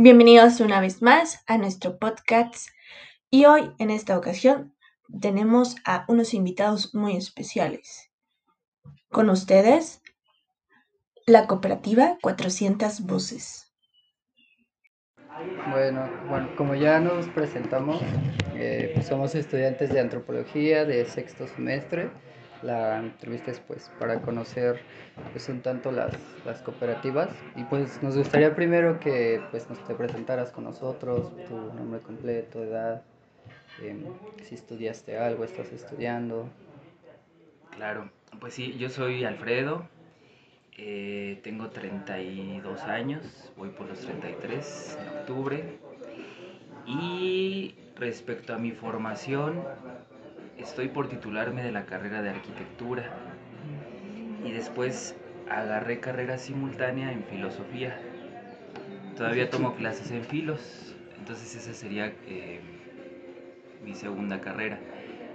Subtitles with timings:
[0.00, 2.68] Bienvenidos una vez más a nuestro podcast
[3.32, 4.72] y hoy en esta ocasión
[5.20, 8.08] tenemos a unos invitados muy especiales.
[9.08, 10.00] Con ustedes,
[11.26, 13.74] la cooperativa 400 Voces.
[15.68, 18.00] Bueno, bueno, como ya nos presentamos,
[18.54, 22.12] eh, pues somos estudiantes de antropología de sexto semestre
[22.62, 24.80] la entrevista es pues para conocer
[25.32, 26.12] pues un tanto las,
[26.44, 27.30] las cooperativas.
[27.56, 32.62] Y pues nos gustaría primero que pues nos te presentaras con nosotros, tu nombre completo,
[32.62, 33.02] edad,
[33.82, 34.04] em,
[34.42, 36.48] si estudiaste algo, estás estudiando.
[37.76, 39.86] Claro, pues sí, yo soy Alfredo,
[40.76, 45.78] eh, tengo 32 años, voy por los 33 en octubre.
[46.86, 49.62] Y respecto a mi formación,
[50.58, 53.04] estoy por titularme de la carrera de arquitectura
[54.44, 55.16] y después
[55.50, 57.98] agarré carrera simultánea en filosofía.
[59.16, 62.60] Todavía tomo clases en filos, entonces esa sería eh,
[63.84, 64.78] mi segunda carrera.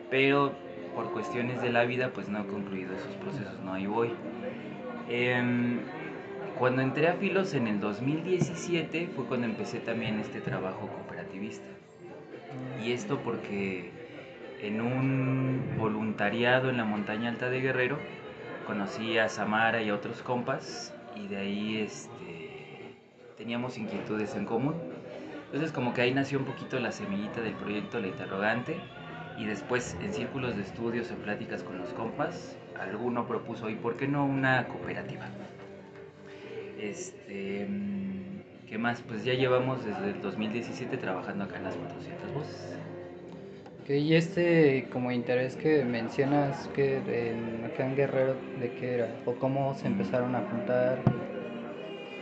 [0.09, 0.53] Pero
[0.95, 4.13] por cuestiones de la vida pues no he concluido esos procesos, no ahí voy.
[5.09, 5.79] Em,
[6.57, 11.65] cuando entré a filos en el 2017 fue cuando empecé también este trabajo cooperativista.
[12.83, 13.91] Y esto porque
[14.63, 17.99] en un voluntariado en la montaña alta de Guerrero
[18.65, 22.95] conocí a Samara y a otros compas y de ahí este,
[23.37, 24.75] teníamos inquietudes en común.
[25.47, 28.77] Entonces como que ahí nació un poquito la semillita del proyecto La Interrogante
[29.37, 33.97] y después en círculos de estudios, en pláticas con los compas, alguno propuso, ¿y por
[33.97, 35.25] qué no una cooperativa?
[36.79, 37.67] Este,
[38.67, 39.01] ¿Qué más?
[39.01, 42.77] Pues ya llevamos desde el 2017 trabajando acá en las 400 voces
[43.87, 46.97] y este como interés que mencionas que
[47.31, 49.21] en, acá en Guerrero, ¿de qué era?
[49.25, 51.03] ¿O cómo se empezaron a juntar?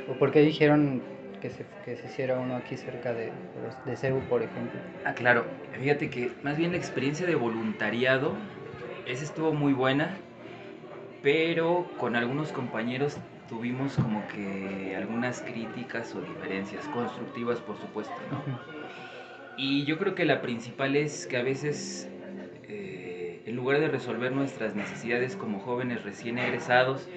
[0.08, 1.04] ¿O por qué dijeron
[1.40, 3.32] que se, que se hiciera uno aquí cerca de,
[3.86, 4.80] de Cebu, por ejemplo?
[5.04, 5.46] Ah, claro.
[5.72, 8.36] Fíjate que más bien la experiencia de voluntariado,
[9.06, 10.18] esa estuvo muy buena,
[11.22, 18.44] pero con algunos compañeros tuvimos como que algunas críticas o diferencias, constructivas por supuesto, ¿no?
[19.58, 22.10] Y yo creo que la principal es que a veces,
[22.68, 27.08] eh, en lugar de resolver nuestras necesidades como jóvenes recién egresados,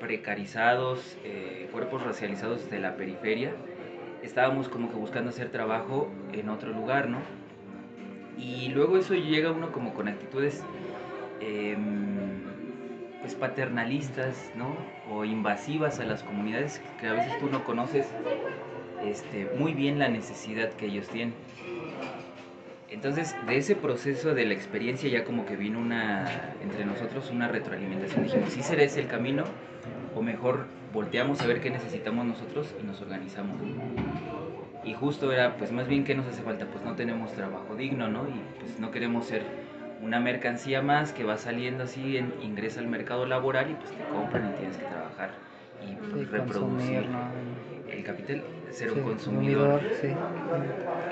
[0.00, 3.52] precarizados, eh, cuerpos racializados de la periferia,
[4.22, 7.18] estábamos como que buscando hacer trabajo en otro lugar, ¿no?
[8.36, 10.62] Y luego eso llega uno como con actitudes
[11.40, 12.42] em,
[13.20, 14.76] pues paternalistas, ¿no?
[15.10, 18.06] O invasivas a las comunidades que a veces tú no conoces
[19.02, 21.34] este, muy bien la necesidad que ellos tienen.
[22.96, 27.46] Entonces, de ese proceso de la experiencia ya como que vino una, entre nosotros una
[27.46, 28.24] retroalimentación.
[28.24, 29.44] Dijimos, ¿sí será ese el camino?
[30.14, 30.64] O mejor
[30.94, 33.60] volteamos a ver qué necesitamos nosotros y nos organizamos.
[34.82, 36.64] Y justo era, pues más bien, ¿qué nos hace falta?
[36.64, 38.22] Pues no tenemos trabajo digno, ¿no?
[38.30, 39.42] Y pues no queremos ser
[40.00, 44.04] una mercancía más que va saliendo así, en, ingresa al mercado laboral y pues te
[44.04, 45.32] compran y tienes que trabajar
[45.84, 47.04] y reproducir
[47.90, 49.80] el capital, ser un consumidor.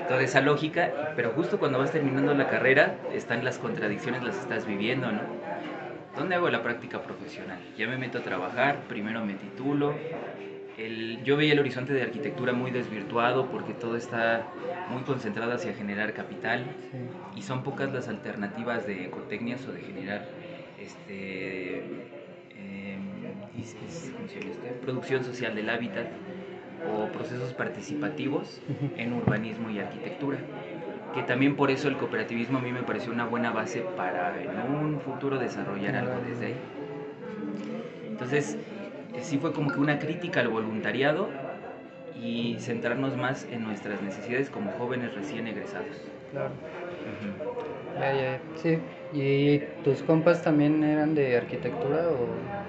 [0.07, 4.65] Toda esa lógica, pero justo cuando vas terminando la carrera están las contradicciones, las estás
[4.65, 5.21] viviendo, ¿no?
[6.15, 7.59] ¿Dónde hago la práctica profesional?
[7.77, 9.93] Ya me meto a trabajar, primero me titulo.
[10.77, 14.45] El, yo veía el horizonte de arquitectura muy desvirtuado porque todo está
[14.89, 16.65] muy concentrado hacia generar capital
[17.35, 20.25] y son pocas las alternativas de ecotecnias o de generar
[20.79, 21.79] este,
[22.57, 23.25] em,
[24.81, 26.07] producción social del hábitat
[26.85, 28.61] o procesos participativos
[28.97, 30.39] en urbanismo y arquitectura.
[31.13, 34.59] Que también por eso el cooperativismo a mí me pareció una buena base para en
[34.59, 36.55] un futuro desarrollar algo desde ahí.
[38.09, 38.57] Entonces,
[39.21, 41.29] sí fue como que una crítica al voluntariado
[42.13, 45.87] y centrarnos más en nuestras necesidades como jóvenes recién egresados.
[46.31, 46.51] Claro.
[47.95, 48.79] Ya, ya, sí.
[49.13, 52.64] ¿Y tus compas también eran de arquitectura o...?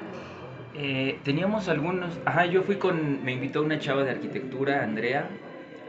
[0.79, 5.27] Eh, teníamos algunos, ajá, yo fui con, me invitó una chava de arquitectura, Andrea,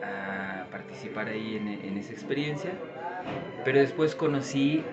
[0.02, 2.72] a participar ahí en, esa experiencia,
[3.66, 4.84] pero después conocí,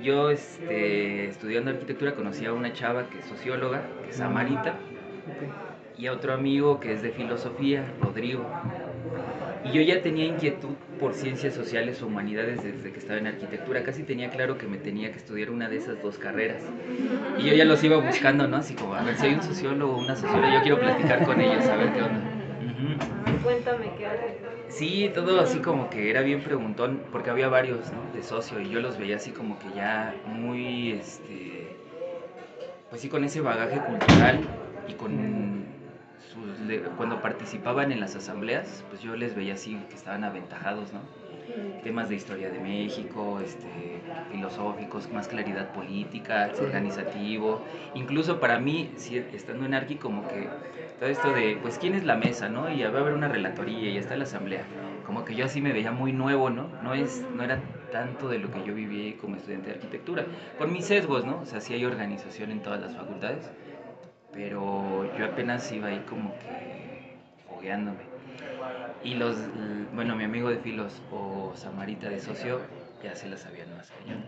[0.00, 4.76] yo este, estudiando arquitectura, conocí a una chava que es socióloga, que es Amarita,
[5.98, 8.44] y a otro amigo que es de filosofía, Rodrigo.
[9.64, 13.82] Y yo ya tenía inquietud por ciencias sociales o humanidades desde que estaba en arquitectura.
[13.84, 16.62] Casi tenía claro que me tenía que estudiar una de esas dos carreras.
[17.38, 18.56] Y yo ya los iba buscando, ¿no?
[18.56, 21.40] Así como, a ver si hay un sociólogo o una socióloga, yo quiero platicar con
[21.40, 22.20] ellos, a ver qué onda.
[23.42, 24.32] Cuéntame qué haces.
[24.68, 28.02] Sí, todo así como que era bien preguntón, porque había varios, ¿no?
[28.14, 31.76] De socio, y yo los veía así como que ya muy, este,
[32.88, 34.40] pues sí, con ese bagaje cultural
[34.88, 35.12] y con
[36.80, 41.08] le- cuando participaban en las asambleas, pues yo les veía así que estaban aventajados, ¿no?
[41.80, 46.62] Temas de historia de México, este, filosóficos, más claridad política, Sí.
[46.62, 47.64] organizativo.
[47.94, 50.56] Incluso para mí, si- estando en Arqui, como que
[50.98, 52.70] todo esto de, pues, ¿quién es la mesa, no?
[52.70, 54.68] Y va a haber una relatoría y ya está la asamblea.
[55.02, 56.76] Como que yo así me veía muy nuevo, ¿no?
[56.80, 60.28] No, es, no era tanto de lo que yo viví como estudiante de arquitectura.
[60.56, 61.40] Por mis sesgos, ¿no?
[61.40, 63.52] O sea, sí hay organización en todas las facultades,
[64.32, 67.16] pero yo apenas iba ahí como que
[67.48, 68.00] fogueándome.
[69.04, 69.36] Y los,
[69.94, 72.60] bueno, mi amigo de Filos o Samarita de Socio
[73.02, 74.24] ya se las sabían más cañón,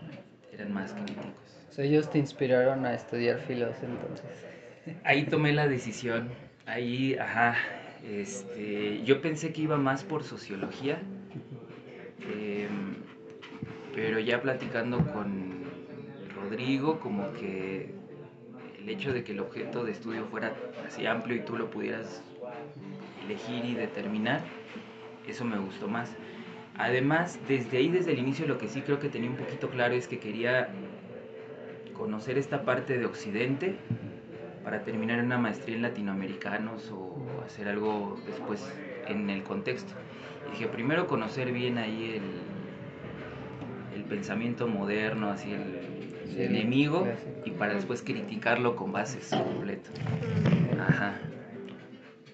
[0.51, 1.25] eran más críticos.
[1.69, 4.45] O sea, ellos te inspiraron a estudiar filos entonces.
[5.03, 6.29] Ahí tomé la decisión,
[6.65, 7.55] ahí, ajá,
[8.07, 10.99] este, yo pensé que iba más por sociología,
[12.21, 12.95] em,
[13.93, 15.63] pero ya platicando con
[16.35, 17.93] Rodrigo, como que
[18.85, 20.53] el hecho de que el objeto de estudio fuera
[20.87, 22.21] así amplio y tú lo pudieras
[23.25, 24.41] elegir y determinar,
[25.27, 26.15] eso me gustó más.
[26.77, 29.95] Además, desde ahí, desde el inicio, lo que sí creo que tenía un poquito claro
[29.95, 30.69] es que quería
[31.97, 33.75] conocer esta parte de Occidente
[34.63, 38.71] para terminar una maestría en latinoamericanos o hacer algo después
[39.07, 39.93] en el contexto.
[40.51, 42.21] Dije, primero conocer bien ahí
[43.93, 47.07] el, el pensamiento moderno, así el, Sí, enemigo,
[47.45, 49.89] y para después criticarlo con bases completo.
[50.79, 51.19] Ajá.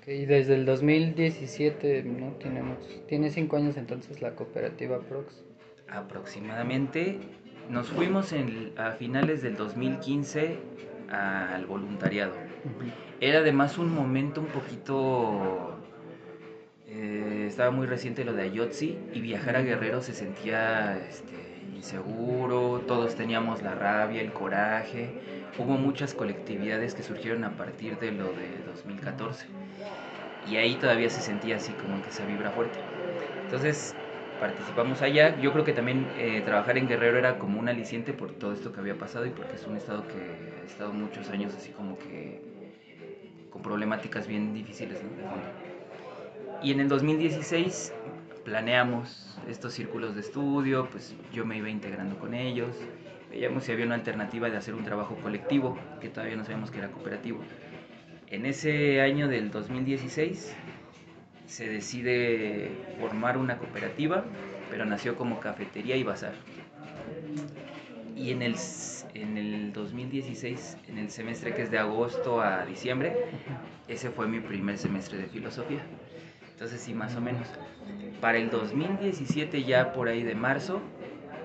[0.01, 2.31] Ok, y desde el 2017, ¿no?
[2.39, 2.77] Tenemos,
[3.07, 5.43] tiene cinco años entonces la cooperativa Prox.
[5.89, 7.19] Aproximadamente
[7.69, 10.57] nos fuimos en- a finales del 2015
[11.09, 12.33] al voluntariado.
[13.19, 15.77] Era además un momento un poquito...
[16.87, 21.35] eh, estaba muy reciente lo de Ayotzi y viajar a Guerrero se sentía este,
[21.81, 25.09] inseguro, todos teníamos la rabia, el coraje.
[25.57, 29.47] Hubo muchas colectividades que surgieron a partir de lo de 2014
[30.47, 32.79] y ahí todavía se sentía así como que esa vibra fuerte.
[33.43, 33.95] Entonces
[34.39, 35.39] participamos allá.
[35.41, 38.71] Yo creo que también eh, trabajar en Guerrero era como un aliciente por todo esto
[38.71, 41.97] que había pasado y porque es un estado que ha estado muchos años así como
[41.97, 42.41] que
[43.49, 45.09] con problemáticas bien difíciles ¿no?
[45.17, 45.47] de fondo.
[46.63, 47.91] Y en el 2016
[48.43, 52.75] planeamos estos círculos de estudio, pues yo me iba integrando con ellos,
[53.29, 56.79] veíamos si había una alternativa de hacer un trabajo colectivo, que todavía no sabíamos que
[56.79, 57.39] era cooperativo.
[58.27, 60.55] En ese año del 2016
[61.45, 64.23] se decide formar una cooperativa,
[64.69, 66.33] pero nació como cafetería y bazar.
[68.15, 68.55] Y en el,
[69.13, 73.15] en el 2016, en el semestre que es de agosto a diciembre,
[73.87, 75.81] ese fue mi primer semestre de filosofía.
[76.61, 77.47] Entonces sí, más o menos.
[78.21, 80.79] Para el 2017, ya por ahí de marzo,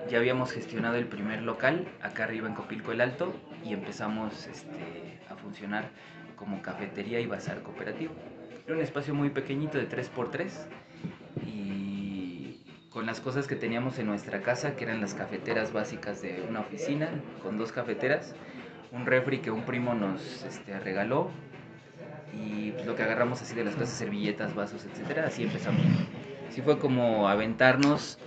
[0.07, 3.33] ya habíamos gestionado el primer local acá arriba en Copilco el Alto
[3.65, 5.89] y empezamos este, a funcionar
[6.35, 8.13] como cafetería y bazar cooperativo.
[8.67, 10.51] Era un espacio muy pequeñito de 3x3
[11.47, 12.59] y
[12.91, 16.59] con las cosas que teníamos en nuestra casa, que eran las cafeteras básicas de una
[16.59, 17.09] oficina,
[17.41, 18.35] con dos cafeteras,
[18.91, 21.31] un refri que un primo nos este, regaló
[22.33, 25.81] y pues, lo que agarramos así de las cosas, servilletas, vasos, etcétera, así empezamos.
[26.49, 28.17] Así fue como aventarnos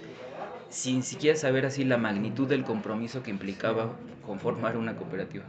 [0.68, 5.44] sin siquiera saber así la magnitud del compromiso que implicaba conformar una cooperativa.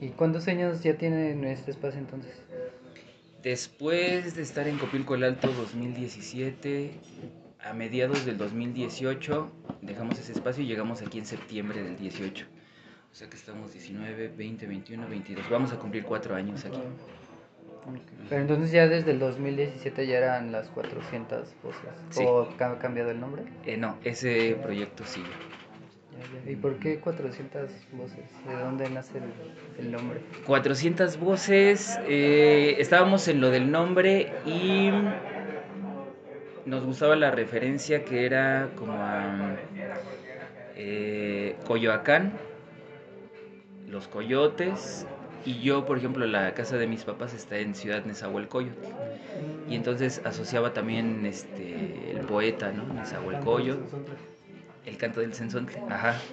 [0.00, 2.42] ¿Y cuántos años ya tiene este espacio entonces?
[3.42, 6.92] Después de estar en Copilco el Alto 2017,
[7.60, 12.46] a mediados del 2018 dejamos ese espacio y llegamos aquí en septiembre del 18.
[13.12, 15.50] O sea que estamos 19, 20, 21, 22.
[15.50, 16.78] Vamos a cumplir cuatro años aquí.
[18.28, 21.80] Pero entonces ya desde el 2017 ya eran las 400 voces.
[22.10, 22.24] Sí.
[22.24, 23.44] ¿O ha cambiado el nombre?
[23.66, 25.26] Eh, no, ese proyecto sigue.
[26.12, 26.50] Ya, ya.
[26.50, 28.24] ¿Y por qué 400 voces?
[28.46, 30.20] ¿De dónde nace el, el nombre?
[30.46, 34.90] 400 voces, eh, estábamos en lo del nombre y
[36.66, 39.56] nos gustaba la referencia que era como a
[40.76, 42.32] eh, Coyoacán,
[43.88, 45.06] los coyotes,
[45.44, 48.86] y yo, por ejemplo, la casa de mis papás está en Ciudad Nezahualcóyotl,
[49.68, 52.86] y entonces asociaba también este, el poeta, ¿no?
[52.92, 53.82] Nezahualcóyotl,
[54.84, 56.28] el canto del censontle, ajá.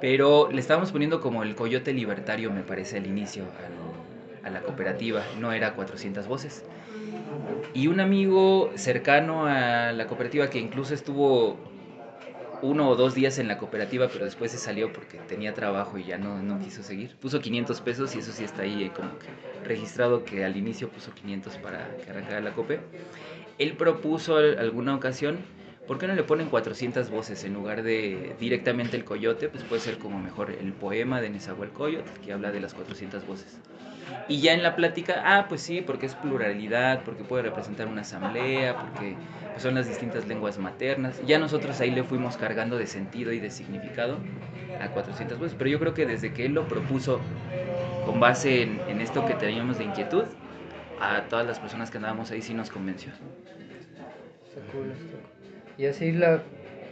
[0.00, 3.44] Pero le estábamos poniendo como el coyote libertario, me parece, al inicio,
[4.42, 5.22] a la cooperativa.
[5.38, 6.64] No era 400 voces.
[7.74, 11.71] Y un amigo cercano a la cooperativa que incluso estuvo
[12.62, 16.04] uno o dos días en la cooperativa, pero después se salió porque tenía trabajo y
[16.04, 17.16] ya no, no quiso seguir.
[17.20, 19.28] Puso 500 pesos y eso sí está ahí eh, como que
[19.64, 22.80] registrado que al inicio puso 500 para que arrancara la cope.
[23.58, 25.38] Él propuso al- alguna ocasión
[25.86, 29.48] ¿por qué no le ponen 400 voces en lugar de directamente el coyote?
[29.48, 33.58] Pues puede ser como mejor el poema de Nezahualcóyotl, que habla de las 400 voces.
[34.26, 38.02] Y ya en la plática, ah, pues sí, porque es pluralidad, porque puede representar una
[38.02, 39.20] asamblea, porque
[39.52, 41.20] pues, son las distintas lenguas maternas.
[41.24, 44.26] Ya nosotros ahí le fuimos cargando de sentido y de significado
[44.78, 47.20] a 400 voces, pero yo creo que desde que él lo propuso
[48.02, 50.26] con base en, en esto que teníamos de inquietud,
[50.98, 53.12] a todas las personas que andábamos ahí sí nos convenció.
[55.76, 56.42] Y así la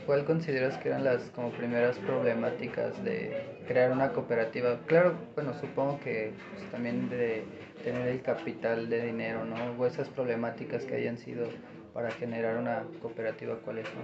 [0.07, 3.37] ¿cuál consideras que eran las como primeras problemáticas de
[3.71, 4.81] crear una cooperativa?
[4.87, 7.45] Claro, bueno, supongo que pues, también de
[7.85, 9.55] tener el capital de dinero, ¿no?
[9.79, 11.47] O esas problemáticas que hayan sido
[11.95, 14.03] para generar una cooperativa, ¿cuáles son?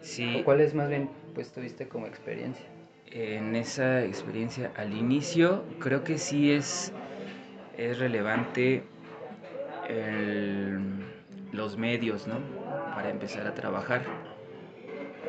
[0.00, 0.38] Sí.
[0.40, 2.66] ¿O cuáles más bien pues tuviste como experiencia?
[3.12, 6.92] En esa experiencia al inicio creo que sí es,
[7.78, 8.82] es relevante
[9.88, 10.80] el-
[11.52, 12.40] los medios, ¿no?
[12.92, 14.02] Para empezar a trabajar.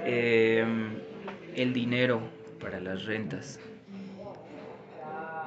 [0.04, 0.96] Em,
[1.56, 2.20] el dinero
[2.64, 3.60] para las rentas.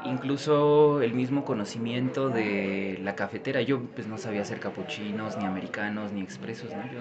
[0.08, 3.60] Incluso el mismo conocimiento de la cafetera.
[3.62, 6.82] Yo pues no sabía hacer capuchinos, ni americanos, ni expresos, ¿no?
[6.92, 7.00] Yo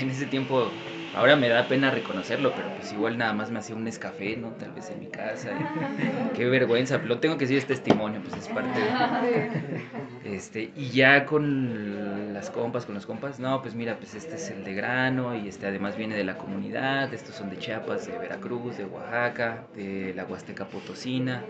[0.00, 0.68] en ese tiempo,
[1.14, 4.48] ahora me da pena reconocerlo, pero pues igual nada más me hacía un Nescafé, ¿no?
[4.50, 5.50] Tal vez en mi casa.
[6.34, 10.36] qué vergüenza, lo tengo que decir, es testimonio, pues es parte de...
[10.36, 14.50] Este, y ya con las compas, con los compas, no, pues mira, pues este es
[14.50, 18.18] el de grano y este además viene de la comunidad, estos son de Chiapas, de
[18.18, 21.44] Veracruz, de Oaxaca, de la Huasteca Potosina.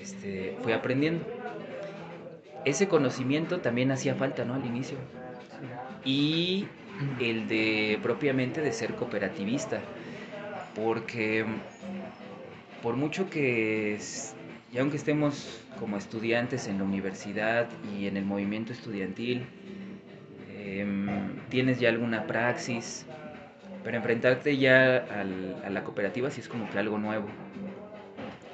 [0.00, 1.24] Este, fui aprendiendo.
[2.64, 4.54] Ese conocimiento también hacía falta, ¿no?
[4.54, 4.96] Al inicio.
[6.04, 6.66] Y
[7.20, 9.80] el de propiamente de ser cooperativista,
[10.74, 11.44] porque
[12.82, 13.98] por mucho que,
[14.72, 19.44] y aunque estemos como estudiantes en la universidad y en el movimiento estudiantil,
[20.58, 23.06] em, tienes ya alguna praxis,
[23.84, 24.96] pero enfrentarte ya
[25.64, 27.26] a la cooperativa sí es como que algo nuevo.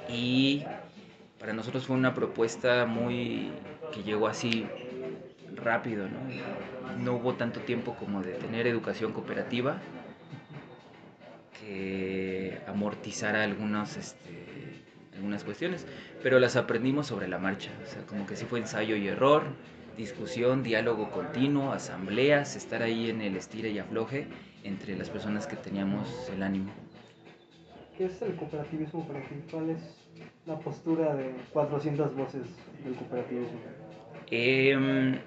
[0.08, 0.64] Y
[1.46, 3.52] para nosotros fue una propuesta muy
[3.94, 4.66] que llegó así
[5.54, 6.18] rápido, ¿no?
[7.04, 9.80] No hubo tanto tiempo como de tener educación cooperativa
[11.60, 14.82] que amortizara algunos, este,
[15.14, 15.86] algunas cuestiones,
[16.20, 19.44] pero las aprendimos sobre la marcha, o sea, como que sí fue ensayo y error,
[19.96, 24.26] discusión, diálogo continuo, asambleas, estar ahí en el estira y afloje
[24.64, 26.72] entre las personas que teníamos el ánimo.
[27.96, 29.36] ¿Qué es el cooperativismo para ti?
[29.48, 29.95] ¿Cuál es
[30.46, 32.42] la postura de 400 voces
[32.84, 33.58] del cooperativismo?
[34.30, 35.18] Em,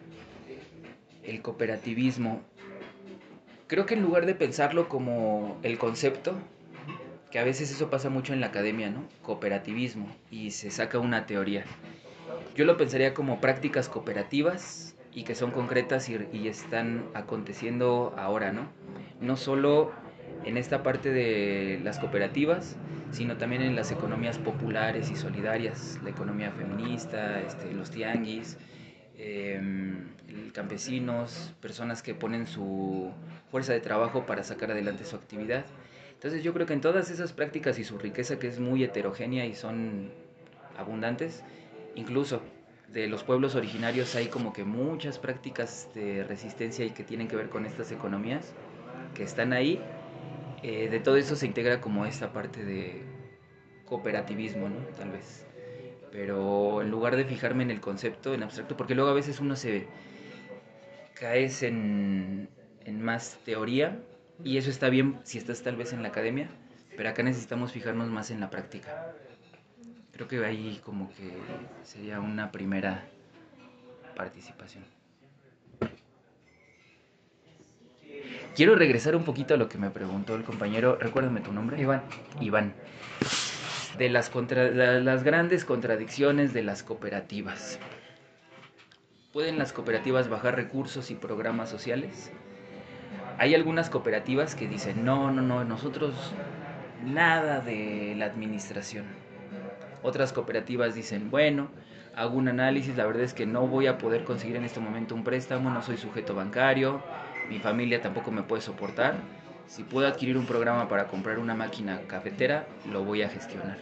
[1.23, 2.41] el cooperativismo.
[3.67, 6.33] Creo que en lugar de pensarlo como el concepto,
[7.31, 9.03] que a veces eso pasa mucho en la academia, ¿no?
[9.21, 11.65] Cooperativismo, y se saca una teoría.
[12.55, 18.51] Yo lo pensaría como prácticas cooperativas y que son concretas y, y están aconteciendo ahora,
[18.51, 18.67] ¿no?
[19.21, 19.91] No solo
[20.46, 22.77] en esta parte de las cooperativas,
[23.12, 28.58] sino también en las economías populares y solidarias, la economía feminista, este, los tianguis,
[29.17, 30.08] em,
[30.53, 33.12] campesinos, personas que ponen su
[33.51, 35.65] fuerza de trabajo para sacar adelante su actividad.
[36.13, 39.46] Entonces yo creo que en todas esas prácticas y su riqueza que es muy heterogénea
[39.46, 40.12] y son
[40.77, 41.43] abundantes,
[41.96, 42.41] incluso
[42.91, 47.36] de los pueblos originarios hay como que muchas prácticas de resistencia y que tienen que
[47.36, 48.53] ver con estas economías
[49.13, 49.79] que están ahí.
[50.61, 53.03] Eh, de todo eso se integra como esta parte de
[53.85, 54.79] cooperativismo, ¿no?
[54.97, 55.45] Tal vez.
[56.11, 59.55] Pero en lugar de fijarme en el concepto, en abstracto, porque luego a veces uno
[59.55, 59.87] se
[61.13, 62.49] caes en,
[62.85, 63.99] en más teoría
[64.43, 66.49] y eso está bien si estás tal vez en la academia,
[66.95, 69.13] pero acá necesitamos fijarnos más en la práctica.
[70.11, 71.31] Creo que ahí como que
[71.83, 73.05] sería una primera
[74.15, 74.83] participación.
[78.55, 80.97] Quiero regresar un poquito a lo que me preguntó el compañero.
[80.99, 81.79] Recuérdame tu nombre.
[81.81, 82.03] Iván,
[82.41, 82.73] Iván.
[83.97, 87.79] De las, contra- la- las grandes contradicciones de las cooperativas.
[89.33, 92.31] ¿Pueden las cooperativas bajar recursos y programas sociales?
[93.37, 96.13] Hay algunas cooperativas que dicen, no, no, no, nosotros
[97.05, 99.05] nada de la administración.
[100.01, 101.69] Otras cooperativas dicen, bueno,
[102.15, 105.15] hago un análisis, la verdad es que no voy a poder conseguir en este momento
[105.15, 107.01] un préstamo, no soy sujeto bancario,
[107.49, 109.15] mi familia tampoco me puede soportar.
[109.67, 113.77] Si puedo adquirir un programa para comprar una máquina cafetera, lo voy a gestionar.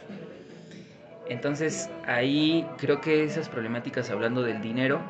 [1.29, 5.01] Entonces ahí creo que esas problemáticas hablando del dinero,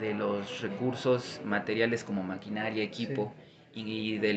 [0.00, 3.32] de los recursos materiales como maquinaria, equipo
[3.74, 4.32] y de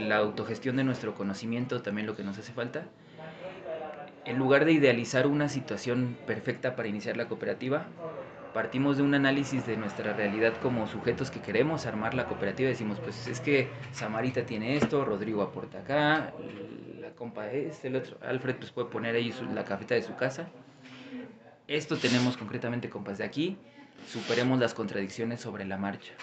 [0.00, 2.84] la autogestión de nuestro conocimiento, también lo que nos hace falta.
[4.24, 7.86] En lugar de idealizar una situación perfecta para iniciar la cooperativa,
[8.56, 12.70] partimos de un análisis de nuestra realidad como sujetos que queremos armar la cooperativa.
[12.70, 16.32] Decimos, pues es que Samarita tiene esto, Rodrigo aporta acá,
[16.98, 20.48] la compa este, el otro, Alfred pues puede poner ahí la cafeta de su casa.
[21.68, 23.58] Esto tenemos concretamente compas de aquí,
[24.08, 26.14] superemos las contradicciones sobre la marcha.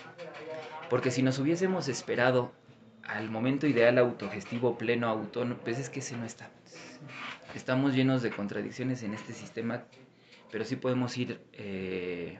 [0.90, 2.52] Porque si nos hubiésemos esperado
[3.04, 6.50] al momento ideal autogestivo, pleno, autónomo, pues es que ese no está.
[7.54, 9.84] Estamos llenos de contradicciones en este sistema,
[10.54, 12.38] pero sí podemos ir eh,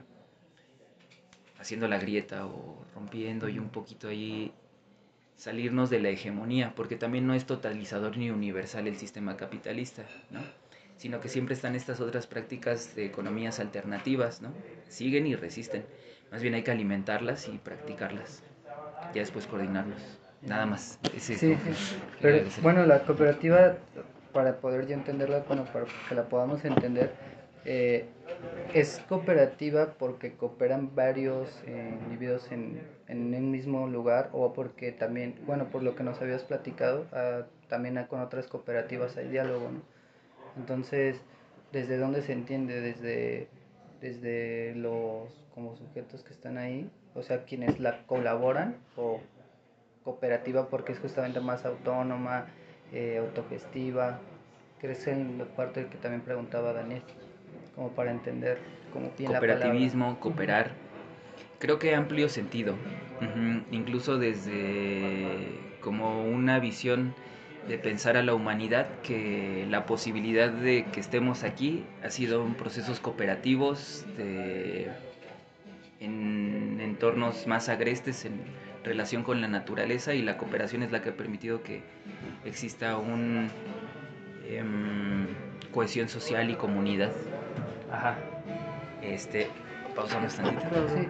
[1.60, 4.54] haciendo la grieta o rompiendo y un poquito ahí
[5.36, 10.42] salirnos de la hegemonía, porque también no es totalizador ni universal el sistema capitalista, ¿no?
[10.98, 14.54] sino que siempre están estas otras prácticas de economías alternativas, ¿no?
[14.90, 15.84] siguen y resisten.
[16.32, 18.44] Más bien hay que alimentarlas y practicarlas,
[19.16, 20.00] ya después coordinarlos.
[20.44, 21.00] Nada más.
[21.16, 21.96] Ese es Sí, que sí.
[22.22, 23.78] Pero bueno, la cooperativa,
[24.34, 27.12] para poder yo entenderla, bueno, para que la podamos entender,
[27.66, 28.06] eh,
[28.74, 35.36] es cooperativa porque cooperan varios eh, individuos en, en un mismo lugar o porque también,
[35.46, 39.82] bueno, por lo que nos habías platicado, ah, también con otras cooperativas hay diálogo, ¿no?
[40.58, 41.22] Entonces,
[41.72, 42.82] ¿desde dónde se entiende?
[42.82, 43.48] Desde,
[44.02, 49.20] desde los como sujetos que están ahí, o sea, quienes la colaboran o
[50.04, 52.48] cooperativa porque es justamente más autónoma,
[52.92, 54.20] eh, autogestiva.
[54.80, 57.04] ¿Crees en la parte que también preguntaba Daniel?
[57.76, 58.60] Como para entender
[58.92, 59.40] cómo palabra.
[59.40, 60.72] cooperativismo, cooperar.
[61.60, 62.76] Creo que amplio sentido,
[63.72, 65.48] incluso desde
[65.80, 67.14] como una visión
[67.68, 72.56] de pensar a la humanidad que la posibilidad de que estemos aquí ha sido en
[72.56, 74.92] procesos cooperativos de,
[76.02, 78.42] en entornos más agrestes en
[78.84, 81.82] relación con la naturaleza y la cooperación es la que ha permitido que
[82.44, 83.50] exista un
[84.50, 85.28] em,
[85.74, 87.12] cohesión social y comunidad.
[87.94, 88.18] Ajá.
[89.02, 89.48] Este,
[89.96, 90.88] pausamos tantito.
[90.90, 91.08] Sí,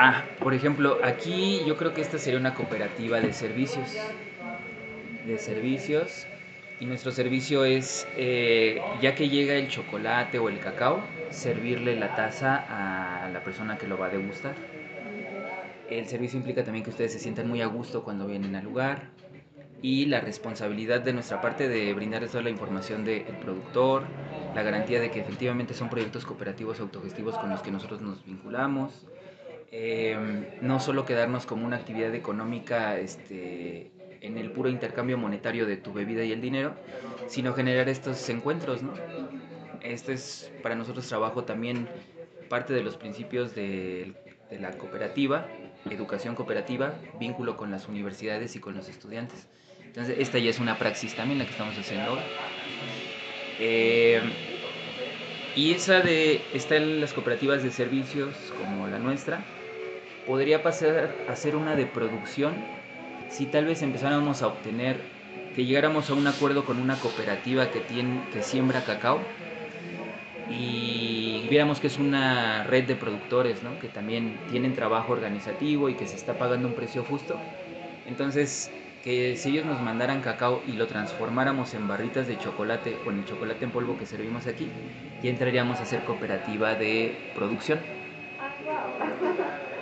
[0.00, 4.16] Ah, por ejemplo, aquí yo creo que esta sería una cooperativa de servicios.
[5.26, 6.28] De servicios.
[6.78, 12.14] Y nuestro servicio es, eh, ya que llega el chocolate o el cacao, servirle la
[12.14, 12.64] taza
[13.24, 14.54] a la persona que lo va a degustar.
[15.88, 19.17] El servicio implica también que ustedes se sientan muy a gusto cuando vienen al lugar.
[19.80, 24.04] Y la responsabilidad de nuestra parte de brindarles toda la información del productor,
[24.54, 29.06] la garantía de que efectivamente son proyectos cooperativos autogestivos con los que nosotros nos vinculamos
[29.70, 33.90] eh, no solo quedarnos como una actividad económica este,
[34.22, 36.74] en el puro intercambio monetario de tu bebida y el dinero,
[37.26, 38.94] sino generar estos encuentros, ¿no?
[39.82, 41.86] Este es para nosotros trabajo también
[42.48, 44.14] parte de los principios de,
[44.50, 45.46] de la cooperativa,
[45.90, 49.48] educación cooperativa, vínculo con las universidades y con los estudiantes.
[50.06, 52.22] Esta ya es una praxis también la que estamos haciendo ahora.
[53.58, 54.22] Eh,
[55.56, 59.44] y esa de estar en las cooperativas de servicios como la nuestra,
[60.24, 62.54] podría pasar a ser una de producción
[63.26, 64.96] si tal vez empezáramos a obtener,
[65.52, 69.34] que llegáramos a un acuerdo con una cooperativa que, tiene, que siembra cacao
[70.46, 73.78] y viéramos que es una red de productores, ¿no?
[73.78, 77.36] que también tienen trabajo organizativo y que se está pagando un precio justo.
[78.06, 83.10] Entonces, que si ellos nos mandaran cacao y lo transformáramos en barritas de chocolate o
[83.10, 84.78] en el chocolate en polvo que servimos aquí,
[85.20, 87.86] ya entraríamos a ser cooperativa de producción.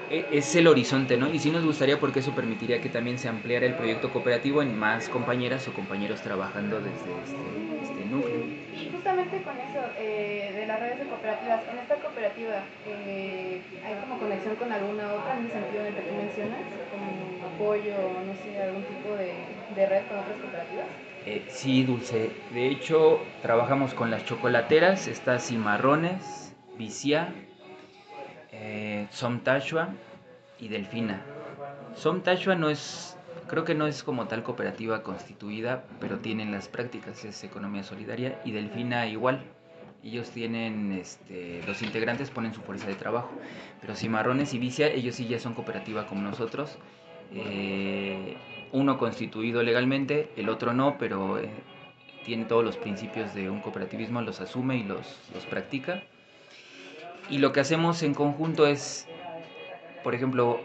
[0.09, 1.29] E- Es el horizonte, ¿no?
[1.31, 4.75] Y sí nos gustaría porque eso permitiría que también se ampliara el proyecto cooperativo en
[4.75, 8.49] más compañeras o compañeros trabajando desde este, este núcleo.
[8.71, 13.95] Y justamente con eso eh, de las redes de cooperativas, en esta cooperativa eh, hay
[14.01, 17.26] como conexión con alguna otra en el sentido en el que tú mencionas, como
[17.57, 17.95] apoyo,
[18.27, 19.33] no sé, algún tipo de,
[19.75, 20.87] de red con otras cooperativas.
[21.27, 22.31] Eh, sí, Dulce.
[22.53, 27.33] De hecho, trabajamos con las chocolateras, está Cimarrones, Vicia,
[28.53, 29.89] eh, Somtashua
[30.61, 31.23] y Delfina.
[31.97, 33.17] Somtashua no es,
[33.49, 38.39] creo que no es como tal cooperativa constituida, pero tienen las prácticas, es economía solidaria,
[38.45, 39.43] y Delfina igual.
[40.05, 43.31] Ellos tienen, este, los integrantes ponen su fuerza de trabajo,
[43.81, 46.79] pero Cimarrones y Vicia, ellos sí ya son cooperativa como nosotros.
[47.33, 48.37] Eh,
[48.73, 51.51] uno constituido legalmente, el otro no, pero eh,
[52.25, 56.03] tiene todos los principios de un cooperativismo, los asume y los, los practica.
[57.31, 59.09] Y lo que hacemos en conjunto es,
[60.03, 60.61] por ejemplo,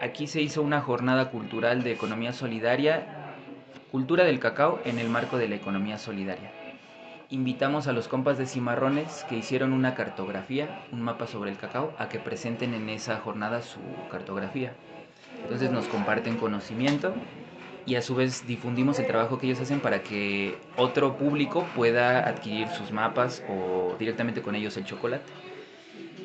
[0.00, 3.34] aquí se hizo una jornada cultural de economía solidaria,
[3.90, 6.52] cultura del cacao en el marco de la economía solidaria.
[7.30, 11.92] Invitamos a los compas de Cimarrones que hicieron una cartografía, un mapa sobre el cacao,
[11.98, 13.80] a que presenten en esa jornada su
[14.10, 14.72] cartografía.
[15.42, 17.14] Entonces nos comparten conocimiento
[17.86, 22.28] y a su vez difundimos el trabajo que ellos hacen para que otro público pueda
[22.28, 25.24] adquirir sus mapas o directamente con ellos el chocolate.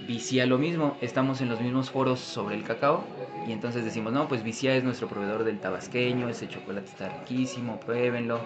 [0.06, 3.06] Vicia lo mismo, estamos en los mismos foros sobre el cacao
[3.47, 7.80] y entonces decimos, no, pues Vicia es nuestro proveedor del tabasqueño, ese chocolate está riquísimo,
[7.80, 8.41] pruébenlo.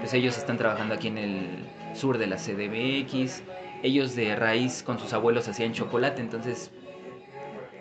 [0.00, 3.42] Pues ellos están trabajando aquí en el sur de la CDMX,
[3.82, 6.72] ellos de raíz con sus abuelos hacían chocolate, entonces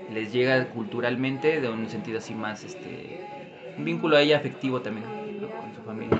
[0.09, 3.21] les llega culturalmente de un sentido así más, este,
[3.77, 6.19] un vínculo ahí afectivo también con su familia.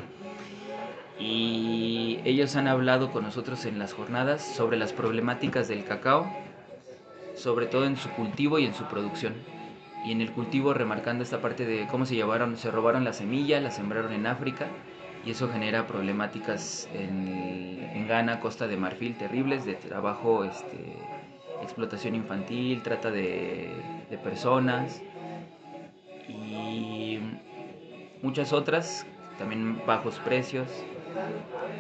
[1.20, 6.28] Y ellos han hablado con nosotros en las jornadas sobre las problemáticas del cacao,
[7.36, 9.34] sobre todo en su cultivo y en su producción.
[10.04, 13.62] Y en el cultivo remarcando esta parte de cómo se llevaron, se robaron la semilla,
[13.62, 14.66] la sembraron en África
[15.24, 20.98] y eso genera problemáticas en, en Ghana, Costa de Marfil, terribles de trabajo, este,
[21.62, 23.72] explotación infantil, trata de,
[24.24, 25.02] personas
[26.28, 27.20] y
[28.22, 29.06] muchas otras,
[29.38, 30.68] también bajos precios,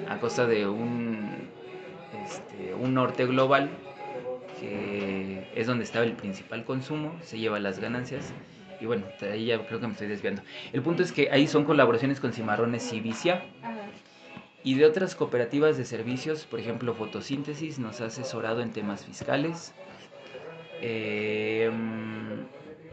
[0.09, 1.49] a costa de un,
[2.25, 3.69] este, un norte global
[4.59, 8.33] que es donde estaba el principal consumo, se lleva las ganancias.
[8.79, 10.41] Y bueno, ahí ya creo que me estoy desviando.
[10.73, 13.43] El punto es que ahí son colaboraciones con Cimarrones y Vicia.
[14.63, 19.73] Y de otras cooperativas de servicios, por ejemplo, Fotosíntesis nos ha asesorado en temas fiscales.
[20.81, 21.71] Eh,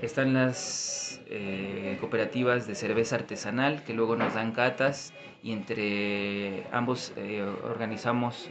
[0.01, 7.13] están las eh, cooperativas de cerveza artesanal que luego nos dan catas y entre ambos
[7.17, 8.49] eh, organizamos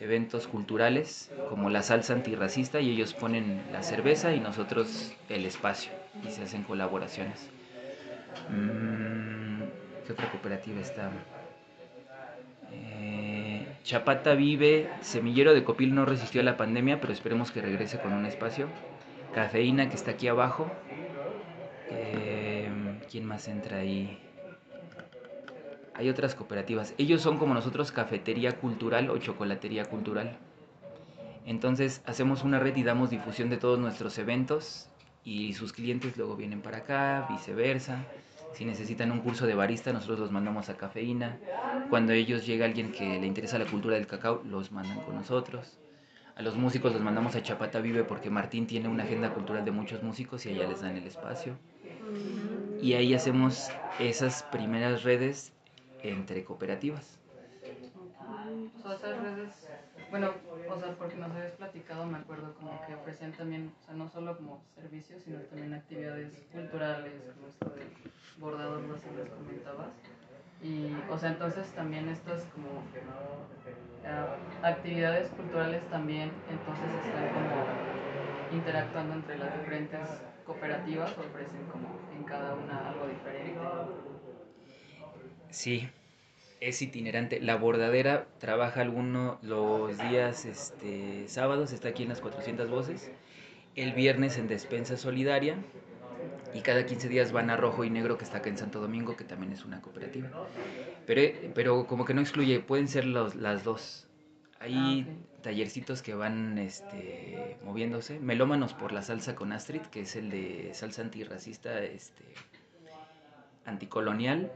[0.00, 5.92] eventos culturales como la salsa antirracista y ellos ponen la cerveza y nosotros el espacio
[6.26, 7.48] y se hacen colaboraciones.
[8.50, 9.62] Mm,
[10.06, 11.10] ¿Qué otra cooperativa está?
[13.84, 18.12] Chapata vive, Semillero de Copil no resistió a la pandemia, pero esperemos que regrese con
[18.12, 18.68] un espacio.
[19.34, 20.70] Cafeína que está aquí abajo.
[21.90, 22.70] Eh,
[23.10, 24.18] ¿Quién más entra ahí?
[25.94, 26.94] Hay otras cooperativas.
[26.98, 30.38] Ellos son como nosotros cafetería cultural o chocolatería cultural.
[31.46, 34.90] Entonces hacemos una red y damos difusión de todos nuestros eventos
[35.24, 38.04] y sus clientes luego vienen para acá, viceversa.
[38.58, 41.38] Si necesitan un curso de barista, nosotros los mandamos a Cafeína.
[41.90, 45.78] Cuando ellos llega alguien que le interesa la cultura del cacao, los mandan con nosotros.
[46.34, 49.70] A los músicos los mandamos a Chapata Vive porque Martín tiene una agenda cultural de
[49.70, 51.54] muchos músicos y allá les dan el espacio.
[52.82, 55.52] Y ahí hacemos esas primeras redes
[56.02, 57.20] entre cooperativas.
[58.84, 59.68] Redes,
[60.10, 60.32] bueno,
[60.70, 64.08] o sea, porque nos habías platicado, me acuerdo como que ofrecían también, o sea, no
[64.08, 67.84] solo como servicios, sino también actividades culturales, como esto de
[68.38, 69.88] bordado, no sé, les comentabas.
[70.62, 72.82] Y, o sea, entonces también estas como
[74.04, 77.66] ah, actividades culturales también, entonces están como
[78.50, 80.08] interactuando entre las diferentes
[80.44, 83.54] cooperativas, ofrecen como en cada una algo diferente.
[85.50, 85.88] Sí,
[86.60, 87.40] es itinerante.
[87.40, 93.10] La bordadera trabaja algunos los días este, sábados, está aquí en las 400 voces.
[93.76, 95.56] El viernes en Despensa Solidaria.
[96.54, 99.16] Y cada 15 días van a Rojo y Negro, que está acá en Santo Domingo,
[99.16, 100.30] que también es una cooperativa.
[101.06, 101.22] Pero,
[101.54, 104.08] pero como que no excluye, pueden ser los, las dos.
[104.58, 108.18] Hay Ah, tallercitos que van este, moviéndose.
[108.18, 112.24] Melómanos por la salsa con Astrid, que es el de salsa antirracista este,
[113.64, 114.52] anticolonial.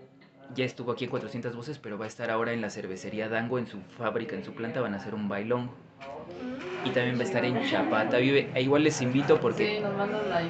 [0.55, 3.59] Ya estuvo aquí en 400 voces, pero va a estar ahora en la cervecería Dango,
[3.59, 5.71] en su fábrica, en su planta, van a hacer un bailón.
[6.85, 8.51] Y también va a estar en Chapata Vive.
[8.55, 10.43] E igual les invito porque Sí, nos mandan la.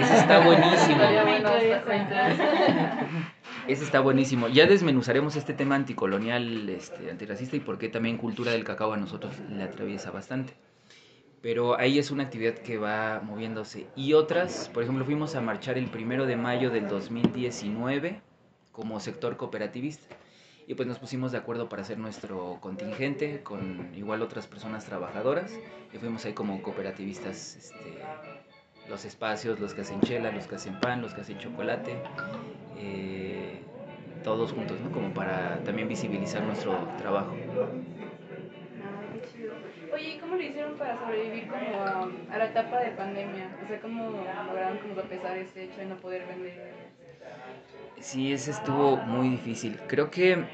[0.00, 1.02] Ese está buenísimo.
[3.66, 4.48] Ese está buenísimo.
[4.48, 8.96] Ya desmenuzaremos este tema anticolonial, este, antirracista y por qué también cultura del cacao a
[8.96, 10.52] nosotros le atraviesa bastante.
[11.40, 13.86] Pero ahí es una actividad que va moviéndose.
[13.96, 18.20] Y otras, por ejemplo, fuimos a marchar el primero de mayo del 2019
[18.72, 20.16] como sector cooperativista.
[20.66, 25.52] Y pues nos pusimos de acuerdo para hacer nuestro contingente con igual otras personas trabajadoras.
[25.92, 27.98] Y fuimos ahí como cooperativistas, este,
[28.88, 31.96] los espacios, los que hacen chela, los que hacen pan, los que hacen chocolate.
[32.76, 33.60] eh,
[34.24, 34.90] todos juntos, ¿no?
[34.90, 37.34] Como para también visibilizar nuestro trabajo.
[39.92, 43.58] Oye, ¿y cómo lo hicieron para sobrevivir como a, a la etapa de pandemia?
[43.64, 46.79] O sea, ¿cómo lograron como sopesar ese hecho de no poder vender?
[48.00, 49.78] Sí, ese estuvo muy difícil.
[49.86, 50.44] Creo que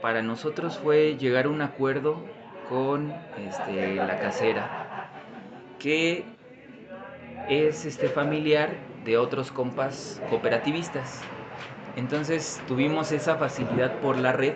[0.00, 2.22] para nosotros fue llegar a un acuerdo
[2.68, 3.12] con
[3.48, 5.10] este, la casera,
[5.78, 6.24] que
[7.48, 8.70] es este familiar
[9.04, 11.22] de otros compas cooperativistas.
[11.96, 14.54] Entonces tuvimos esa facilidad por la red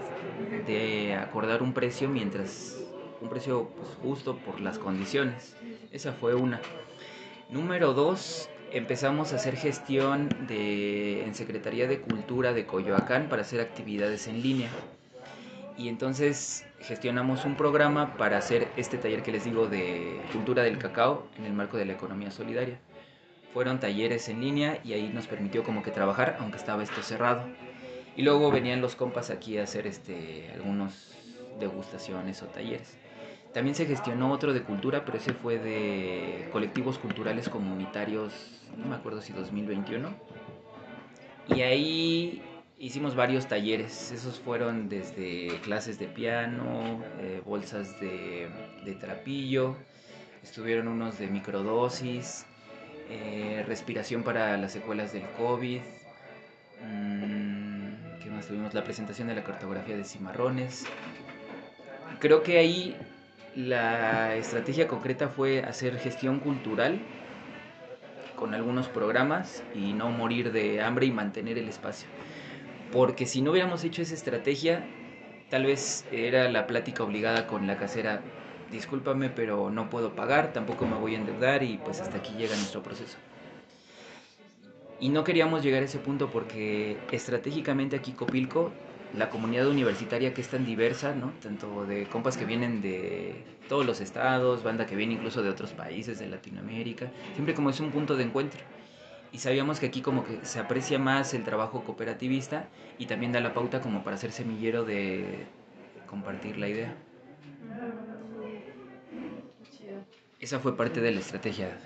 [0.67, 2.83] de acordar un precio mientras
[3.21, 5.57] un precio pues, justo por las condiciones.
[5.93, 6.61] Esa fue una.
[7.51, 14.27] Número dos, empezamos a hacer gestión en Secretaría de Cultura de Coyoacán para hacer actividades
[14.29, 14.69] en línea.
[15.77, 20.79] Y entonces gestionamos un programa para hacer este taller que les digo de cultura del
[20.79, 22.79] cacao en el marco de la economía solidaria.
[23.55, 27.43] Fueron talleres en línea y ahí nos permitió como que trabajar, aunque estaba esto cerrado.
[28.17, 31.17] Y luego venían los compas aquí a hacer este, algunos
[31.61, 32.99] degustaciones o talleres.
[33.53, 38.33] También se gestionó otro de cultura, pero ese fue de colectivos culturales comunitarios,
[38.77, 40.15] no me acuerdo si 2021.
[41.55, 42.43] Y ahí
[42.79, 44.13] hicimos varios talleres.
[44.13, 48.49] Esos fueron desde clases de piano, eh, bolsas de,
[48.85, 49.77] de, trapillo,
[50.43, 52.47] estuvieron unos de microdosis,
[53.11, 55.81] eh, respiración para las secuelas del COVID.
[56.83, 58.75] Mmm, ¿Qué más tuvimos?
[58.75, 60.85] La presentación de la cartografía de cimarrones.
[62.21, 62.97] Creo que ahí
[63.59, 67.01] la estrategia concreta fue hacer gestión cultural
[68.37, 72.07] con algunos programas y no morir de hambre y mantener el espacio.
[72.93, 74.87] Porque si no hubiéramos hecho esa estrategia,
[75.51, 78.21] tal vez era la plática obligada con la casera,
[78.71, 82.55] discúlpame, pero no puedo pagar, tampoco me voy a endeudar y pues hasta aquí llega
[82.55, 83.19] nuestro proceso.
[85.01, 88.71] Y no queríamos llegar a ese punto porque estratégicamente aquí Copilco
[89.17, 91.33] la comunidad universitaria que es tan diversa, ¿no?
[91.43, 95.73] Tanto de compas que vienen de todos los estados, banda que viene incluso de otros
[95.73, 98.61] países de Latinoamérica, siempre como es un punto de encuentro.
[99.33, 102.69] Y sabíamos que aquí como que se aprecia más el trabajo cooperativista
[102.99, 105.47] y también da la pauta como para ser semillero de
[106.07, 106.97] compartir la idea.
[110.41, 111.79] Esa fue parte de la estrategia.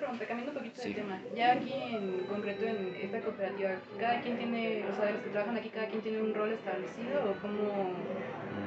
[0.00, 0.88] Pregunta, cambiando un poquito sí.
[0.88, 1.20] de tema.
[1.36, 5.58] Ya aquí en concreto en esta cooperativa, ¿cada quien tiene, o sea, los que trabajan
[5.58, 7.92] aquí, cada quien tiene un rol establecido o cómo,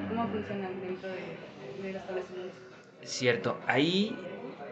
[0.10, 2.54] cómo funcionan dentro de, del establecimiento?
[3.02, 4.16] Cierto, ahí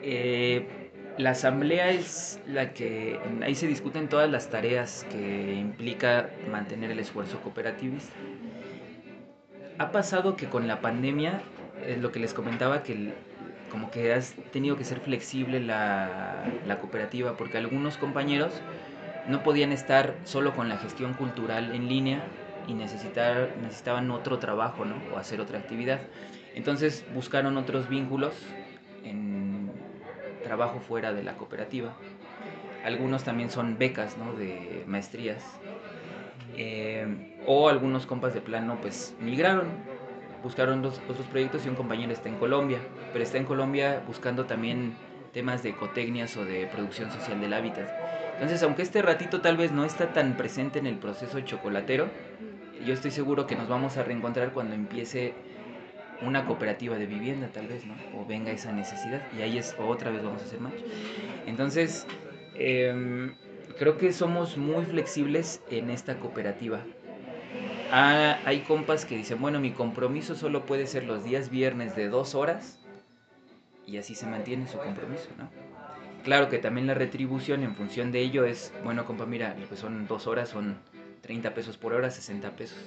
[0.03, 6.91] eh, la asamblea es la que, ahí se discuten todas las tareas que implica mantener
[6.91, 8.13] el esfuerzo cooperativista.
[9.79, 11.41] Ha pasado que con la pandemia,
[11.83, 13.13] es lo que les comentaba, que el,
[13.71, 18.51] como que has tenido que ser flexible la, la, cooperativa porque algunos compañeros
[19.27, 22.21] no podían estar solo con la gestión cultural en línea
[22.67, 24.95] y necesitar, necesitaban otro trabajo ¿no?
[25.13, 26.01] o hacer otra actividad.
[26.53, 28.33] Entonces buscaron otros vínculos
[29.03, 29.71] en
[30.43, 31.93] trabajo fuera de la cooperativa.
[32.83, 34.33] Algunos también son becas ¿no?
[34.33, 35.43] de maestrías.
[36.57, 37.07] Eh,
[37.45, 39.69] o algunos compas de plano pues migraron
[40.43, 42.79] buscaron los otros proyectos y un compañero está en Colombia,
[43.11, 44.95] pero está en Colombia buscando también
[45.33, 47.89] temas de ecotecnias o de producción social del hábitat.
[48.33, 52.09] Entonces, aunque este ratito tal vez no está tan presente en el proceso chocolatero,
[52.85, 55.33] yo estoy seguro que nos vamos a reencontrar cuando empiece
[56.21, 57.95] una cooperativa de vivienda, tal vez, ¿no?
[58.19, 60.73] O venga esa necesidad y ahí es otra vez vamos a hacer más.
[61.45, 62.05] Entonces,
[62.55, 63.31] eh,
[63.77, 66.81] creo que somos muy flexibles en esta cooperativa.
[67.93, 72.07] Ah, hay compas que dicen, bueno, mi compromiso solo puede ser los días viernes de
[72.07, 72.79] dos horas
[73.85, 75.49] y así se mantiene su compromiso, ¿no?
[76.23, 80.07] Claro que también la retribución en función de ello es, bueno, compa, mira, pues son
[80.07, 80.77] dos horas, son
[81.21, 82.77] 30 pesos por hora, 60 pesos.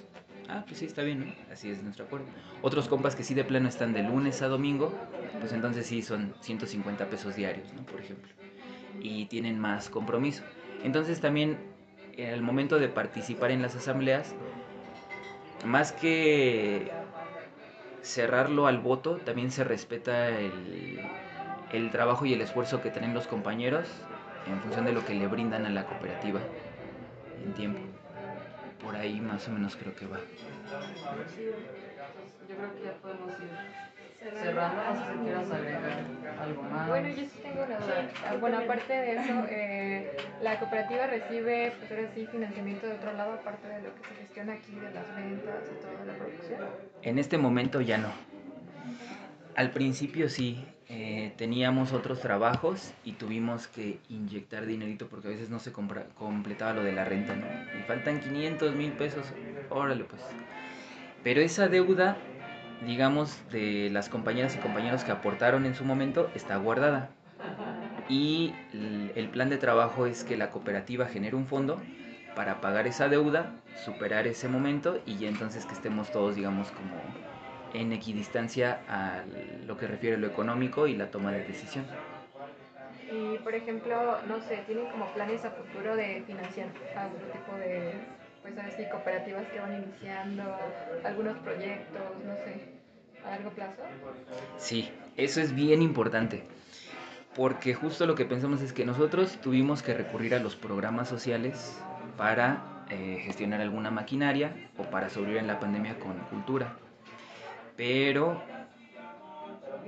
[0.48, 1.34] Ah, pues sí, está bien.
[1.52, 2.24] Así es nuestro acuerdo.
[2.62, 4.90] Otros compas que sí de plano están de lunes a domingo,
[5.38, 7.84] pues entonces sí son 150 pesos diarios, ¿no?
[7.84, 8.32] Por ejemplo.
[9.00, 10.42] Y tienen más compromiso.
[10.82, 11.58] Entonces también,
[12.18, 14.34] al momento de participar en las asambleas,
[15.64, 16.90] más que
[18.02, 21.00] cerrarlo al voto, también se respeta el,
[21.72, 23.88] el, trabajo y el esfuerzo que tienen los compañeros
[24.46, 26.40] en función de lo que le brindan a la cooperativa
[27.42, 27.80] en tiempo.
[28.82, 30.18] Por ahí más o menos creo que va.
[32.48, 33.93] Yo creo que ya podemos ir
[34.30, 36.04] cerrando, no sé si quieras agregar
[36.40, 36.88] algo más.
[36.88, 38.08] Bueno, yo sí tengo una duda.
[38.26, 43.12] Ah, bueno, aparte de eso, eh, la cooperativa recibe, pues ahora sí, financiamiento de otro
[43.12, 46.60] lado, aparte de lo que se gestiona aquí, de las ventas y toda la producción.
[47.02, 48.08] En este momento ya no.
[49.56, 55.48] Al principio sí, eh, teníamos otros trabajos y tuvimos que inyectar dinerito porque a veces
[55.48, 57.46] no se compra, completaba lo de la renta, ¿no?
[57.46, 59.24] Me faltan 500 mil pesos,
[59.70, 60.22] órale pues.
[61.22, 62.16] Pero esa deuda,
[62.86, 67.10] digamos, de las compañeras y compañeros que aportaron en su momento, está guardada.
[68.08, 68.52] Y
[69.14, 71.80] el plan de trabajo es que la cooperativa genere un fondo
[72.36, 73.52] para pagar esa deuda,
[73.84, 76.94] superar ese momento y ya entonces que estemos todos, digamos, como
[77.72, 79.22] en equidistancia a
[79.66, 81.84] lo que refiere a lo económico y la toma de decisión.
[83.10, 87.56] Y, por ejemplo, no sé, ¿tienen como planes a futuro de financiar a otro tipo
[87.56, 87.94] de
[88.42, 90.42] pues así cooperativas que van iniciando,
[91.02, 92.73] algunos proyectos, no sé,
[93.24, 93.82] a largo plazo?
[94.58, 96.44] Sí, eso es bien importante,
[97.34, 101.80] porque justo lo que pensamos es que nosotros tuvimos que recurrir a los programas sociales
[102.16, 106.76] para eh, gestionar alguna maquinaria o para sobrevivir en la pandemia con cultura.
[107.76, 108.40] Pero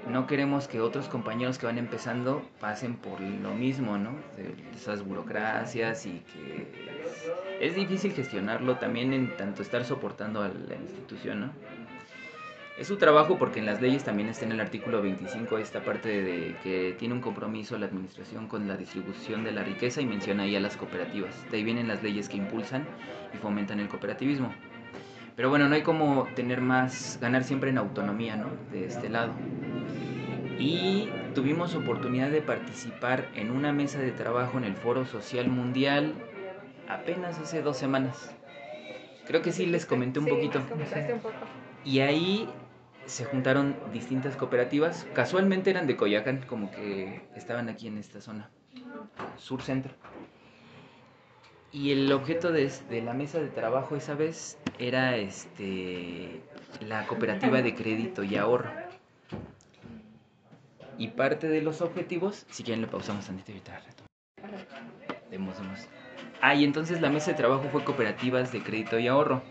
[0.08, 4.12] no queremos que otros compañeros que van empezando pasen por lo mismo, ¿no?
[4.36, 6.66] De esas burocracias y que
[7.60, 11.50] es, difícil gestionarlo también en tanto estar soportando a la institución, ¿no?
[12.78, 16.22] Es su trabajo porque en las leyes también está en el artículo 25 esta parte
[16.22, 20.42] de que tiene un compromiso la administración con la distribución de la riqueza y menciona
[20.42, 21.34] ahí a las cooperativas.
[21.50, 22.86] De ahí vienen las leyes que impulsan
[23.32, 24.52] y fomentan el cooperativismo.
[25.36, 28.50] Pero bueno, no hay como tener más, ganar siempre en autonomía, ¿no?
[28.72, 29.32] De este lado
[30.58, 36.14] y tuvimos oportunidad de participar en una mesa de trabajo en el Foro Social Mundial
[36.88, 38.34] apenas hace dos semanas.
[39.26, 40.60] Creo que sí les comenté un poquito.
[41.84, 42.48] Y ahí
[43.06, 45.06] se juntaron distintas cooperativas.
[45.14, 48.50] Casualmente eran de Coyacán, como que estaban aquí en esta zona,
[49.36, 49.94] sur centro.
[51.72, 56.40] Y el objeto de, de, la mesa de trabajo esa vez era este,
[56.80, 58.70] la cooperativa de crédito y ahorro.
[60.98, 63.76] Y parte de los objetivos, si quieren le pausamos tantito y ahorita.
[66.40, 69.42] Ah, y entonces la mesa de trabajo fue cooperativas de crédito y ahorro.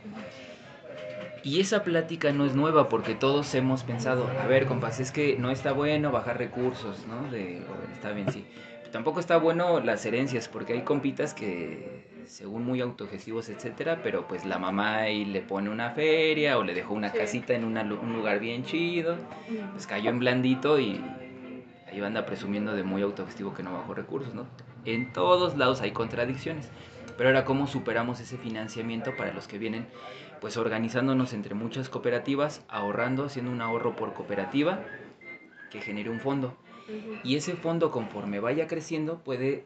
[1.45, 5.37] Y esa plática no es nueva porque todos hemos pensado, a ver, compas, es que
[5.37, 7.29] no está bueno bajar recursos, ¿no?
[7.29, 7.61] De,
[7.93, 8.45] está bien, sí.
[8.91, 14.43] tampoco está bueno las herencias porque hay compitas que, según muy autogestivos, etcétera, pero pues
[14.43, 18.39] la mamá ahí le pone una feria o le dejó una casita en un lugar
[18.39, 19.15] bien chido,
[19.73, 20.99] pues cayó en blandito y
[21.95, 24.45] y anda presumiendo de muy autogestivo que no bajó recursos, ¿no?
[24.83, 26.67] En todos lados hay contradicciones.
[27.17, 29.87] Pero ahora, ¿cómo superamos ese financiamiento para los que vienen?
[30.41, 34.83] Pues organizándonos entre muchas cooperativas, ahorrando, haciendo un ahorro por cooperativa
[35.71, 36.55] que genere un fondo.
[37.23, 39.65] Y ese fondo, conforme vaya creciendo, puede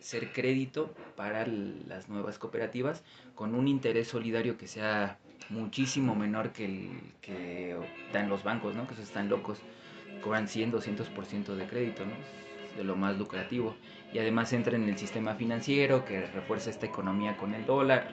[0.00, 3.02] ser crédito para las nuevas cooperativas
[3.34, 7.76] con un interés solidario que sea muchísimo menor que el que
[8.12, 8.86] dan los bancos, ¿no?
[8.86, 9.60] Que eso están locos
[10.22, 12.12] cobran 100, 200% de crédito, ¿no?
[12.78, 13.74] de lo más lucrativo.
[14.12, 18.08] Y además entra en el sistema financiero que refuerza esta economía con el dólar.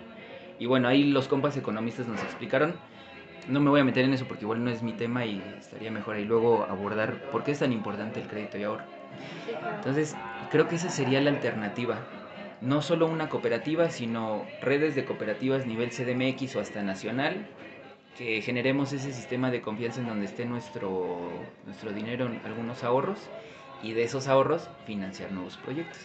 [0.60, 2.74] Y bueno, ahí los compas economistas nos explicaron.
[3.50, 5.91] No me voy a meter en eso porque igual no es mi tema y estaría
[5.91, 8.84] mejor ahí luego abordar por qué es tan importante el crédito y ahorro.
[9.78, 10.15] Entonces,
[10.50, 11.98] creo que esa sería la alternativa.
[12.62, 17.36] No solo una cooperativa, sino redes de cooperativas nivel CDMX o hasta nacional
[18.18, 21.30] que generemos ese sistema de confianza en donde esté nuestro,
[21.65, 23.20] nuestro dinero algunos ahorros
[23.84, 26.00] y de esos ahorros financiar nuevos proyectos.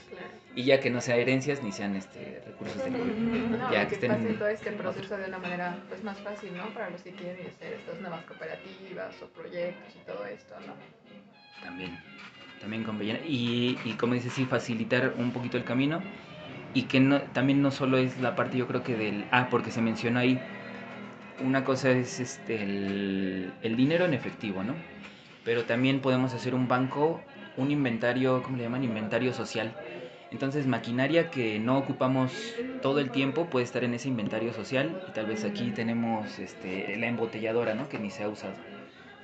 [0.55, 3.71] Y ya que no sean herencias ni sean este recursos de gobierno.
[3.73, 6.69] ya que, que pase todo este proceso de una manera pues más fácil, ¿no?
[6.75, 10.75] Para los que quieren hacer estas nuevas cooperativas o proyectos y todo esto, ¿no?
[11.63, 11.99] También,
[12.61, 13.21] también conviene.
[13.27, 16.03] Y, y como dices, sí, facilitar un poquito el camino
[16.75, 19.71] y que no, también no solo es la parte yo creo que del, ah, porque
[19.71, 20.41] se menciona ahí,
[21.45, 24.75] una cosa es este, el, dinero en efectivo, ¿no?
[25.45, 27.23] Pero también podemos hacer un banco,
[27.57, 28.85] un inventario, ¿cómo le llaman?
[28.85, 29.75] Inventario social.
[30.31, 32.33] Entonces, maquinaria que no ocupamos
[32.83, 35.05] todo el tiempo puede estar en ese inventario social.
[35.09, 37.89] Y tal vez aquí tenemos este, la embotelladora, ¿no?
[37.89, 38.55] Que ni se ha usado.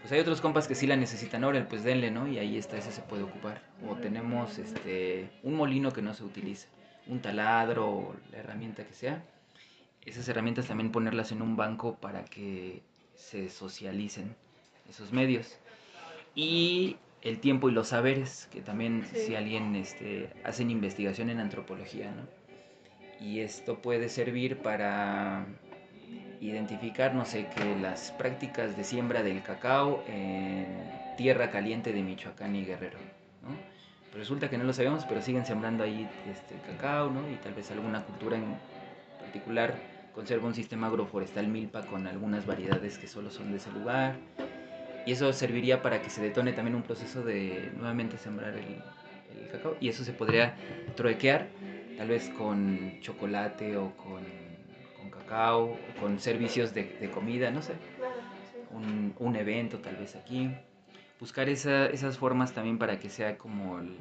[0.00, 2.28] Pues hay otros compas que sí la necesitan ahora, pues denle, ¿no?
[2.28, 3.62] Y ahí está, ese se puede ocupar.
[3.88, 6.68] O tenemos este, un molino que no se utiliza,
[7.06, 9.22] un taladro, la herramienta que sea
[10.06, 12.82] esas herramientas también ponerlas en un banco para que
[13.16, 14.34] se socialicen
[14.88, 15.58] esos medios.
[16.34, 16.96] Y
[17.28, 22.22] el tiempo y los saberes, que también si alguien este, hacen investigación en antropología, ¿no?
[23.20, 25.46] Y esto puede servir para
[26.40, 30.66] identificar, no sé, que las prácticas de siembra del cacao en
[31.16, 32.98] tierra caliente de Michoacán y Guerrero,
[33.42, 33.76] ¿no?
[34.16, 37.28] resulta que no lo sabemos, pero siguen sembrando ahí este cacao, ¿no?
[37.30, 38.56] Y tal vez alguna cultura en
[39.20, 39.74] particular
[40.14, 44.16] conserva un sistema agroforestal milpa con algunas variedades que solo son de ese lugar.
[45.06, 48.82] Y eso serviría para que se detone también un proceso de nuevamente sembrar el,
[49.50, 49.76] cacao.
[49.80, 50.56] Y eso se podría
[50.96, 51.46] truequear
[51.96, 54.24] tal vez con chocolate o con,
[54.98, 57.74] con cacao, o con servicios de, comida, no sé.
[58.72, 60.50] Un, un, evento tal vez aquí.
[61.20, 63.96] Buscar esa, esas formas también para que sea como el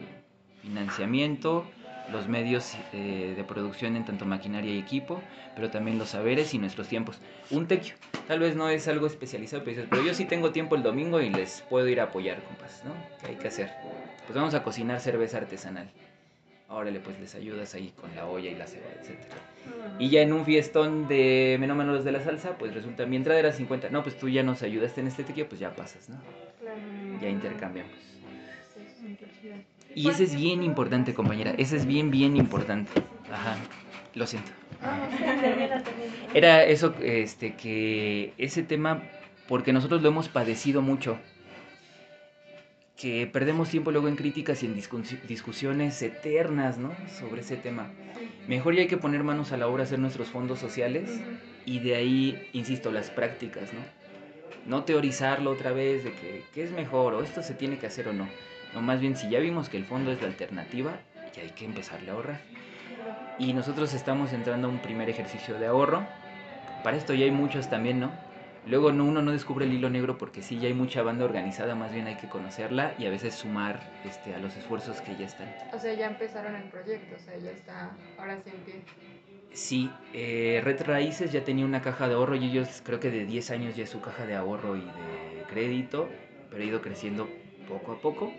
[0.63, 1.65] financiamiento
[2.12, 5.22] los medios eh, de producción en tanto maquinaria y equipo,
[5.56, 7.19] pero también los saberes y nuestros tiempos.
[7.50, 7.96] Un tequio,
[8.27, 11.62] tal vez no es algo especializado, pero yo sí tengo tiempo el domingo y les
[11.69, 12.94] puedo ir a apoyar, compas, ¿no?
[13.21, 13.71] ¿Qué hay que hacer?
[14.25, 15.90] Pues vamos a cocinar cerveza artesanal.
[16.67, 19.19] Órale, pues les ayudas ahí con la olla y la cebada, etc.
[20.00, 23.40] Y ya en un fiestón de menos los de la salsa, pues resulta, mi entrada
[23.40, 23.90] era 50.
[23.92, 26.19] No, pues tú ya nos ayudaste en este tequio, pues ya pasas, ¿no?
[27.21, 27.94] Ya intercambiamos.
[29.96, 31.56] Y ese es bien importante, compañera.
[31.58, 32.91] Ese es bien, bien importante.
[33.31, 33.56] Ajá.
[34.13, 34.52] Lo siento.
[36.33, 39.02] Era eso, este, que ese tema,
[39.48, 41.17] porque nosotros lo hemos padecido mucho,
[42.98, 46.93] que perdemos tiempo luego en críticas y en discus- discusiones eternas, ¿no?
[47.19, 47.89] Sobre ese tema.
[48.48, 51.10] Mejor ya hay que poner manos a la obra, hacer nuestros fondos sociales
[51.65, 53.79] y de ahí, insisto, las prácticas, ¿no?
[54.65, 58.08] No teorizarlo otra vez de que qué es mejor o esto se tiene que hacer
[58.08, 58.27] o no.
[58.76, 61.00] No, más bien si ya vimos que el fondo es la alternativa,
[61.34, 62.42] ya hay que empezarle a ahorrar.
[63.40, 66.06] Y nosotros estamos entrando a un primer ejercicio de ahorro.
[66.84, 68.12] Para esto ya hay muchos también, ¿no?
[68.67, 71.73] Luego no, uno no descubre el hilo negro porque sí, ya hay mucha banda organizada,
[71.73, 75.28] más bien hay que conocerla y a veces sumar este, a los esfuerzos que ya
[75.28, 75.48] están.
[75.71, 78.76] O sea, ya empezaron el proyecto, o sea, ya está, ahora sí en pie.
[79.54, 83.26] Sí, eh, Red Raíces ya tenía una caja de ahorro y ellos creo que de
[83.26, 86.10] 10 años ya es su caja de ahorro y de crédito,
[86.50, 87.30] pero ha ido creciendo
[87.69, 88.34] poco a poco.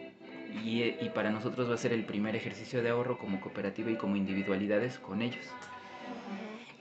[0.65, 3.97] Y, y para nosotros va a ser el primer ejercicio de ahorro como cooperativa y
[3.97, 5.45] como individualidades con ellos.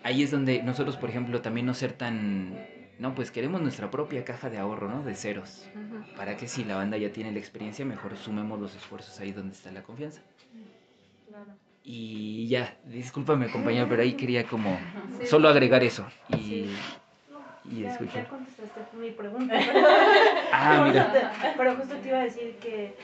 [0.03, 2.57] Ahí es donde nosotros, por ejemplo, también no ser tan...
[2.99, 5.03] No, pues queremos nuestra propia caja de ahorro, ¿no?
[5.03, 5.67] De ceros.
[6.15, 9.53] Para que si la banda ya tiene la experiencia, mejor sumemos los esfuerzos ahí donde
[9.53, 10.21] está la confianza.
[11.27, 11.47] Claro.
[11.83, 14.79] Y ya, discúlpame compañero, pero ahí quería como
[15.19, 15.27] Sí.
[15.27, 16.05] solo agregar eso.
[16.29, 16.69] Y, Sí.
[17.71, 19.55] y Ya, ya contestaste mi pregunta.
[20.53, 21.03] Ah, Pero mira.
[21.03, 22.95] justo- Pero justo te iba a decir que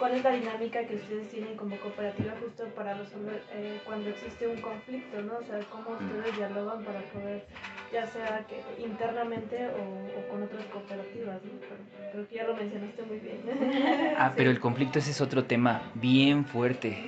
[0.00, 4.48] cuál es la dinámica que ustedes tienen como cooperativa justo para resolver eh, cuando existe
[4.48, 5.34] un conflicto, ¿no?
[5.38, 6.06] O sea, cómo Mm.
[6.06, 7.44] ustedes dialogan para poder,
[7.92, 11.50] ya sea que internamente o, o con otras cooperativas, ¿no?
[11.68, 13.40] Pero creo que ya lo mencionaste muy bien.
[14.18, 16.98] Ah, pero el conflicto ese es otro tema bien fuerte,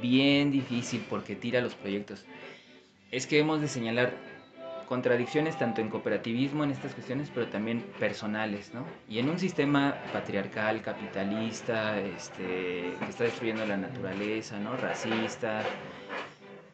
[0.00, 2.24] bien difícil porque tira los proyectos.
[3.10, 4.12] Es que hemos de señalar
[4.92, 8.84] contradicciones tanto en cooperativismo en estas cuestiones, pero también personales, ¿no?
[9.08, 14.76] Y en un sistema patriarcal, capitalista, este, que está destruyendo la naturaleza, ¿no?
[14.76, 15.62] Racista,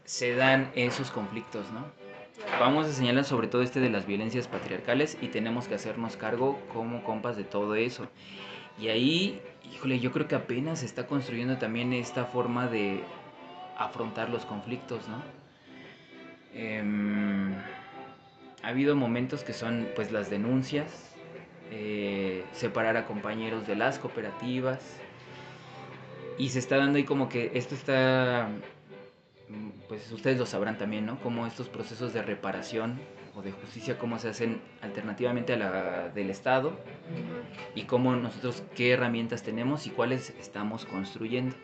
[0.04, 1.84] se dan esos conflictos, ¿no?
[2.58, 6.60] Vamos a señalar sobre todo este de las violencias patriarcales y tenemos que hacernos cargo
[6.72, 8.08] como compas de todo eso.
[8.80, 9.40] Y ahí,
[9.72, 13.00] híjole, yo creo que apenas se está construyendo también esta forma de
[13.76, 15.22] afrontar los conflictos, ¿no?
[16.52, 17.54] Em,
[18.62, 21.14] ha habido momentos que son pues las denuncias,
[21.70, 24.80] eh, separar a compañeros de las cooperativas
[26.38, 28.48] y se está dando ahí como que esto está,
[29.88, 31.20] pues ustedes lo sabrán también, ¿no?
[31.20, 32.98] Como estos procesos de reparación
[33.34, 36.78] o de justicia, cómo se hacen alternativamente a la del Estado
[37.74, 41.54] y cómo nosotros qué herramientas tenemos y cuáles estamos construyendo.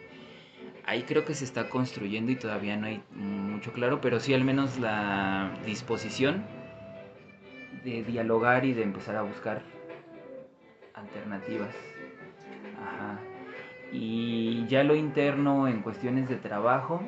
[0.86, 4.44] Ahí creo que se está construyendo y todavía no hay mucho claro, pero sí al
[4.44, 6.44] menos la disposición
[7.82, 9.62] de dialogar y de empezar a buscar
[10.94, 11.74] alternativas.
[12.80, 13.18] Ajá.
[13.92, 17.02] Y ya lo interno en cuestiones de trabajo,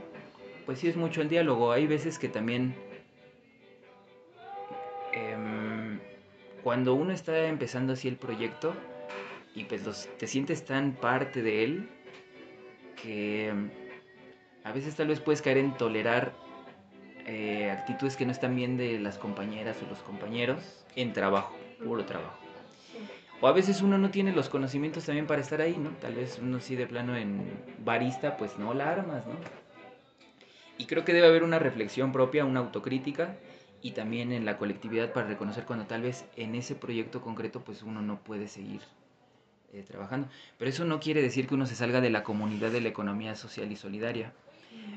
[0.64, 1.73] pues sí es mucho el diálogo.
[1.73, 2.75] Hay veces que también
[5.12, 5.99] em,
[6.62, 8.75] cuando uno está empezando así el proyecto
[9.55, 11.89] y pues los- te sientes tan parte de él
[13.03, 13.71] que em,
[14.64, 16.33] a veces tal vez puedes caer en tolerar
[17.27, 20.62] eh, actitudes que no están bien de las compañeras o los compañeros
[20.95, 21.55] en trabajo,
[21.85, 22.39] puro trabajo.
[23.41, 25.91] O a veces uno no tiene los conocimientos también para estar ahí, ¿no?
[26.01, 27.51] Tal vez uno sí de plano en
[27.85, 29.35] barista, pues no la armas, ¿no?
[30.79, 33.37] Y creo que debe haber una reflexión propia, una autocrítica
[33.83, 37.83] y también en la colectividad para reconocer cuando tal vez en ese proyecto concreto pues
[37.83, 38.81] uno no puede seguir
[39.72, 40.29] eh, trabajando.
[40.59, 43.35] Pero eso no quiere decir que uno se salga de la comunidad de la economía
[43.35, 44.33] social y solidaria.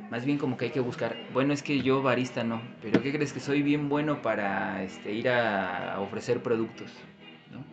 [0.10, 3.12] Más bien como que hay que buscar, bueno, es que yo barista no, pero ¿qué
[3.12, 6.92] crees que soy bien bueno para este, ir a, ofrecer productos?
[7.52, 7.64] ¿no?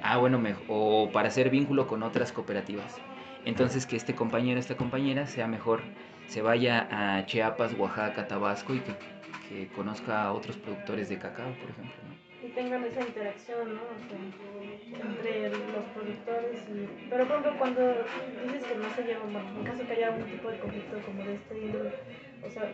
[0.00, 3.00] Ah, bueno, mej- o para hacer vínculo con otras cooperativas.
[3.44, 5.80] Entonces que este compañero, esta compañera sea mejor,
[6.28, 8.92] se vaya a Chiapas, Oaxaca, Tabasco y que,
[9.48, 11.94] que conozca a otros productores de cacao, por ejemplo.
[12.08, 12.15] ¿no?
[12.56, 13.82] Tengan esa interacción, ¿no?
[13.82, 16.88] O sea, entre los productores y...
[17.10, 17.82] Pero por ejemplo, cuando
[18.44, 21.22] dices que no se llevan, bueno, en caso que haya algún tipo de conflicto como
[21.22, 21.92] de este índole,
[22.42, 22.72] o sea,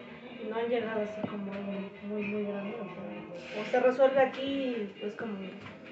[0.49, 4.41] no han llegado así como muy, muy, muy grande, o sea, o se resuelve aquí
[4.43, 5.35] y pues como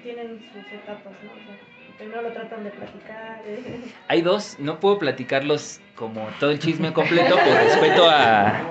[0.01, 1.31] tienen sus etapas, ¿no?
[1.31, 1.57] O sea,
[1.97, 6.93] primero lo tratan de platicar, eh, Hay dos, no puedo platicarlos como todo el chisme
[6.93, 8.61] completo por respeto a,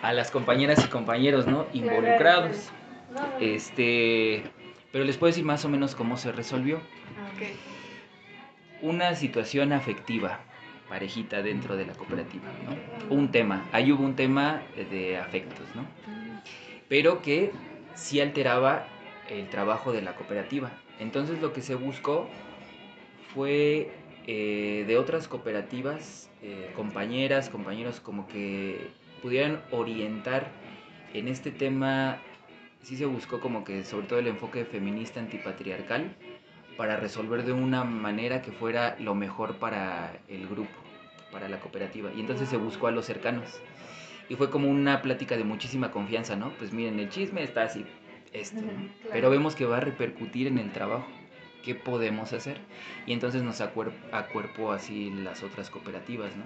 [0.00, 1.66] a las compañeras y compañeros, ¿no?
[1.74, 2.72] Involucrados.
[3.40, 4.42] Este,
[4.92, 6.78] pero les puedo decir más o menos cómo se resolvió.
[7.18, 7.30] ah.
[8.82, 10.40] Una situación afectiva,
[10.88, 13.14] parejita dentro de la cooperativa, ¿no?
[13.14, 15.86] Un tema, ahí hubo un tema de afectos, ¿no?
[16.88, 17.50] Pero que
[17.94, 18.86] sí alteraba
[19.28, 20.70] el trabajo de la cooperativa.
[20.98, 22.28] Entonces lo que se buscó
[23.34, 23.90] fue
[24.26, 28.88] eh, de otras cooperativas, eh, compañeras, compañeros, como que
[29.22, 30.50] pudieran orientar
[31.14, 32.18] en este tema
[32.84, 36.14] sí se buscó como que sobre todo el enfoque feminista antipatriarcal
[36.76, 40.72] para resolver de una manera que fuera lo mejor para el grupo,
[41.32, 42.10] para la cooperativa.
[42.14, 43.60] Y entonces se buscó a los cercanos.
[44.28, 46.50] Y fue como una plática de muchísima confianza, ¿no?
[46.58, 47.84] Pues miren, el chisme está así,
[48.32, 48.72] esto, ¿no?
[49.12, 51.06] Pero vemos que va a repercutir en el trabajo.
[51.62, 52.58] ¿Qué podemos hacer?
[53.06, 56.44] Y entonces nos acuer- acuerpó así las otras cooperativas, ¿no?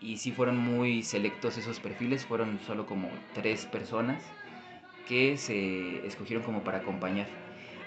[0.00, 4.22] Y sí fueron muy selectos esos perfiles, fueron solo como tres personas
[5.08, 7.26] que se escogieron como para acompañar.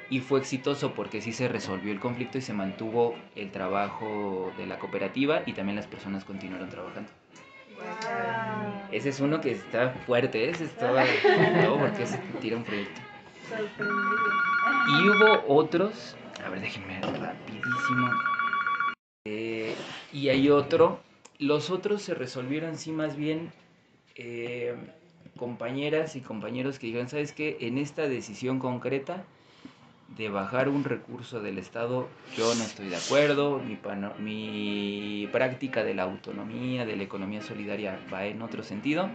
[0.09, 4.67] Y fue exitoso porque sí se resolvió el conflicto y se mantuvo el trabajo de
[4.67, 7.09] la cooperativa y también las personas continuaron trabajando.
[8.91, 11.03] Ese es uno que está fuerte, ese estaba
[11.63, 13.01] no, porque se tira un proyecto.
[14.87, 18.09] Y hubo otros, a ver, déjenme rapidísimo.
[19.25, 19.75] Eh,
[20.13, 20.99] y hay otro,
[21.39, 23.51] los otros se resolvieron sí más bien
[24.15, 24.75] eh,
[25.37, 27.57] compañeras y compañeros que dijeron, ¿sabes qué?
[27.61, 29.23] En esta decisión concreta
[30.17, 32.07] de bajar un recurso del Estado,
[32.37, 33.59] yo no estoy de acuerdo,
[34.19, 39.09] mi práctica de la autonomía, de la economía solidaria va en otro sentido,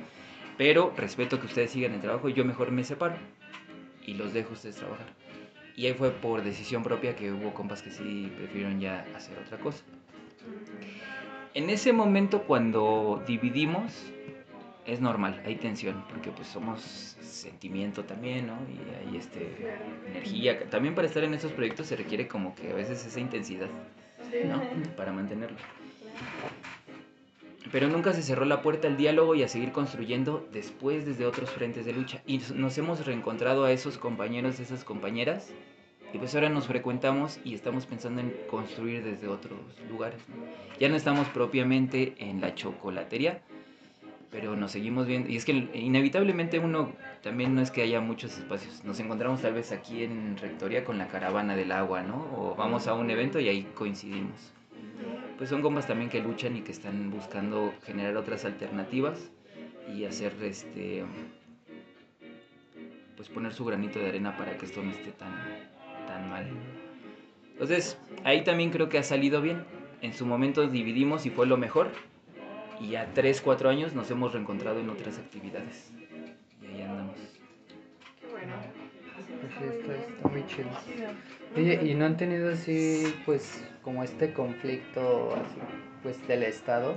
[0.59, 3.17] pero respeto que ustedes sigan el trabajo y yo mejor me separo
[4.05, 5.07] y los dejo a ustedes trabajar.
[5.77, 9.59] Y ahí fue por decisión propia que hubo compas que sí prefirieron ya hacer otra
[9.59, 9.83] cosa.
[11.55, 13.93] En ese momento cuando dividimos,
[14.87, 16.81] es normal, hay tensión, porque pues somos
[17.21, 18.57] sentimiento también, ¿no?
[18.69, 19.77] Y hay este,
[20.07, 20.69] energía.
[20.71, 23.69] También para estar en esos proyectos se requiere como que a veces esa intensidad,
[24.47, 24.63] ¿no?
[24.97, 25.57] Para mantenerlo.
[27.73, 31.51] Pero nunca se cerró la puerta al diálogo y a seguir construyendo después desde otros
[31.51, 32.21] frentes de lucha.
[32.27, 35.53] Y nos hemos reencontrado a esos compañeros, esas compañeras,
[36.13, 40.21] y pues ahora nos frecuentamos y estamos pensando en construir desde otros lugares.
[40.81, 43.43] Ya no estamos propiamente en la chocolatería,
[44.31, 45.29] pero nos seguimos viendo.
[45.29, 48.85] Y es que inevitablemente uno también no es que haya muchos espacios.
[48.85, 52.29] Nos encontramos tal vez aquí en Rectoría con la caravana del agua, ¿no?
[52.37, 54.53] O vamos a un evento y ahí coincidimos.
[55.37, 59.31] Pues son compas también que luchan y que están buscando generar otras alternativas
[59.95, 61.05] y hacer este
[63.17, 65.35] pues poner su granito de arena para que esto no esté tan
[66.07, 66.47] tan mal.
[67.53, 69.65] Entonces, ahí también creo que ha salido bien.
[70.03, 71.91] En su momento dividimos y fue lo mejor.
[72.81, 75.93] Y a 3, 4 años nos hemos reencontrado en otras actividades.
[76.63, 77.17] Y ahí andamos.
[78.21, 78.55] Qué bueno.
[79.41, 80.69] Pues está, está muy chido.
[81.57, 85.61] Oye, ¿y no han tenido así, pues, como este conflicto, así,
[86.03, 86.97] pues, del Estado?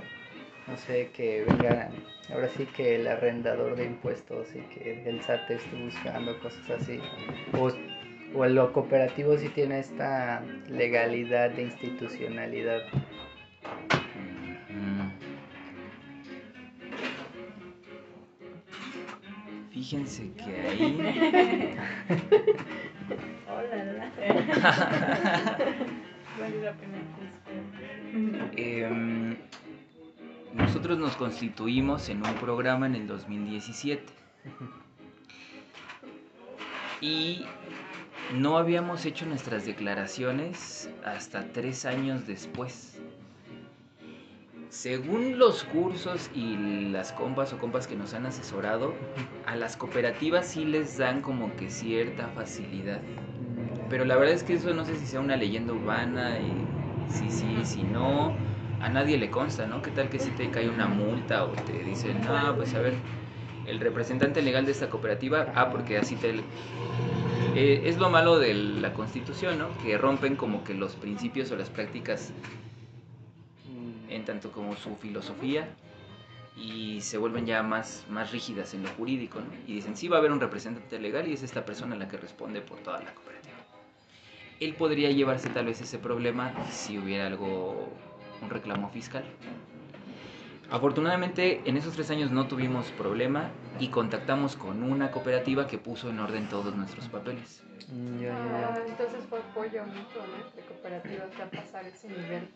[0.66, 1.90] No sé, que venga,
[2.32, 6.98] ahora sí que el arrendador de impuestos y que el SAT esté buscando cosas así.
[7.52, 7.70] O,
[8.34, 12.80] o lo cooperativo sí tiene esta legalidad de institucionalidad.
[19.74, 20.96] Fíjense que ahí.
[26.38, 26.98] Vale la pena
[28.56, 29.36] Em,
[30.52, 34.04] nosotros nos constituimos en un programa en el 2017
[37.00, 37.44] y
[38.34, 42.93] no habíamos hecho nuestras declaraciones hasta tres años después.
[44.74, 46.56] Según los cursos y
[46.90, 48.92] las compas o compas que nos han asesorado,
[49.46, 53.00] a las cooperativas sí les dan como que cierta facilidad.
[53.88, 56.52] Pero la verdad es que eso no sé si sea una leyenda urbana y
[57.08, 58.36] si sí, si no,
[58.80, 59.80] a nadie le consta, ¿no?
[59.80, 62.94] ¿Qué tal que si te cae una multa o te dicen, no, pues a ver,
[63.68, 66.34] el representante legal de esta cooperativa, ah, porque así te...
[67.54, 69.68] Eh, es lo malo de la constitución, ¿no?
[69.84, 72.32] Que rompen como que los principios o las prácticas
[74.24, 75.68] tanto como su filosofía
[76.56, 79.46] y se vuelven ya más, más rígidas en lo jurídico, ¿no?
[79.66, 82.16] Y dicen, sí va a haber un representante legal y es esta persona la que
[82.16, 83.54] responde por toda la cooperativa.
[84.60, 87.92] Él podría llevarse tal vez ese problema si hubiera algo,
[88.40, 89.24] un reclamo fiscal.
[90.70, 93.50] Afortunadamente en esos tres años no tuvimos problema
[93.80, 97.62] y contactamos con una cooperativa que puso en orden todos nuestros papeles.
[98.20, 100.46] Ya, ya, Ah, entonces fue apoyo mutuo, ¿no?
[100.46, 102.48] Entre cooperativas para pasar ese nivel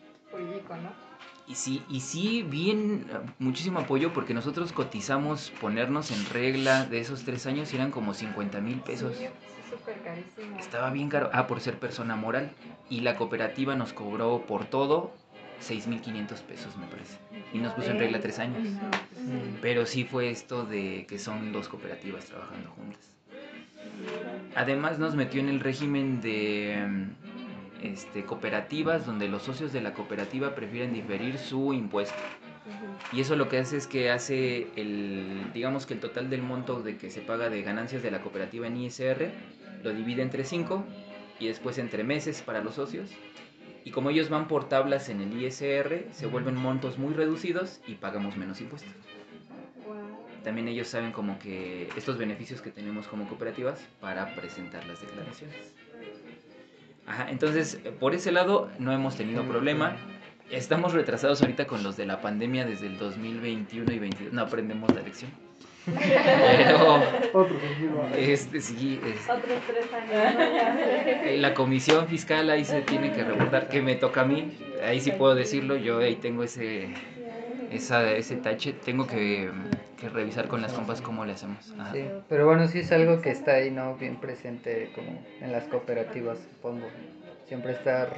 [1.47, 3.07] Y sí, y sí, bien,
[3.39, 8.13] muchísimo apoyo porque nosotros cotizamos ponernos en regla de esos tres años y eran como
[8.13, 9.15] 50 mil pesos.
[9.17, 9.31] Sí, es
[9.69, 10.59] súper carísimo.
[10.59, 11.31] Estaba bien caro.
[11.33, 12.51] Ah, por ser persona moral.
[12.87, 15.11] Y la cooperativa nos cobró por todo
[15.67, 17.17] 6.500 pesos, me parece.
[17.51, 18.61] Y nos puso en regla tres años.
[18.61, 19.57] Mm.
[19.59, 23.11] Pero sí fue esto de que son dos cooperativas trabajando juntas.
[24.55, 27.07] Además nos metió en el régimen de
[27.81, 32.17] este, cooperativas donde los socios de la cooperativa prefieren diferir su impuesto.
[33.11, 36.81] Y eso lo que hace es que hace el, digamos que el total del monto
[36.81, 39.31] de que se paga de ganancias de la cooperativa en ISR,
[39.83, 40.83] lo divide entre 5
[41.39, 43.09] y después entre meses para los socios.
[43.83, 47.95] Y como ellos van por tablas en el ISR, se vuelven montos muy reducidos y
[47.95, 48.91] pagamos menos impuestos.
[50.43, 55.73] También ellos saben como que estos beneficios que tenemos como cooperativas para presentar las declaraciones.
[57.09, 59.97] Ajá, entonces, por ese lado no hemos tenido problema.
[60.51, 64.33] Estamos retrasados ahorita con los de la pandemia desde el 2021 y 2022.
[64.33, 65.31] No aprendemos la lección.
[65.85, 66.95] Pero,
[67.33, 68.07] Otro sentido.
[68.15, 70.13] este sí, es- Otros tres años.
[71.25, 74.55] eh, la comisión fiscal ahí se tiene que reportar que me toca a mí.
[74.85, 76.89] Ahí sí puedo decirlo, yo ahí tengo ese,
[77.71, 78.73] esa, ese tache.
[78.73, 79.51] Tengo que,
[79.99, 81.73] que revisar con las compas cómo le hacemos.
[81.79, 81.91] Ajá.
[81.93, 83.95] Sí, pero bueno, sí es algo que está ahí, ¿no?
[83.95, 86.89] Bien presente como en las cooperativas, supongo.
[87.47, 88.09] Siempre estar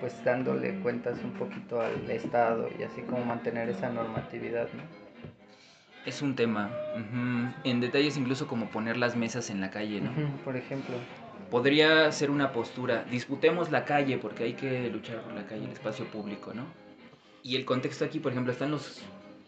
[0.00, 4.82] pues dándole cuentas un poquito al Estado y así como mantener esa normatividad, ¿no?
[6.04, 6.70] Es un tema.
[6.96, 7.52] ujú.
[7.62, 10.10] En detalles incluso como poner las mesas en la calle, ¿no?
[10.10, 10.96] Ujú, Por ejemplo.
[11.50, 15.72] Podría ser una postura, disputemos la calle porque hay que luchar por la calle, el
[15.72, 16.64] espacio público, ¿no?
[17.42, 19.00] Y el contexto aquí, por ejemplo, están los,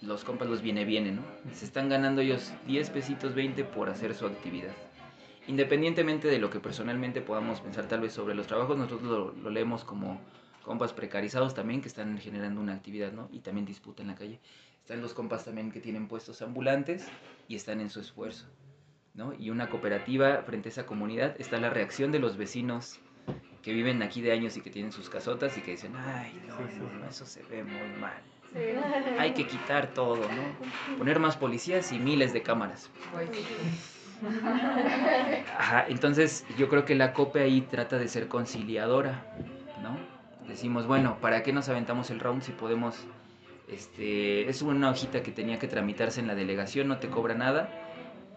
[0.02, 1.22] los compas, los viene, viene, ¿no?
[1.52, 4.72] Se están ganando ellos 10 pesitos 20 por hacer su actividad.
[5.46, 9.50] Independientemente de lo que personalmente podamos pensar tal vez sobre los trabajos, nosotros lo, lo
[9.50, 10.20] leemos como
[10.62, 13.28] compas precarizados también que están generando una actividad, ¿no?
[13.30, 14.40] Y también disputa en la calle.
[14.80, 17.06] Están los compas también que tienen puestos ambulantes
[17.48, 18.46] y están en su esfuerzo.
[19.14, 19.32] ¿no?
[19.32, 23.00] Y una cooperativa frente a esa comunidad está la reacción de los vecinos
[23.64, 26.56] que viven aquí de años y que tienen sus casotas y que dicen, ay, no,
[26.58, 26.96] Sí, sí, no, sí.
[27.00, 28.22] no, eso se ve muy mal.
[28.52, 28.60] Sí.
[29.18, 30.98] Hay que quitar todo, ¿no?
[30.98, 32.90] Poner más policías y miles de cámaras.
[33.12, 33.28] Guay.
[35.58, 39.34] Ajá, entonces yo creo que la COPE ahí trata de ser conciliadora,
[39.82, 39.96] ¿no?
[40.46, 42.96] Decimos, bueno, ¿para qué nos aventamos el round si podemos...
[43.66, 47.70] Este, es una hojita que tenía que tramitarse en la delegación, no te cobra nada,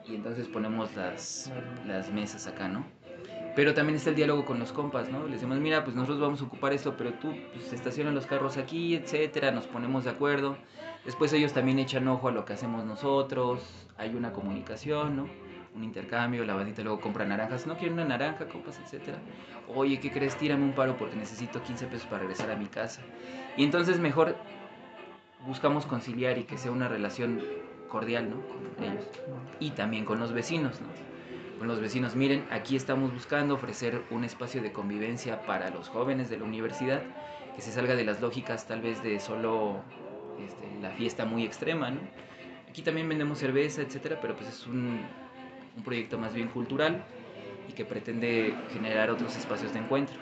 [0.07, 1.51] y entonces ponemos las,
[1.85, 2.85] las mesas acá, ¿no?
[3.57, 5.23] Pero también está el diálogo con los compas, ¿no?
[5.23, 8.55] Les decimos, mira, pues nosotros vamos a ocupar esto, pero tú pues, estacionas los carros
[8.55, 10.57] aquí, etcétera, nos ponemos de acuerdo.
[11.05, 15.27] Después ellos también echan ojo a lo que hacemos nosotros, hay una comunicación, ¿no?
[15.73, 19.17] Un intercambio, la bandita luego compra naranjas, no quiero una naranja, compas, etcétera.
[19.73, 20.35] Oye, ¿qué crees?
[20.35, 23.01] Tírame un paro porque necesito 15 pesos para regresar a mi casa.
[23.57, 24.35] Y entonces mejor
[25.47, 27.41] buscamos conciliar y que sea una relación
[27.89, 28.35] cordial, ¿no?
[28.75, 29.09] Con ellos.
[29.59, 31.06] Y también con los vecinos, ¿no?
[31.57, 36.29] Con los vecinos, miren, aquí estamos buscando ofrecer un espacio de convivencia para los jóvenes
[36.29, 37.01] de la universidad,
[37.55, 39.81] que se salga de las lógicas tal vez de solo
[40.37, 42.01] este, la fiesta muy extrema, ¿no?
[42.69, 45.01] Aquí también vendemos cerveza, etcétera, pero pues es un,
[45.75, 47.03] un proyecto más bien cultural
[47.67, 50.15] y que pretende generar otros espacios de encuentro.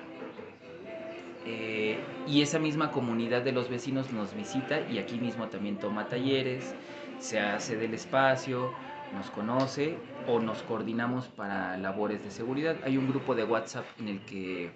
[1.45, 6.07] Eh, y esa misma comunidad de los vecinos nos visita y aquí mismo también toma
[6.07, 6.73] talleres,
[7.19, 8.71] se hace del espacio,
[9.13, 9.97] nos conoce
[10.27, 12.77] o nos coordinamos para labores de seguridad.
[12.83, 14.71] Hay un grupo de WhatsApp en el que,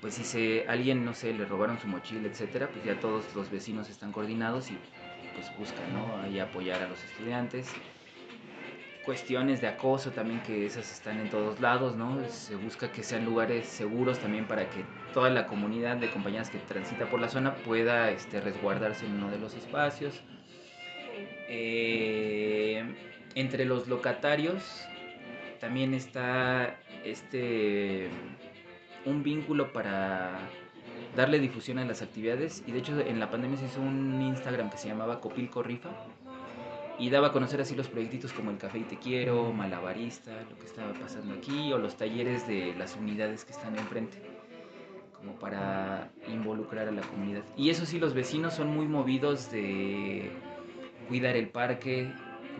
[0.00, 3.50] pues si se, alguien, no sé, le robaron su mochila, etcétera, pues ya todos los
[3.50, 4.78] vecinos están coordinados y
[5.34, 6.22] pues buscan, ¿no?
[6.22, 7.72] Ahí apoyar a los estudiantes.
[9.04, 12.22] Cuestiones de acoso también que esas están en todos lados, ¿no?
[12.28, 16.58] Se busca que sean lugares seguros también para que toda la comunidad de compañeras que
[16.58, 20.22] transita por la zona pueda este, resguardarse en uno de los espacios.
[21.48, 24.84] Eh, entre los locatarios
[25.60, 28.08] también está este
[29.04, 30.38] un vínculo para
[31.16, 34.70] darle difusión a las actividades y de hecho en la pandemia se hizo un Instagram
[34.70, 35.90] que se llamaba Copilco Rifa
[36.98, 40.58] y daba a conocer así los proyectitos como el Café y Te Quiero, Malabarista, lo
[40.58, 44.18] que estaba pasando aquí o los talleres de las unidades que están enfrente
[45.16, 47.42] como para involucrar a la comunidad.
[47.56, 50.30] Y eso sí, los vecinos son muy movidos de
[51.08, 52.10] cuidar el parque,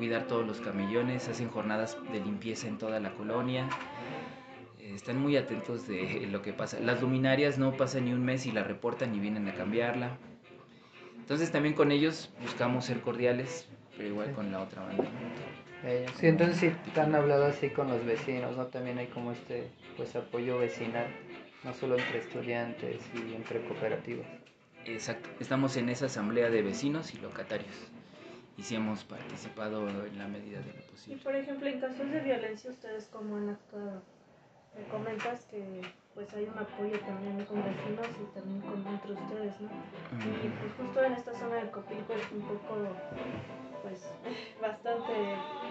[0.01, 3.69] cuidar todos los camellones, hacen jornadas de limpieza en toda la colonia.
[4.79, 6.81] Eh, Están muy atentos de lo que pasa.
[6.81, 10.17] Las luminarias no pasan ni un mes y la reportan y vienen a cambiarla.
[11.19, 15.05] Entonces también con ellos buscamos ser cordiales, pero igual con la otra banda.
[16.19, 18.69] sí, entonces sí te han hablado así con los vecinos, ¿no?
[18.69, 21.09] También hay como este pues apoyo vecinal,
[21.63, 24.27] no solo entre estudiantes y entre cooperativas.
[24.87, 25.29] Exacto.
[25.41, 27.91] Estamos en esa asamblea de vecinos y locatarios.
[28.61, 31.17] Y sí hemos participado en la medida de lo Y posible.
[31.25, 34.03] por ejemplo, en casos de violencia, ¿ustedes cómo han actuado?
[34.77, 35.81] Me comentas que
[36.15, 39.69] pues hay un apoyo también con vecinos y también con entre ustedes, ¿no?
[40.21, 42.77] Y pues justo en esta zona de Copilco es un poco,
[43.83, 44.13] pues,
[44.61, 45.13] bastante,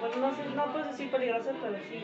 [0.01, 2.01] bueno, no sé, no puedo decir peligroso, pero sí,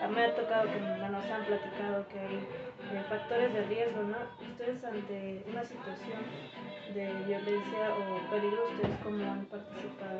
[0.00, 2.46] a mí me ha tocado que me nos han platicado que hay
[2.92, 4.16] eh, factores de riesgo, ¿no?
[4.50, 6.20] Ustedes ante una situación
[6.94, 10.18] de violencia o peligro ustedes cómo han participado?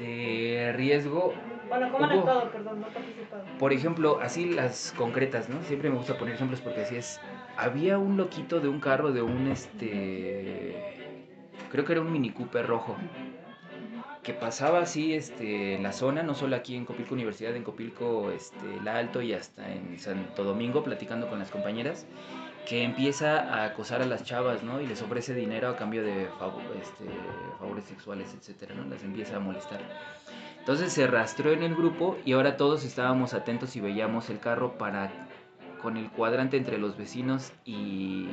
[0.00, 1.34] De riesgo,
[1.68, 2.50] Bueno, ¿cómo han actuado?
[2.50, 3.44] Perdón, no participado.
[3.58, 5.62] por ejemplo, así las concretas, ¿no?
[5.64, 7.20] Siempre me gusta poner ejemplos porque así es.
[7.56, 11.04] Había un loquito de un carro, de un este.
[11.70, 12.96] Creo que era un Mini Cooper rojo.
[14.28, 18.30] Que pasaba así este, en la zona, no solo aquí en Copilco Universidad, en Copilco
[18.30, 22.04] este, La Alto y hasta en Santo Domingo, platicando con las compañeras,
[22.68, 24.82] que empieza a acosar a las chavas, ¿no?
[24.82, 27.04] Y les ofrece dinero a cambio de fav- este,
[27.58, 28.84] favores sexuales, etcétera, ¿no?
[28.84, 29.80] Las empieza a molestar.
[30.58, 34.76] Entonces se rastreó en el grupo y ahora todos estábamos atentos y veíamos el carro
[34.76, 35.10] para,
[35.80, 38.28] con el cuadrante entre los vecinos y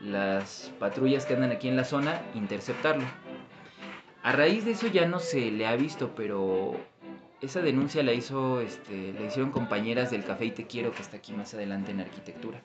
[0.00, 3.06] las patrullas que andan aquí en la zona, interceptarlo.
[4.22, 6.76] A raíz de eso ya no se le ha visto, pero
[7.40, 11.16] esa denuncia la hizo, este, la hicieron compañeras del Café y Te Quiero que está
[11.16, 12.60] aquí más adelante en arquitectura.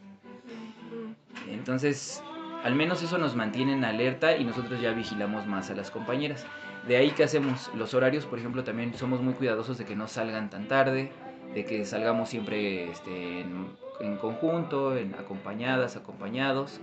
[1.50, 2.22] Entonces,
[2.64, 6.46] al menos eso nos mantiene en alerta y nosotros ya vigilamos más a las compañeras.
[6.88, 10.08] De ahí que hacemos los horarios, por ejemplo, también somos muy cuidadosos de que no
[10.08, 11.12] salgan tan tarde,
[11.56, 13.68] de que salgamos siempre este, en,
[14.00, 16.80] en conjunto, en acompañadas, acompañados.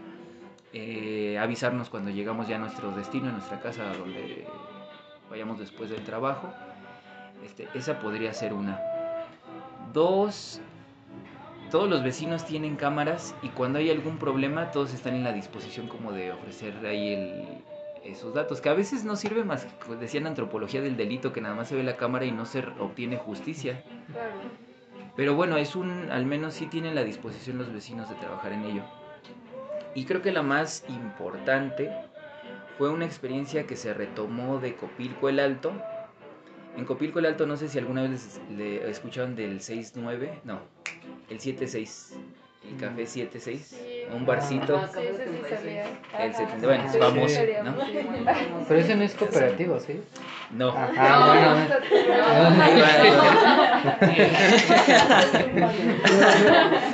[0.75, 4.45] Eh, avisarnos cuando llegamos ya a nuestro destino, a nuestra casa, a donde
[5.31, 6.53] vayamos después del trabajo.
[7.45, 8.81] Este, esa podría ser una.
[9.93, 10.61] Dos,
[11.71, 15.87] todos los vecinos tienen cámaras y cuando hay algún problema todos están en la disposición
[15.87, 17.63] como de ofrecer ahí el,
[18.05, 21.55] esos datos, que a veces no sirve más, que decían antropología del delito, que nada
[21.55, 23.85] más se ve la cámara y no se obtiene justicia.
[25.17, 28.65] Pero bueno, es un, al menos sí tienen la disposición los vecinos de trabajar en
[28.65, 28.83] ello.
[29.95, 31.91] Y creo que la más importante
[32.79, 35.73] fue una experiencia que se retomó de Copilco el Alto.
[36.77, 40.59] En Copilco el Alto no sé si alguna vez le escucharon del 6-9, no,
[41.31, 42.15] el 7-6,
[42.69, 43.77] el café 7-6, Sí.
[44.13, 44.77] un barcito.
[44.79, 44.91] Ah.
[46.19, 46.39] El Ajá.
[46.39, 47.41] 70, bueno, es famoso.
[47.65, 47.77] ¿no?
[48.67, 50.01] Pero ese no es cooperativo, ¿sí?
[50.51, 51.57] No, Ajá, bueno.
[52.61, 52.81] ahí
[55.61, 55.71] va.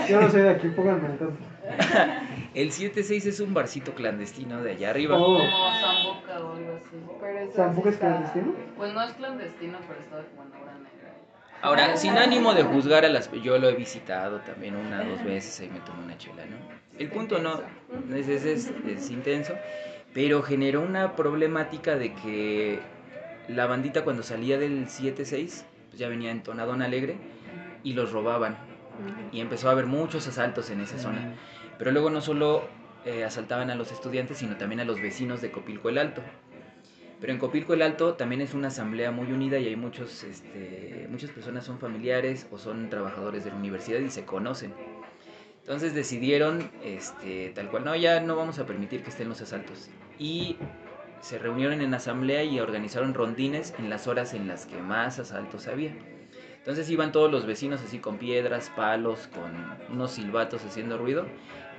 [0.09, 1.31] Yo no soy de aquí, pónganme tanto.
[2.55, 5.17] el 7-6 es un barcito clandestino de allá arriba.
[5.17, 6.97] Oh, Como Zamboca o algo así.
[7.21, 8.55] Pero eso ¿Tampoco sí es está- clandestino?
[8.77, 11.15] Pues no es clandestino, pero está como en hora negra.
[11.63, 13.31] Ahora, sin ánimo de juzgar a las...
[13.43, 16.57] Yo lo he visitado también una dos veces, ahí me tomo una chela, ¿no?
[16.99, 17.61] El punto no,
[18.15, 19.55] es, es, es- es intenso,
[20.15, 22.81] pero generó una problemática de que
[23.49, 27.17] la bandita cuando salía del 7-6, pues ya venía entonadón alegre,
[27.83, 28.57] y los robaban.
[29.33, 31.35] Y empezó a haber muchos asaltos en esa zona.
[31.81, 32.69] Pero luego no solo
[33.07, 36.21] eh, asaltaban a los estudiantes, sino también a los vecinos de Copilco el Alto.
[37.19, 41.07] Pero en Copilco el Alto también es una asamblea muy unida y hay muchos, este,
[41.11, 44.75] muchas personas son familiares o son trabajadores de la universidad y se conocen.
[45.61, 49.89] Entonces decidieron, este, tal cual, no, ya no vamos a permitir que estén los asaltos.
[50.19, 50.59] Y
[51.23, 55.67] se reunieron en asamblea y organizaron rondines en las horas en las que más asaltos
[55.67, 55.95] había.
[56.59, 59.51] Entonces iban todos los vecinos así con piedras, palos, con
[59.91, 61.25] unos silbatos haciendo ruido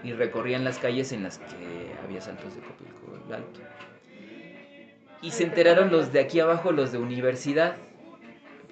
[0.04, 3.60] y recorrían las calles en las que había asaltos de Copilco el Alto.
[5.22, 7.78] Y se enteraron los de aquí abajo, los de universidad,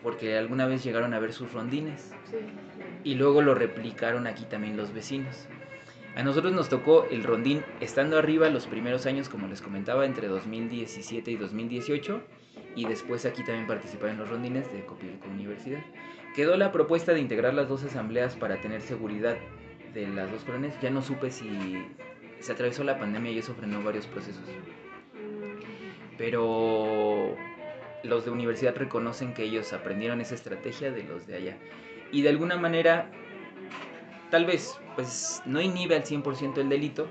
[0.02, 2.12] porque alguna vez llegaron a ver sus rondines.
[2.30, 2.38] Sí.
[3.04, 5.48] Y luego lo replicaron aquí también los vecinos.
[6.16, 10.28] A nosotros nos tocó el rondín estando arriba los primeros años, como les comentaba, entre
[10.28, 12.22] 2017 y 2018.
[12.76, 15.82] Y después aquí también participaron los rondines de Copilco Universidad.
[16.36, 19.38] Quedó la propuesta de integrar las dos asambleas para tener seguridad
[19.94, 20.80] de las dos colonias.
[20.82, 21.84] Ya no supe si
[22.40, 24.44] se atravesó la pandemia y eso frenó varios procesos.
[26.18, 27.36] Pero
[28.04, 31.58] los de universidad reconocen que ellos aprendieron esa estrategia de los de allá.
[32.12, 33.10] Y de alguna manera,
[34.32, 37.08] tal vez, pues no inhibe al 100% el delito,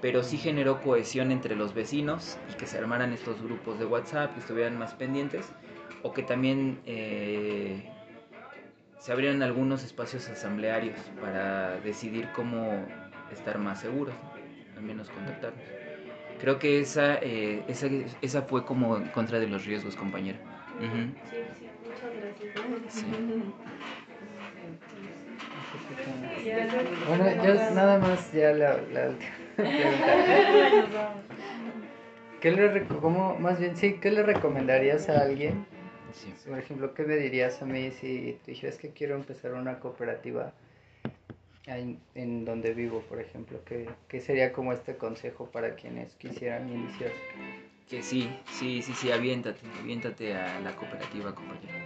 [0.00, 4.32] pero sí generó cohesión entre los vecinos y que se armaran estos grupos de WhatsApp,
[4.34, 5.52] que estuvieran más pendientes,
[6.02, 7.90] o que también eh,
[9.00, 12.84] se abrieran algunos espacios asamblearios para decidir cómo
[13.32, 14.78] estar más seguros, ¿no?
[14.78, 15.62] al menos contactarnos.
[16.38, 17.88] Creo que esa, eh, esa,
[18.22, 20.38] esa fue como en contra de los riesgos, compañera.
[20.78, 21.12] Ujú.
[21.30, 22.50] Sí, sí, muchas gracias.
[22.88, 23.06] Sí.
[27.06, 30.16] Bueno, yo nada más ya la, la última pregunta.
[32.40, 35.66] ¿Qué le, cómo, más bien, sí, ¿qué le recomendarías a alguien?
[36.12, 36.32] Sí.
[36.46, 40.52] Por ejemplo, ¿qué me dirías a mí si dijeras que quiero empezar una cooperativa
[41.66, 43.60] en, en donde vivo, por ejemplo?
[43.64, 47.12] ¿Qué, ¿Qué sería como este consejo para quienes quisieran iniciar?
[47.88, 51.78] Que sí, sí, sí, sí, aviéntate, aviéntate a la cooperativa, compañero.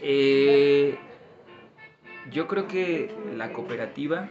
[0.00, 0.96] Eh,
[2.30, 4.28] yo creo que la cooperativa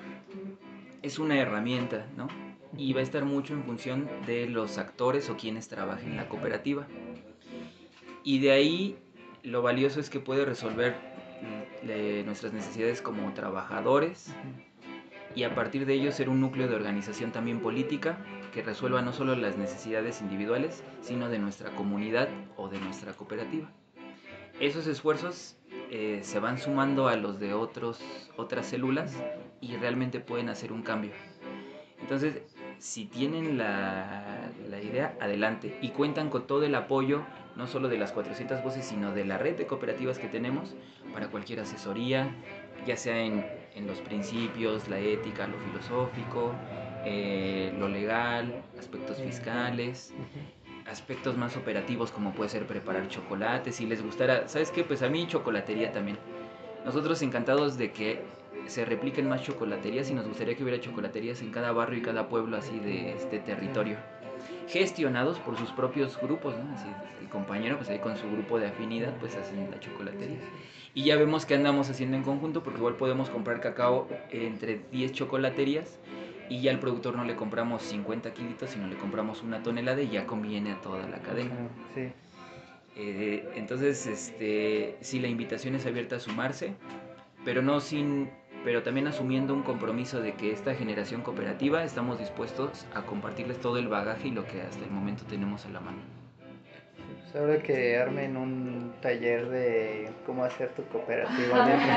[1.02, 2.28] es una herramienta, ¿no?
[2.76, 6.28] y va a estar mucho en función de los actores o quienes trabajen en la
[6.28, 6.88] cooperativa.
[8.24, 8.98] Y de ahí
[9.44, 10.96] lo valioso es que puede resolver
[11.42, 14.34] mm, le- nuestras necesidades como trabajadores
[15.36, 18.18] y a partir de ello ser un núcleo de organización también política
[18.54, 23.70] que resuelva no solo las necesidades individuales, sino de nuestra comunidad o de nuestra cooperativa.
[24.60, 25.56] Esos esfuerzos
[25.92, 28.00] eh, se van sumando a los de otros,
[28.36, 29.14] otras células
[29.62, 31.12] y realmente pueden hacer un cambio.
[32.02, 32.42] Entonces,
[32.80, 34.37] si tienen la,
[34.70, 35.78] la idea, adelante.
[35.82, 37.24] Y cuentan con todo el apoyo,
[37.56, 40.76] no solo de las 400 voces, sino de la red de cooperativas que tenemos
[41.14, 42.30] para cualquier asesoría,
[42.86, 43.46] ya sea en,
[43.76, 46.54] en los principios, la ética, lo filosófico,
[47.06, 50.14] eh, lo legal, aspectos fiscales,
[50.86, 53.76] aspectos más operativos como puede ser preparar chocolates.
[53.76, 54.84] Si les gustara, ¿sabes qué?
[54.84, 56.18] Pues a mí chocolatería también.
[56.86, 58.22] Nosotros encantados de que
[58.68, 62.28] se repliquen más chocolaterías y nos gustaría que hubiera chocolaterías en cada barrio y cada
[62.28, 63.98] pueblo así de este territorio.
[64.68, 66.74] Gestionados por sus propios grupos, ¿no?
[66.74, 66.88] Así,
[67.22, 70.40] el compañero, pues ahí con su grupo de afinidad, pues hacen la chocolatería.
[70.94, 75.12] Y ya vemos que andamos haciendo en conjunto, porque igual podemos comprar cacao entre 10
[75.12, 76.00] chocolaterías
[76.50, 80.10] y ya al productor no le compramos 50 kilitos, sino le compramos una tonelada y
[80.10, 81.56] ya conviene a toda la cadena.
[81.94, 82.10] Sí.
[82.96, 86.74] Eh, entonces, este, sí, la invitación es abierta a sumarse,
[87.46, 88.30] pero no sin,
[88.68, 93.78] pero también asumiendo un compromiso de que esta generación cooperativa estamos dispuestos a compartirles todo
[93.78, 96.00] el bagaje y lo que hasta el momento tenemos a la mano.
[97.32, 101.96] Pues ahora que armen un taller de cómo hacer tu cooperativa dentro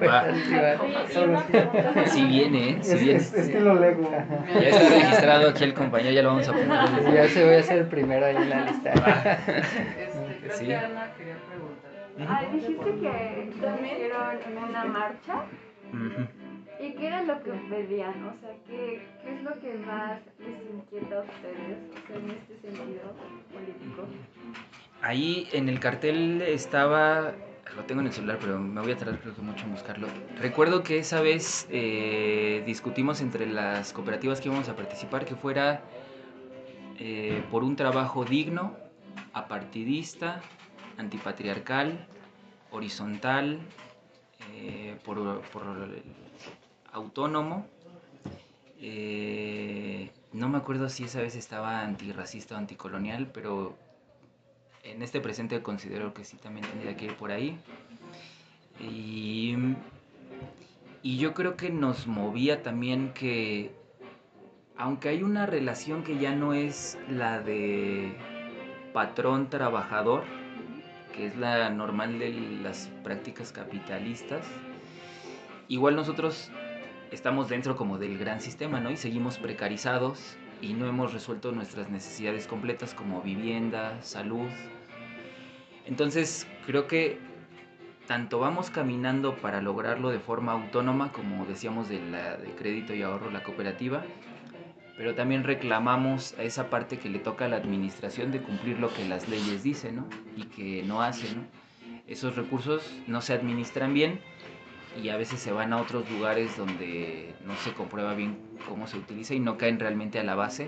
[0.00, 2.06] de la cooperativa.
[2.06, 2.78] Si viene, ¿eh?
[2.82, 3.18] Si Es, viene.
[3.20, 4.10] es- estilo Lego.
[4.54, 7.14] Ya está registrado aquí el compañero, ya lo vamos a poner.
[7.14, 8.90] Ya se voy a ser el primero ahí en la lista.
[8.90, 10.66] Este, creo Sí.
[10.66, 11.88] que Ana quería preguntar.
[12.28, 15.44] Ah, dijiste que también hicieron una marcha.
[16.80, 18.24] ¿Y qué era lo que pedían?
[18.24, 21.78] O sea, ¿qué, qué es lo que más les inquieta a ustedes?
[21.90, 23.14] O sea, en este sentido
[23.52, 24.06] político.
[25.02, 27.32] Ahí en el cartel estaba,
[27.76, 30.06] lo tengo en el celular, pero me voy a tardar creo que mucho en buscarlo.
[30.40, 35.82] Recuerdo que esa vez eh, discutimos entre las cooperativas que íbamos a participar que fuera
[36.98, 38.76] eh, por un trabajo digno,
[39.32, 40.40] apartidista,
[40.96, 42.06] antipatriarcal,
[42.70, 43.60] horizontal,
[44.52, 46.02] eh, por, el
[46.92, 47.66] autónomo.
[48.80, 53.76] eh, no me acuerdo si esa vez estaba antirracista o anticolonial, pero
[54.82, 57.58] en este presente considero que sí también tendría que ir por ahí.
[58.80, 59.56] Y,
[61.02, 63.72] y yo creo que nos movía también que,
[64.76, 68.12] aunque hay una relación que ya no es la de
[68.92, 70.24] patrón-trabajador,
[71.18, 72.30] que es la normal de
[72.62, 74.46] las prácticas capitalistas,
[75.66, 76.52] igual nosotros
[77.10, 78.92] estamos dentro como del gran sistema, ¿no?
[78.92, 84.48] Y seguimos precarizados y no hemos resuelto nuestras necesidades completas como vivienda, salud.
[85.86, 87.18] Entonces, creo que
[88.06, 93.02] tanto vamos caminando para lograrlo de forma autónoma, como decíamos de la de crédito y
[93.02, 94.04] ahorro, la cooperativa,
[94.98, 98.92] pero también reclamamos a esa parte que le toca a la administración de cumplir lo
[98.92, 100.08] que las leyes dicen, ¿no?
[100.36, 101.44] Y que no hace, ¿no?
[102.08, 104.18] Esos recursos no se administran bien
[105.00, 108.38] y a veces se van a otros lugares donde no se comprueba bien
[108.68, 110.66] cómo se utiliza y no caen realmente a la base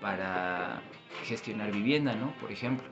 [0.00, 0.80] para
[1.24, 2.32] gestionar vivienda, ¿no?
[2.40, 2.88] Por ejemplo.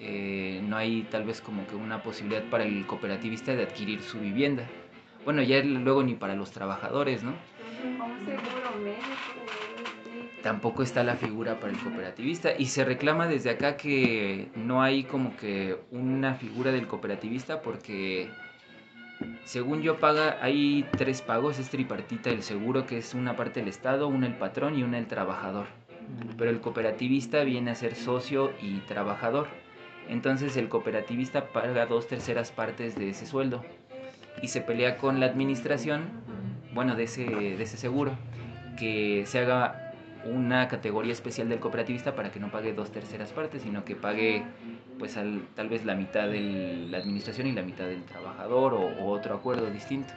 [0.00, 4.18] Eh, no hay tal vez como que una posibilidad para el cooperativista de adquirir su
[4.18, 4.64] vivienda.
[5.24, 7.34] Bueno, ya luego ni para los trabajadores, ¿no?
[7.82, 9.06] O un seguro médico.
[10.04, 10.40] sí.
[10.42, 15.04] tampoco está la figura para el cooperativista y se reclama desde acá que no hay
[15.04, 18.30] como que una figura del cooperativista porque
[19.44, 23.68] según yo paga hay tres pagos es tripartita el seguro que es una parte del
[23.68, 25.66] estado una el patrón y una el trabajador
[26.36, 29.48] pero el cooperativista viene a ser socio y trabajador
[30.08, 33.64] entonces el cooperativista paga dos terceras partes de ese sueldo
[34.42, 36.19] y se pelea con la administración
[36.74, 38.12] bueno de ese de ese seguro
[38.78, 39.92] que se haga
[40.24, 44.42] una categoría especial del cooperativista para que no pague dos terceras partes, sino que pague
[44.98, 48.80] pues al- tal vez la mitad de la administración y la mitad del trabajador o,
[48.80, 50.12] o otro acuerdo distinto.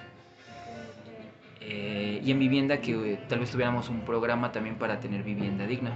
[1.62, 5.66] Eh, y en vivienda que eh, tal vez tuviéramos un programa también para tener vivienda
[5.66, 5.92] digna.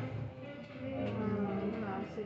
[2.16, 2.24] Sí.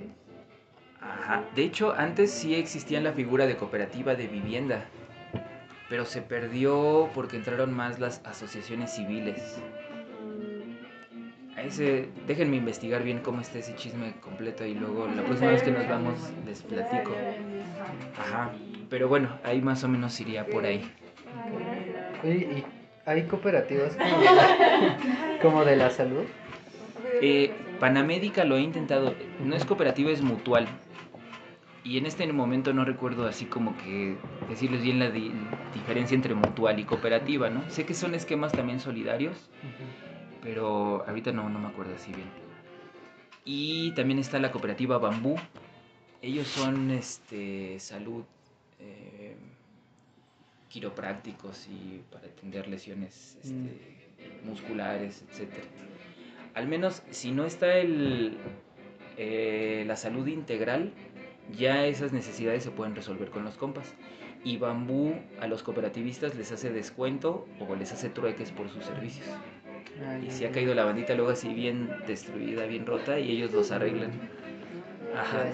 [1.02, 1.44] Ajá.
[1.56, 4.86] De hecho, antes sí existía la figura de cooperativa de vivienda,
[5.92, 9.62] pero se perdió porque entraron más las asociaciones civiles.
[11.58, 15.62] A ese, déjenme investigar bien cómo está ese chisme completo y luego la próxima vez
[15.64, 16.16] que nos vamos
[16.46, 17.12] les platico.
[18.18, 18.54] Ajá.
[18.90, 20.90] Pero bueno, ahí más o menos iría por ahí.
[22.24, 22.66] Oye, ¿y
[23.06, 24.98] hay cooperativas como de la,
[25.42, 26.24] como de la salud?
[27.22, 29.14] Eh, Panamédica lo he intentado,
[29.44, 30.70] no es cooperativa, es mutual.
[31.84, 34.16] Y en este momento no recuerdo así como que
[34.50, 35.32] decirles bien la di-
[35.74, 37.68] diferencia entre mutual y cooperativa, ¿no?
[37.70, 39.50] Sé que son esquemas también solidarios,
[40.44, 42.28] pero ahorita no, no me acuerdo así bien.
[43.46, 45.36] Y también está la cooperativa Bambú.
[46.22, 48.24] Ellos son este, salud,
[48.80, 49.36] eh,
[50.70, 53.56] quiroprácticos y para atender lesiones este,
[54.46, 55.50] musculares, etc.
[56.54, 58.38] Al menos si no está el,
[59.18, 60.94] eh, la salud integral,
[61.58, 63.94] ya esas necesidades se pueden resolver con los compas.
[64.44, 69.28] Y Bambú a los cooperativistas les hace descuento o les hace trueques por sus servicios.
[70.04, 73.52] Ah, Y si ha caído la bandita luego así bien destruida, bien rota, y ellos
[73.52, 74.12] los arreglan.
[75.16, 75.46] Ajá.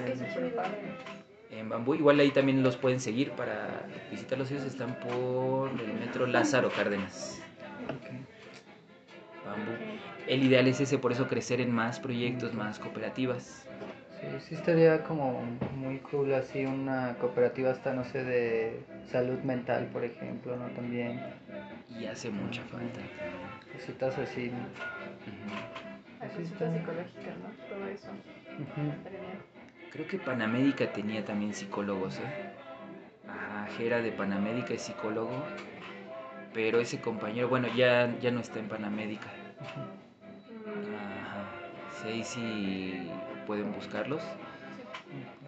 [1.52, 4.52] En Bambú, igual ahí también los pueden seguir para visitarlos.
[4.52, 7.42] Ellos están por el metro Lázaro Cárdenas.
[9.46, 9.72] Bambú.
[10.28, 13.68] El ideal es ese, por eso crecer en más proyectos, más cooperativas.
[14.20, 15.42] Sí, sí estaría como
[15.76, 18.80] muy cool así una cooperativa hasta, no sé, de
[19.12, 20.66] salud mental, por ejemplo, ¿no?
[20.70, 21.22] También
[22.00, 23.00] Y hace mucha falta.
[23.74, 24.52] cositas así.
[26.20, 26.74] consultas está.
[26.74, 27.76] psicológicas, ¿no?
[27.76, 28.10] Todo eso.
[29.92, 32.22] Creo que Panamédica tenía también psicólogos, ¿eh?
[33.28, 35.32] Ajá, Jera de Panamédica es psicólogo.
[36.54, 39.28] Pero ese compañero, bueno, ya, ya no está en Panamédica.
[39.62, 39.86] Ajá.
[42.04, 43.12] Sí, sí
[43.48, 44.22] pueden buscarlos.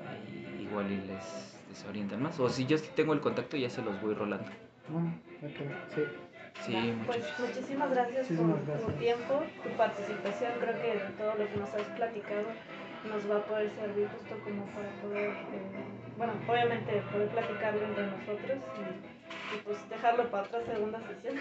[0.07, 2.39] Ahí igual y les, les orientan más.
[2.39, 4.49] O si yo sí tengo el contacto, ya se los voy rolando.
[4.89, 5.13] Ah,
[5.45, 6.01] ok, sí.
[6.65, 8.99] Sí, Pues muchísimas gracias por Muchísimas tu gracias.
[8.99, 10.51] tiempo, tu participación.
[10.59, 12.47] Creo que todo lo que nos has platicado
[13.07, 15.85] nos va a poder servir justo como para poder, eh,
[16.17, 19.18] bueno, obviamente poder platicarlo entre nosotros y,
[19.53, 21.35] y, pues dejarlo para otra segunda sesión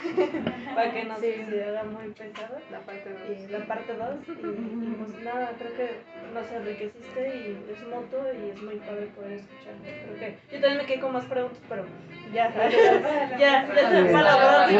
[0.74, 1.44] para que no Sí.
[1.50, 2.58] se haga muy pesado.
[2.70, 3.50] La parte Y 2.
[3.50, 5.88] la parte 2 y, y, pues nada, creo que
[6.34, 10.02] nos enriqueciste y es mutuo y es muy padre poder escucharte.
[10.04, 11.84] Creo que yo también me quedé con más preguntas, pero
[12.32, 14.78] ya, ya, ya, para la entrevista, próxima.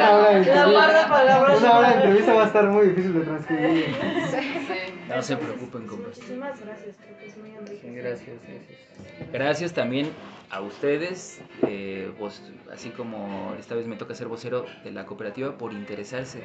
[1.59, 3.87] una hora de entrevista va a estar muy difícil de transcribir.
[5.09, 6.09] No se preocupen, compas.
[6.17, 7.95] Muchísimas gracias, creo que es muy enriquecedor.
[7.97, 9.33] gracias, gracias.
[9.33, 10.11] Gracias también
[10.51, 12.43] a ustedes, eh, vos-
[12.73, 16.43] así como esta vez me toca ser vocero de la cooperativa, por interesarse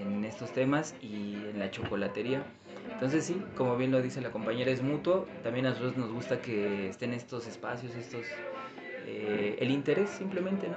[0.00, 2.42] en estos temas y en la chocolatería.
[2.94, 5.26] Entonces sí, como bien lo dice la compañera, es mutuo.
[5.42, 8.26] También a nosotros nos gusta que estén estos espacios, estos
[9.06, 10.76] eh, el interés simplemente, ¿no?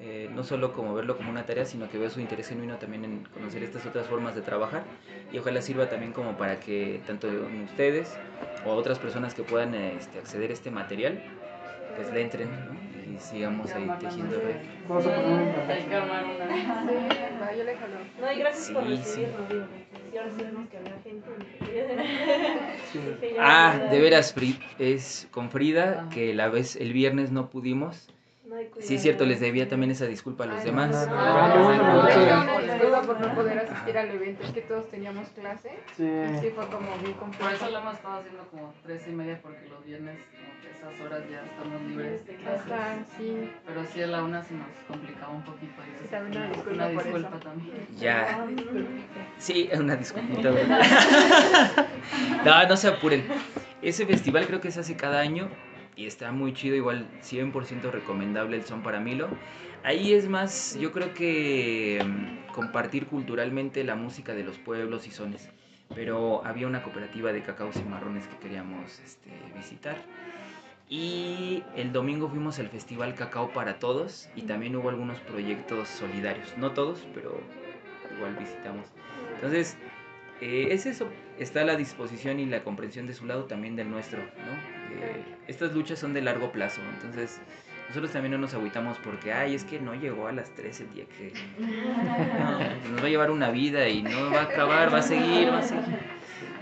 [0.00, 3.04] Eh, no solo como verlo como una tarea, sino que veo su interés genuino también
[3.04, 4.84] en conocer estas otras formas de trabajar
[5.32, 7.28] y ojalá sirva también como para que tanto
[7.64, 8.12] ustedes
[8.64, 11.18] o otras personas que puedan este, acceder a este material,
[11.96, 13.14] pues le entren ¿no?
[13.16, 14.56] y sigamos ahí tejiendo red.
[14.88, 16.46] Vamos a poner un Hay que armar una.
[16.48, 17.96] Sí, yo le jalo.
[18.20, 19.64] No, y gracias por recibirnos, digo,
[20.10, 21.28] si ahora sí que hablar gente.
[23.40, 24.34] Ah, de veras,
[24.78, 26.08] es con Frida, Ajá.
[26.10, 28.08] que la vez el viernes no pudimos.
[28.76, 29.02] Hay Sí, es cuidado.
[29.02, 30.90] cierto, les debía también esa disculpa a los Ay, demás.
[31.08, 35.70] no, No, no, disculpa por no poder asistir al evento, es que todos teníamos clase.
[35.96, 36.04] Sí.
[36.04, 39.38] y Sí, fue como bien Por eso lo hemos estado haciendo como tres y media
[39.42, 42.72] porque los viernes como que esas horas ya estamos libres de clases.
[42.72, 43.50] Ajá, sí.
[43.66, 45.72] Pero sí a la una se nos complicaba un poquito.
[45.82, 47.38] y Sí, también una disculpa una por disculpa eso.
[47.48, 47.86] también.
[47.98, 48.46] Ya,
[49.38, 50.50] sí, una disculpita.
[52.44, 53.24] no, no se apuren.
[53.82, 55.48] Ese festival creo que se hace cada año
[55.96, 59.28] y está muy chido, igual 100% recomendable el Son para Milo.
[59.82, 65.10] Ahí es más, yo creo que mm, compartir culturalmente la música de los pueblos y
[65.10, 65.48] sones.
[65.94, 69.96] Pero había una cooperativa de cacaos y marrones que queríamos este, visitar.
[70.88, 76.56] Y el domingo fuimos al Festival Cacao para Todos y también hubo algunos proyectos solidarios.
[76.58, 77.40] No todos, pero
[78.16, 78.86] igual visitamos.
[79.34, 79.76] Entonces,
[80.40, 81.08] eh, es eso.
[81.38, 84.75] Está la disposición y la comprensión de su lado, también del nuestro, ¿no?
[85.00, 87.40] Eh, estas luchas son de largo plazo, entonces
[87.88, 90.92] nosotros también no nos agüitamos porque, ay, es que no llegó a las 3 el
[90.92, 91.32] día que...
[91.58, 92.58] No,
[92.92, 95.58] nos va a llevar una vida y no va a acabar, va a seguir, va
[95.58, 95.98] a seguir.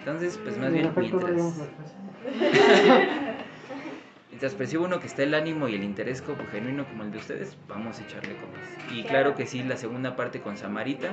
[0.01, 1.61] Entonces, pues más En bien mientras...
[4.31, 7.19] Mientras percibo uno que está el ánimo y el interés como genuino como el de
[7.19, 8.69] ustedes, vamos a echarle copas.
[8.93, 11.11] Y claro que sí, la segunda parte con Samarita,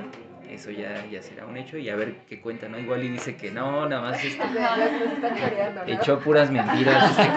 [0.54, 2.78] eso ya, ya será un hecho y a ver qué cuenta, ¿no?
[2.78, 5.86] Igual y dice que no, nada más este, ¿no?
[5.86, 7.10] echó puras mentiras.
[7.10, 7.22] este.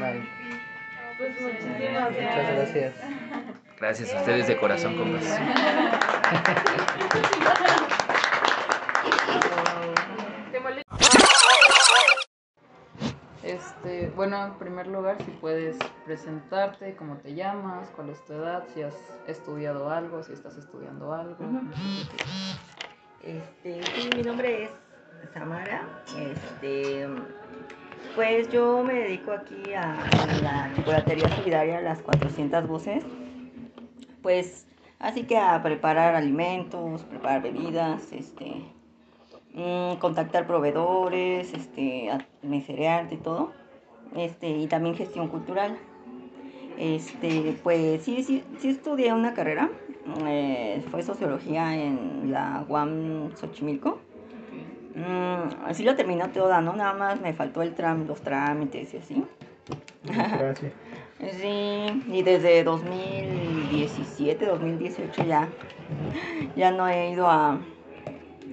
[0.00, 0.20] Vale,
[1.18, 2.54] Pues muchísimas muchas gracias.
[2.54, 2.92] gracias.
[3.78, 5.38] Gracias a ustedes de corazón, compas.
[13.46, 18.64] Este, bueno, en primer lugar, si puedes presentarte, cómo te llamas, cuál es tu edad,
[18.74, 18.96] si has
[19.28, 21.44] estudiado algo, si estás estudiando algo.
[23.22, 24.70] Este, sí, mi nombre es
[25.32, 25.86] Samara.
[26.18, 27.06] Este,
[28.16, 29.94] pues yo me dedico aquí a
[30.42, 33.04] la chocolatería solidaria Las 400 Voces.
[34.22, 34.66] Pues
[34.98, 38.64] así que a preparar alimentos, preparar bebidas, este,
[39.56, 43.52] mm, contactar proveedores, este, a meserear y todo.
[44.14, 45.76] Este, y también gestión cultural.
[46.78, 49.70] Este, pues sí, sí, sí estudié una carrera,
[50.26, 53.98] eh, fue sociología en la UAM Xochimilco.
[54.94, 56.74] Mm, así lo terminó toda, ¿no?
[56.74, 59.24] Nada más me faltó el tram, los trámites y así.
[60.04, 60.72] Gracias.
[61.18, 65.48] Sí, y desde 2017, 2018 ya,
[66.56, 67.58] ya no he ido a,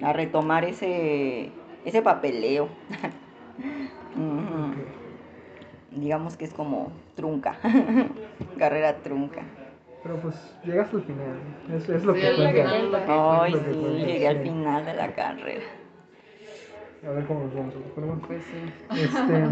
[0.02, 1.50] a retomar ese,
[1.84, 2.68] ese papeleo.
[5.90, 7.56] Digamos que es como trunca,
[8.58, 9.42] carrera trunca.
[10.02, 10.34] Pero pues
[10.64, 11.38] llegaste al final.
[11.72, 13.42] Es, es lo Sí, que cuenta.
[13.42, 15.64] Ay, que sí, cuenta, llegué al final de la carrera.
[17.06, 17.74] A ver cómo nos vamos.
[17.96, 18.20] Bueno.
[18.26, 19.00] Pues sí.
[19.02, 19.44] Este,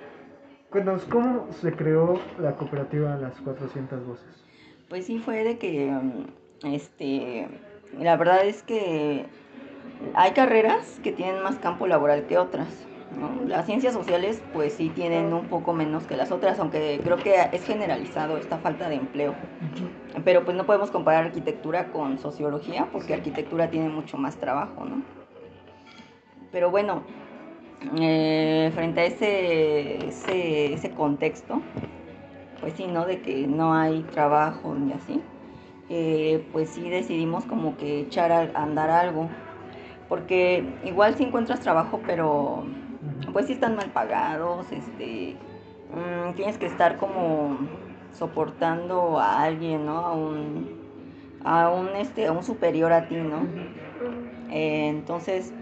[0.70, 4.44] cuéntanos, ¿cómo se creó la cooperativa Las 400 Voces?
[4.88, 5.92] Pues sí, fue de que,
[6.64, 7.48] este,
[7.98, 9.26] la verdad es que
[10.14, 12.68] hay carreras que tienen más campo laboral que otras.
[13.18, 13.46] ¿no?
[13.46, 17.34] Las ciencias sociales, pues sí tienen un poco menos que las otras, aunque creo que
[17.52, 19.34] es generalizado esta falta de empleo.
[20.24, 25.02] Pero pues no podemos comparar arquitectura con sociología, porque arquitectura tiene mucho más trabajo, ¿no?
[26.52, 27.02] Pero bueno,
[28.00, 31.62] eh, frente a ese, ese, ese contexto,
[32.60, 33.06] pues sí, ¿no?
[33.06, 35.20] De que no hay trabajo ni así,
[35.88, 39.28] eh, pues sí decidimos como que echar a a andar algo.
[40.10, 42.64] Porque igual si encuentras trabajo, pero
[43.32, 45.36] pues sí están mal pagados, este,
[45.94, 47.56] mm, tienes que estar como
[48.12, 49.98] soportando a alguien, ¿no?
[49.98, 50.68] A un,
[51.44, 53.46] a un, este, a un superior a ti, ¿no?
[54.50, 55.52] Eh, entonces,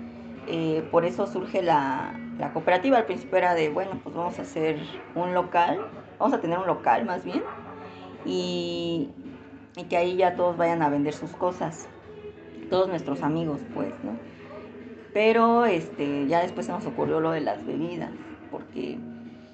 [0.46, 2.96] eh, por eso surge la, la cooperativa.
[2.96, 4.78] Al principio era de, bueno, pues vamos a hacer
[5.14, 5.78] un local,
[6.18, 7.42] vamos a tener un local más bien,
[8.24, 9.10] y,
[9.76, 11.86] y que ahí ya todos vayan a vender sus cosas,
[12.70, 14.27] todos nuestros amigos, pues, ¿no?
[15.12, 18.10] Pero este, ya después se nos ocurrió lo de las bebidas,
[18.50, 18.98] porque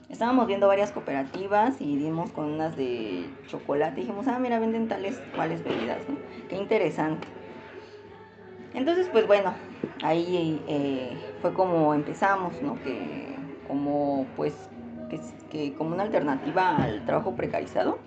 [0.08, 4.00] estábamos viendo varias cooperativas y dimos con unas de chocolate.
[4.00, 6.16] Y dijimos, ah, mira, venden tales cuales bebidas, ¿no?
[6.48, 7.28] Qué interesante.
[8.74, 9.54] Entonces, pues bueno,
[10.02, 12.74] ahí eh, fue como empezamos, ¿no?
[12.82, 13.36] Que
[13.68, 14.68] como, pues,
[15.08, 17.98] que, que como una alternativa al trabajo precarizado.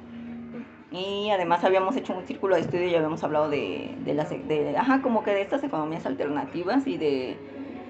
[0.89, 4.75] Y además habíamos hecho un círculo de estudio y habíamos hablado de, de las, de,
[4.77, 7.38] ajá, como que de estas economías alternativas y de,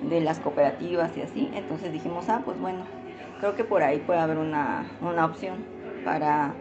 [0.01, 1.51] de las cooperativas y así.
[1.53, 2.85] Entonces dijimos, ah, pues bueno,
[3.39, 5.67] creo que por ahí puede haber una, una opción
[6.03, 6.55] para,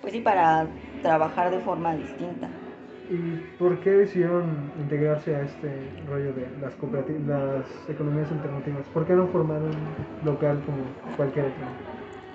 [0.00, 0.66] pues sí, para
[1.02, 2.48] trabajar de forma distinta.
[3.10, 5.68] ¿Y por qué decidieron integrarse a este
[6.06, 8.86] rollo de las cooperativas, las economías alternativas?
[8.88, 9.76] ¿Por qué no formar un
[10.22, 10.84] local como
[11.16, 11.64] cualquier otro?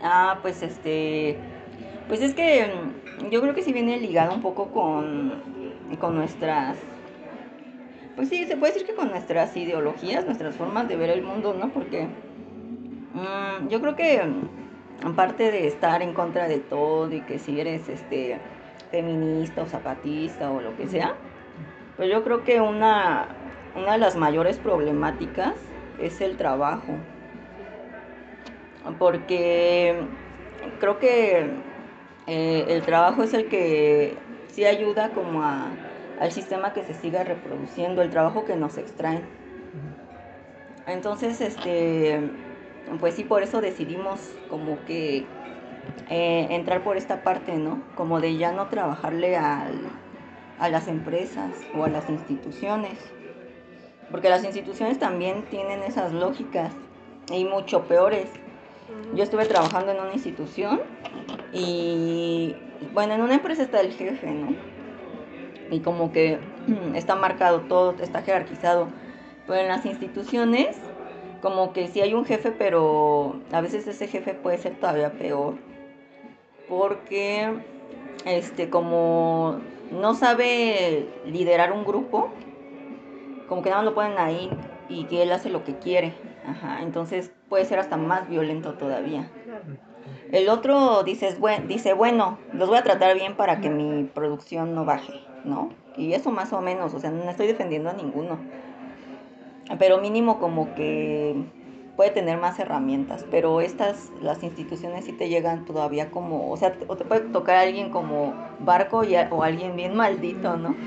[0.01, 1.39] Ah, pues este,
[2.08, 5.41] pues es que mm, yo creo que sí viene ligado un poco con,
[5.99, 6.78] con nuestras,
[8.16, 11.53] pues sí, se puede decir que con nuestras ideologías, nuestras formas de ver el mundo,
[11.53, 11.70] ¿no?
[11.70, 12.08] Porque
[13.14, 17.60] mm, yo creo que mm, aparte de estar en contra de todo y que si
[17.60, 18.39] eres este
[18.91, 21.16] feminista o zapatista o lo que sea,
[21.97, 23.28] pues yo creo que una,
[23.76, 25.56] una de las mayores problemáticas
[25.99, 26.93] es el trabajo.
[28.99, 29.95] Porque
[30.80, 31.49] creo que
[32.28, 34.17] eh, el trabajo es el que
[34.47, 35.67] sí ayuda como a,
[36.19, 39.23] al sistema que se siga reproduciendo, el trabajo que nos extraen.
[40.88, 42.30] Entonces, este,
[42.99, 44.19] pues sí, por eso decidimos
[44.49, 45.26] como que
[46.10, 47.81] eh, entrar por esta parte, ¿no?
[47.95, 49.81] Como de ya no trabajarle al,
[50.60, 52.97] a las empresas o a las instituciones.
[54.11, 56.72] Porque las instituciones también tienen esas lógicas
[57.31, 58.30] y mucho peores.
[59.15, 60.81] Yo estuve trabajando en una institución
[61.53, 62.56] y,
[62.93, 64.56] bueno, en una empresa está el jefe, ¿no?
[65.72, 66.39] Y como que
[66.95, 68.88] está marcado todo, está jerarquizado.
[69.47, 70.77] Pero en las instituciones,
[71.41, 75.56] como que sí hay un jefe, pero a veces ese jefe puede ser todavía peor.
[76.68, 77.53] Porque,
[78.26, 79.60] este, como
[79.91, 82.30] no sabe liderar un grupo,
[83.47, 84.49] como que nada más lo ponen ahí
[84.89, 86.14] y que él hace lo que quiere.
[86.47, 89.30] Ajá, entonces puede ser hasta más violento todavía.
[90.31, 94.76] El otro dice, buen, dice, bueno, los voy a tratar bien para que mi producción
[94.76, 95.69] no baje, ¿no?
[95.95, 98.45] Y eso más o menos, o sea, no estoy defendiendo a ninguno.
[99.80, 101.35] Pero mínimo como que
[101.95, 106.77] puede tener más herramientas, pero estas, las instituciones sí te llegan todavía como, o sea,
[106.88, 110.84] o te puede tocar alguien como barco a- o alguien bien maldito, ¿no?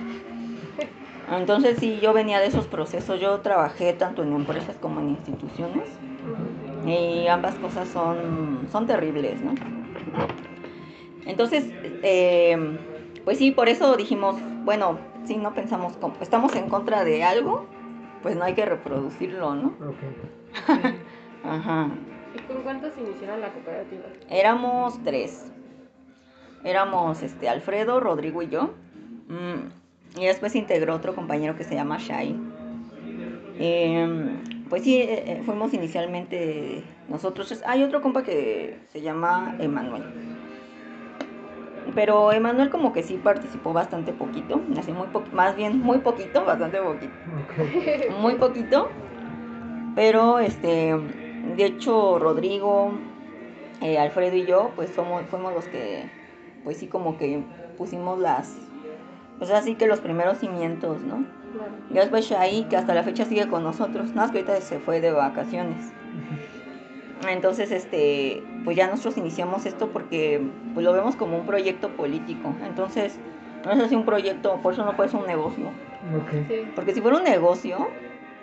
[1.29, 6.01] Entonces sí, yo venía de esos procesos, yo trabajé tanto en empresas como en instituciones
[6.89, 9.55] y ambas cosas son, son terribles, ¿no?
[11.27, 11.67] Entonces,
[12.03, 12.79] eh,
[13.25, 17.67] pues sí, por eso dijimos, bueno, si no pensamos, como estamos en contra de algo,
[18.23, 19.69] pues no hay que reproducirlo, ¿no?
[19.87, 20.69] Ok.
[21.45, 21.91] Ajá.
[22.35, 24.05] ¿Y con cuántos iniciaron la cooperativa?
[24.31, 25.53] Éramos tres.
[26.65, 28.71] Éramos este Alfredo, Rodrigo y yo.
[29.29, 32.35] Mm, y después se integró otro compañero que se llama Shai.
[33.59, 37.49] Em, pues sí, eh, eh, fuimos inicialmente nosotros.
[37.49, 37.63] tres.
[37.67, 40.05] Hay otro compa que se llama Emanuel.
[41.95, 46.45] Pero Emanuel como que sí participó bastante poquito, así muy po- más bien muy poquito,
[46.45, 47.15] bastante poquito
[48.21, 48.91] muy poquito,
[49.95, 50.95] pero este,
[51.57, 52.91] de hecho Rodrigo,
[53.81, 56.11] eh, Alfredo y yo, pues somos, fuimos los que,
[56.65, 57.43] pues sí como que
[57.77, 58.55] pusimos las,
[59.39, 61.25] pues así que los primeros cimientos, ¿no?
[61.53, 61.73] Claro.
[61.91, 64.79] Ya después Shai, que hasta la fecha sigue con nosotros, nada más que ahorita se
[64.79, 65.93] fue de vacaciones.
[67.29, 70.41] Entonces, este, pues ya nosotros iniciamos esto porque
[70.75, 72.55] pues lo vemos como un proyecto político.
[72.65, 73.19] Entonces,
[73.65, 75.71] no es así un proyecto, por eso no puede ser un negocio.
[76.49, 76.63] Sí.
[76.77, 77.89] Porque si fuera un negocio,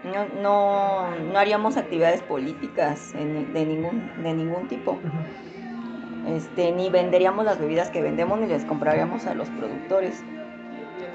[0.03, 4.99] no, no, no haríamos actividades políticas en- de, ningún, de ningún tipo.
[6.27, 10.21] Este, ni venderíamos las bebidas que vendemos ni les compraríamos a los productores.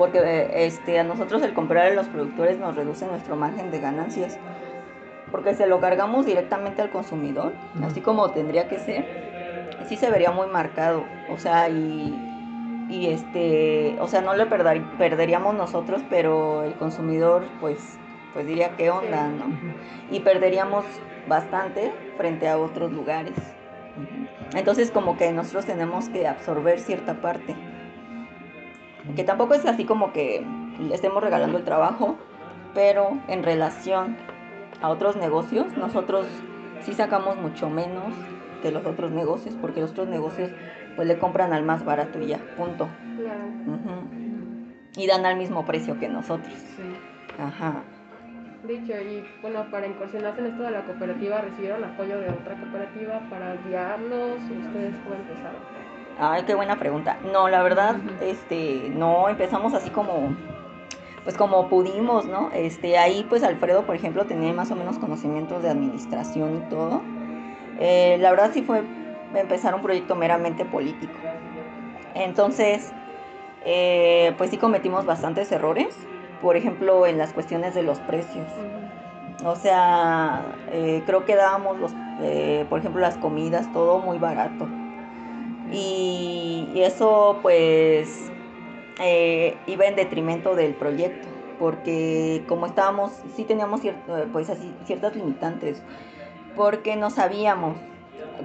[0.01, 3.81] Porque eh, este, a nosotros el comprar a los productores nos reduce nuestro margen de
[3.81, 4.39] ganancias.
[5.31, 7.85] Porque se lo cargamos directamente al consumidor, Ujú.
[7.85, 9.05] así como tendría que ser.
[9.90, 11.05] Sí se vería muy marcado.
[11.28, 12.14] O sea, y,
[12.89, 17.98] y este, o sea, no le perder- perderíamos nosotros, pero el consumidor pues,
[18.32, 19.28] pues diría qué onda.
[19.28, 19.51] ¿no?
[20.10, 20.86] Y perderíamos
[21.28, 23.35] bastante frente a otros lugares.
[24.55, 27.55] Entonces como que nosotros tenemos que absorber cierta parte.
[29.16, 30.44] Que tampoco es así como que
[30.78, 32.16] le estemos regalando el trabajo,
[32.74, 34.16] pero en relación
[34.81, 36.27] a otros negocios, nosotros
[36.82, 38.14] sí sacamos mucho menos
[38.62, 40.51] que los otros negocios, porque los otros negocios
[40.97, 42.89] pues le compran al más barato y ya, punto.
[43.16, 44.02] Claro.
[44.97, 46.52] Y dan al mismo precio que nosotros.
[46.52, 46.82] Sí.
[47.39, 47.82] Ajá.
[48.66, 53.20] Dicho, y bueno, para incursionarse en esto de la cooperativa, ¿recibieron apoyo de otra cooperativa
[53.31, 54.36] para guiarlos?
[54.36, 55.80] ¿O ustedes cómo empezaron?
[56.23, 57.17] Ay, qué buena pregunta.
[57.33, 60.37] No, la verdad, este, no, empezamos así como,
[61.25, 62.51] pues como pudimos, ¿no?
[62.53, 67.01] Este, ahí pues Alfredo, por ejemplo, tenía más o menos conocimientos de administración y todo.
[67.79, 68.83] Eh, la verdad sí fue
[69.35, 71.15] empezar un proyecto meramente político.
[72.15, 72.93] Entonces,
[73.65, 75.97] eh, pues sí cometimos bastantes errores.
[76.43, 78.47] Por ejemplo, en las cuestiones de los precios.
[79.43, 81.93] O sea, eh, creo que dábamos, los,
[82.69, 84.69] por ejemplo, las comidas, todo muy barato.
[85.71, 88.33] Y, y eso pues
[89.01, 91.29] eh, iba en detrimento del proyecto,
[91.59, 95.83] porque como estábamos, sí teníamos cierto, pues así, ciertas limitantes,
[96.55, 97.77] porque no sabíamos,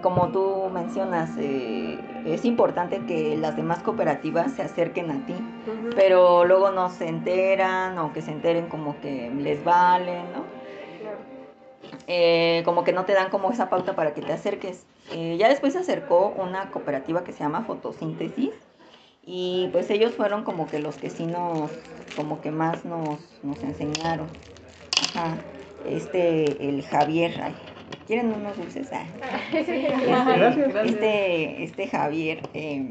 [0.02, 5.52] como tú mencionas, eh, es importante que las demás cooperativas se acerquen a ti,
[5.96, 10.46] pero luego no se enteran o que se enteren como que les vale, ¿no?
[11.00, 11.18] Claro.
[12.08, 14.88] eh, como que no te dan como esa pauta para que te acerques.
[15.12, 18.52] Eh, ya después se acercó una cooperativa que se llama Fotosíntesis
[19.26, 21.72] y pues ellos fueron como que los que sí nos,
[22.16, 24.28] como que más nos, nos enseñaron.
[25.16, 25.38] Ajá.
[25.88, 27.56] Este, el Javier, ay,
[28.08, 28.90] ¿quieren unos dulces?
[28.92, 29.06] Ah.
[29.52, 30.76] Gracias.
[30.86, 32.88] Este, este Javier eh,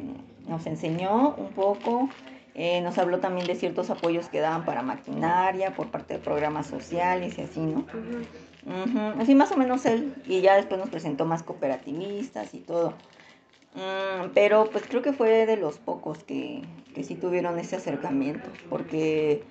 [0.48, 2.08] nos enseñó un poco,
[2.54, 6.66] eh, nos habló también de ciertos apoyos que daban para maquinaria por parte de programas
[6.66, 7.84] sociales y así, ¿no?
[8.66, 12.94] Ujú, Así más o menos él, y ya después nos presentó más cooperativistas y todo.
[13.74, 16.62] Mm, pero pues creo que fue de los pocos que,
[16.94, 19.42] que sí tuvieron ese acercamiento, porque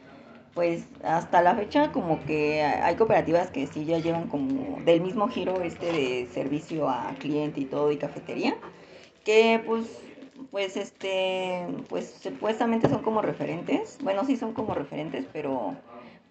[0.55, 5.27] pues hasta la fecha como que hay cooperativas que sí ya llevan como del mismo
[5.29, 8.55] giro este de servicio a cliente y todo y cafetería,
[9.23, 9.87] que pues
[10.51, 15.77] pues este pues supuestamente son como referentes, bueno sí son como referentes, pero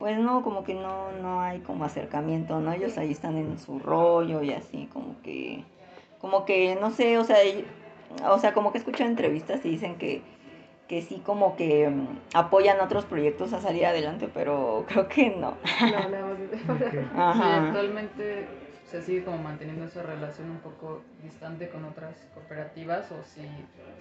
[0.02, 2.72] pues no, como que no, no hay como acercamiento, ¿no?
[2.72, 5.62] Ellos ahí están en su rollo y así, como que,
[6.20, 7.36] como que, no sé, o sea,
[8.28, 10.20] o sea, como que escuchan entrevistas y dicen que,
[10.88, 15.54] que sí como que mm, apoyan otros proyectos a salir adelante, pero creo que no.
[15.80, 16.90] No, de Ok.
[16.90, 16.98] Sí,
[17.44, 18.48] actualmente
[18.92, 23.40] se sigue como manteniendo esa relación un poco distante con otras cooperativas o si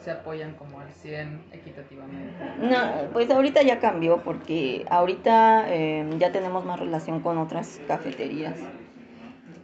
[0.03, 2.33] se apoyan como al 100 equitativamente.
[2.59, 8.57] No, pues ahorita ya cambió porque ahorita eh, ya tenemos más relación con otras cafeterías.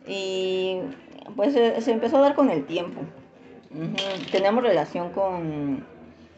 [0.08, 0.80] Y
[1.36, 3.02] pues se, se empezó a dar con el tiempo.
[4.32, 5.86] Tenemos relación con,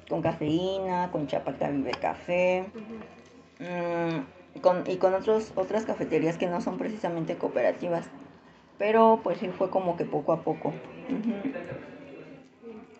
[0.10, 2.66] con cafeína, con Chapata Vive Café.
[3.60, 8.08] Mm, con, y con otros, otras cafeterías que no son precisamente cooperativas.
[8.80, 10.74] Pero pues sí fue como que poco a poco.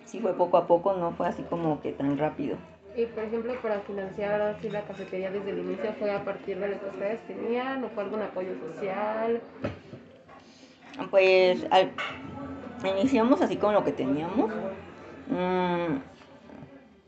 [0.06, 2.58] Sí fue poco a poco, no fue así como que tan rápido.
[2.96, 6.68] Y por ejemplo, para financiar así la cafetería desde el inicio, ¿fue a partir de
[6.68, 9.42] lo que ustedes tenían o fue algún apoyo social?
[11.10, 11.92] Pues al-
[12.84, 14.52] iniciamos así con lo que teníamos.
[15.28, 16.00] Mm,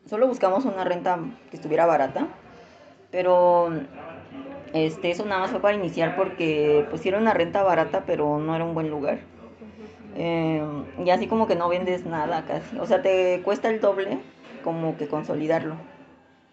[0.08, 1.20] solo buscamos una renta
[1.50, 2.28] que estuviera barata.
[3.12, 3.70] Pero
[4.74, 8.56] este, eso nada más fue para iniciar porque pues era una renta barata, pero no
[8.56, 9.20] era un buen lugar.
[10.16, 10.62] Eh,
[11.04, 12.78] y así como que no vendes nada casi.
[12.78, 14.20] O sea, te cuesta el doble
[14.64, 15.76] como que consolidarlo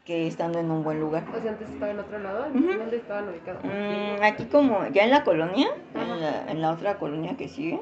[0.05, 1.25] que estando en un buen lugar.
[1.37, 2.47] O sea, antes estaba en otro lado.
[2.51, 3.63] ¿dónde estaban ubicados?
[3.63, 7.79] Mm, aquí como ya en la colonia, en la, en la otra colonia que sigue,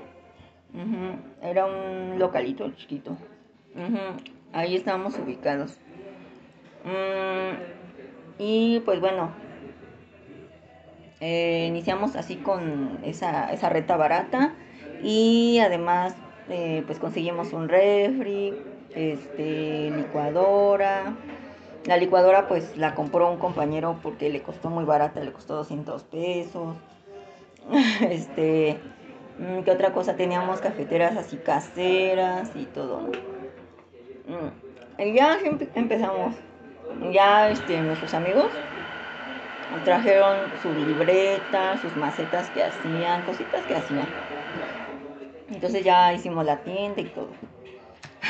[1.41, 3.17] era un localito chiquito.
[4.53, 5.79] Ahí estábamos ubicados.
[6.85, 9.31] Mm, y pues bueno,
[11.21, 14.53] eh, iniciamos así con esa, esa reta barata
[15.03, 16.15] y además
[16.49, 18.55] eh, pues conseguimos un refri,
[18.95, 21.15] este, licuadora.
[21.87, 26.03] La licuadora pues la compró un compañero porque le costó muy barata, le costó 200
[26.05, 26.77] pesos.
[28.11, 28.79] este,
[29.39, 30.17] mm, ¿qué otra cosa?
[30.17, 33.01] Teníamos cafeteras así caseras y todo.
[34.27, 35.39] Mm, Y ya
[35.75, 36.35] empezamos.
[37.13, 38.51] Ya este, nuestros amigos
[39.85, 44.07] trajeron su libreta, sus macetas que hacían, cositas que hacían.
[45.51, 47.29] Entonces ya hicimos la tienda y todo.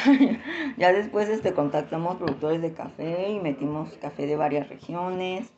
[0.77, 5.51] ya después este, contactamos productores de café y metimos café de varias regiones.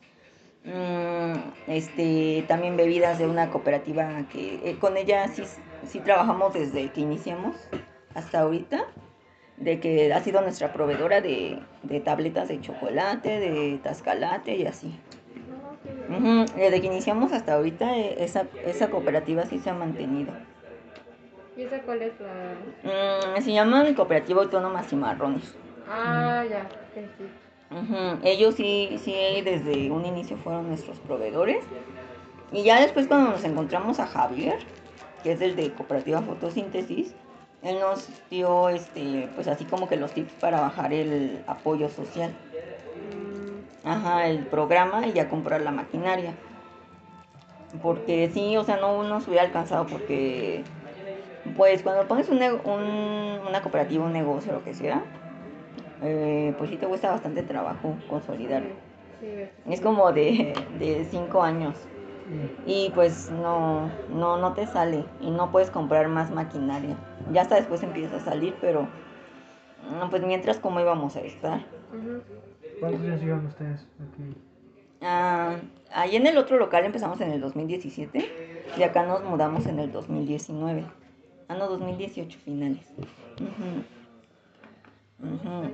[0.63, 1.33] Mm,
[1.67, 5.43] este, también bebidas de una cooperativa que eh, con ella sí,
[5.87, 7.55] sí trabajamos desde que iniciamos
[8.13, 8.85] hasta ahorita.
[9.57, 14.97] De que ha sido nuestra proveedora de, de tabletas de chocolate, de tascalate y así.
[16.55, 20.33] Desde que iniciamos hasta ahorita, eh, esa, esa cooperativa sí se ha mantenido.
[21.57, 23.37] ¿Y esa cuál es la...?
[23.37, 25.53] Mm, se llaman Cooperativa Autónoma Cimarrones.
[25.89, 27.25] Ah, ya, sí.
[27.71, 31.63] Ujú, Ellos sí, sí, desde un inicio fueron nuestros proveedores.
[32.51, 34.57] Y ya después cuando nos encontramos a Javier,
[35.23, 37.13] que es el de Cooperativa Fotosíntesis,
[37.61, 42.31] él nos dio, este, pues así como que los tips para bajar el apoyo social.
[43.83, 46.33] Ajá, el programa y ya comprar la maquinaria.
[47.81, 50.63] Porque sí, o sea, no nos hubiera alcanzado porque,
[51.55, 55.03] pues cuando pones un, un- una cooperativa, un negocio, lo que sea,
[56.01, 58.71] eh, pues sí te cuesta bastante trabajo consolidarlo.
[59.69, 61.75] Es como de, de cinco años.
[62.65, 66.95] Y pues no, no, no te sale y no puedes comprar más maquinaria.
[67.31, 68.87] Ya hasta después empieza a salir, pero
[70.09, 71.61] pues mientras cómo íbamos a estar.
[71.91, 72.21] Ujú.
[72.79, 74.35] ¿Cuántos años llevan ustedes aquí?
[75.01, 75.57] Ah,
[75.93, 78.29] ahí en el otro local empezamos en el 2017
[78.77, 80.85] y acá nos mudamos en el 2019.
[81.47, 82.85] Ah, no, 2018 finales.
[83.39, 83.83] Ujú.
[85.33, 85.69] Ujú.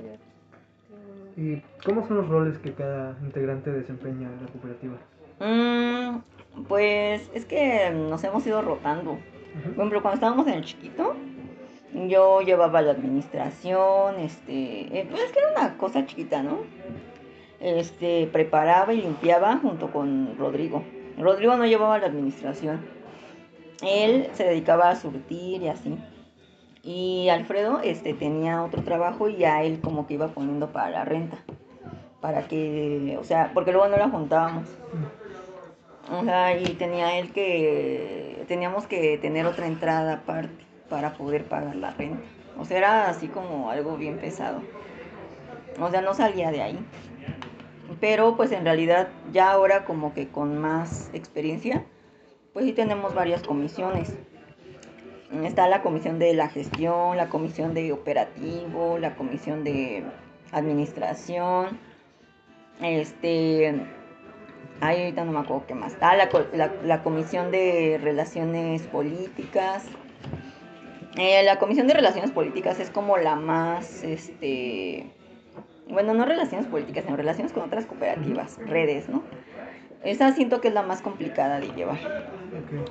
[1.36, 4.96] ¿Y cómo son los roles que cada integrante desempeña en la cooperativa?
[5.38, 9.18] Mm, pues es que nos hemos ido rotando.
[9.62, 11.14] Por ejemplo, cuando estábamos en el chiquito,
[12.08, 16.58] yo llevaba la administración, este, eh, pues es que era una cosa chiquita, ¿no?
[17.58, 20.84] Este, preparaba y limpiaba junto con Rodrigo.
[21.18, 22.84] Rodrigo no llevaba la administración.
[23.82, 25.96] Él se dedicaba a surtir y así.
[26.82, 31.04] Y Alfredo, este, tenía otro trabajo y ya él como que iba poniendo para la
[31.04, 31.38] renta.
[32.20, 34.68] Para que, o sea, porque luego no la juntábamos.
[36.12, 41.76] O sea, y tenía él que, teníamos que tener otra entrada aparte para poder pagar
[41.76, 42.22] la renta.
[42.58, 44.62] O sea, era así como algo bien pesado.
[45.80, 46.78] O sea, no salía de ahí.
[48.00, 51.84] Pero pues en realidad ya ahora como que con más experiencia,
[52.52, 54.14] pues sí tenemos varias comisiones.
[55.44, 60.04] Está la comisión de la gestión, la comisión de operativo, la comisión de
[60.52, 61.78] administración,
[62.80, 63.74] este,
[64.80, 65.96] Ay, ahorita no me acuerdo qué más.
[66.00, 69.84] Ah, co- la, la Comisión de Relaciones Políticas.
[71.16, 75.10] Eh, la Comisión de Relaciones Políticas es como la más, este...
[75.88, 79.22] Bueno, no relaciones políticas, sino relaciones con otras cooperativas, redes, ¿no?
[80.02, 81.96] Esa siento que es la más complicada de llevar.
[81.96, 82.90] Ok.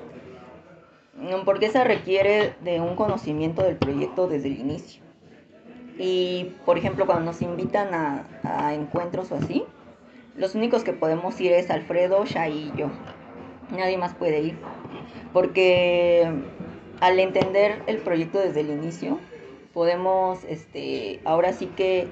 [1.17, 5.03] Mm, Porque esa requiere de un conocimiento del proyecto desde el inicio.
[5.97, 9.65] Y, por ejemplo, cuando nos invitan a, a encuentros o así,
[10.35, 12.89] los únicos que podemos ir es Alfredo, Shai y yo.
[13.71, 14.57] Nadie más puede ir.
[15.31, 16.31] Porque
[17.01, 19.19] al entender el proyecto desde el inicio,
[19.73, 22.07] podemos, este, ahora sí que,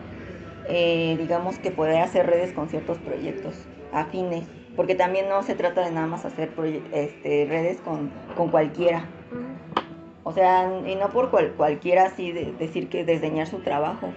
[0.67, 3.55] eh, digamos que poder hacer redes con ciertos proyectos
[3.91, 4.45] afines.
[4.75, 6.49] porque también no se trata de nada más hacer
[6.93, 9.05] este, redes con, con cualquiera.
[10.23, 14.09] O sea, y no por cual- cualquiera así de- decir que desdeñar su trabajo,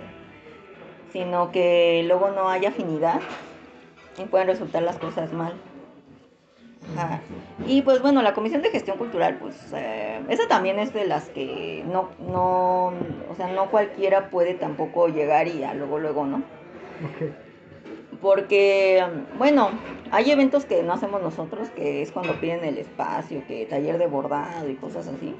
[1.12, 3.20] sino que luego no haya afinidad
[4.16, 5.52] y pueden resultar las cosas mal.
[6.94, 7.20] Ajá.
[7.66, 11.28] Y pues bueno, la Comisión de Gestión Cultural, pues eh, esa también es de las
[11.30, 12.86] que no, no,
[13.30, 16.42] o sea, no cualquiera puede tampoco llegar y ya luego, luego, ¿no?
[18.20, 19.04] Porque,
[19.38, 19.70] bueno,
[20.10, 24.06] hay eventos que no hacemos nosotros, que es cuando piden el espacio, que taller de
[24.06, 25.34] bordado y cosas así.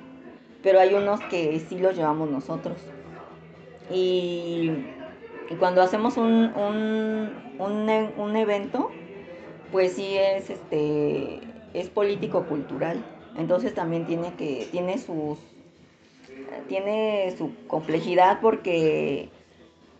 [0.63, 2.77] Pero hay unos que sí los llevamos nosotros.
[3.91, 4.73] Y,
[5.49, 8.91] y cuando hacemos un, un, un, un evento,
[9.73, 11.41] pues sí es este
[11.75, 13.03] es político cultural.
[13.37, 15.39] Entonces también tiene que, tiene sus
[16.69, 19.29] tiene su complejidad porque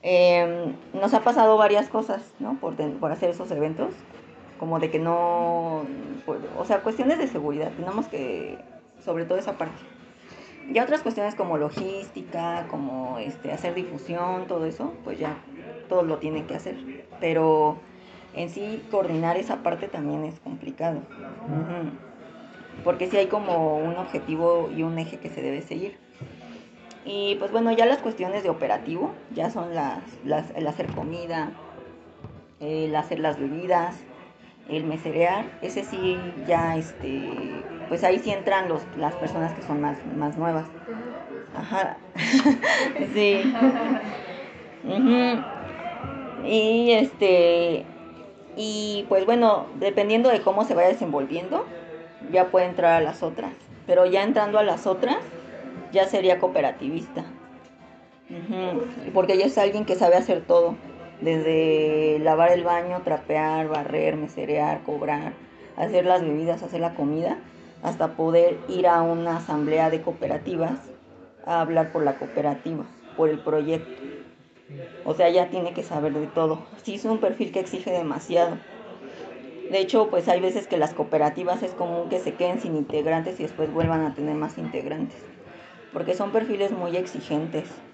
[0.03, 2.55] eh, nos ha pasado varias cosas, ¿no?
[2.61, 3.91] Por, por hacer esos eventos,
[4.59, 5.87] como de que no,
[6.25, 8.59] por- o sea, cuestiones de seguridad, tenemos que,
[9.05, 9.79] sobre todo esa parte.
[10.73, 15.37] Ya otras cuestiones como logística, como este, hacer difusión, todo eso, pues ya
[15.89, 16.77] todos lo tienen que hacer.
[17.21, 17.77] Pero
[18.37, 21.03] en sí coordinar esa parte también es complicado.
[22.83, 25.99] Porque sí hay como un objetivo y un eje que se debe seguir.
[27.05, 31.53] Y pues bueno, ya las cuestiones de operativo, ya son las, las- el hacer comida,
[32.61, 33.97] el hacer las bebidas,
[34.67, 39.81] el meserear, ese sí ya este, pues ahí sí entran los, las personas que son
[39.81, 40.71] más, más nuevas.
[41.53, 41.99] Ajá.
[43.15, 43.53] sí.
[44.83, 45.45] Ujú.
[46.43, 47.87] Y este,
[48.57, 51.67] y pues bueno, dependiendo de cómo se vaya desenvolviendo,
[52.33, 53.53] ya puede entrar a las otras.
[53.87, 55.19] Pero ya entrando a las otras,
[55.93, 57.25] ya sería cooperativista.
[59.15, 60.75] Porque ya es alguien que sabe hacer todo.
[61.21, 65.33] Desde lavar el baño, trapear, barrer, meserear, cobrar,
[65.77, 67.39] hacer las bebidas, hacer la comida,
[67.83, 70.79] hasta poder ir a una asamblea de cooperativas
[71.45, 72.85] a hablar por la cooperativa,
[73.17, 74.16] por el proyecto.
[75.03, 76.69] O sea, ya tiene que saber de todo.
[76.85, 78.61] Sí, es un perfil que exige demasiado.
[79.69, 83.39] De hecho, pues hay veces que las cooperativas es común que se queden sin integrantes
[83.39, 85.31] y después vuelvan a tener más integrantes.
[85.93, 87.85] Porque son perfiles muy exigentes.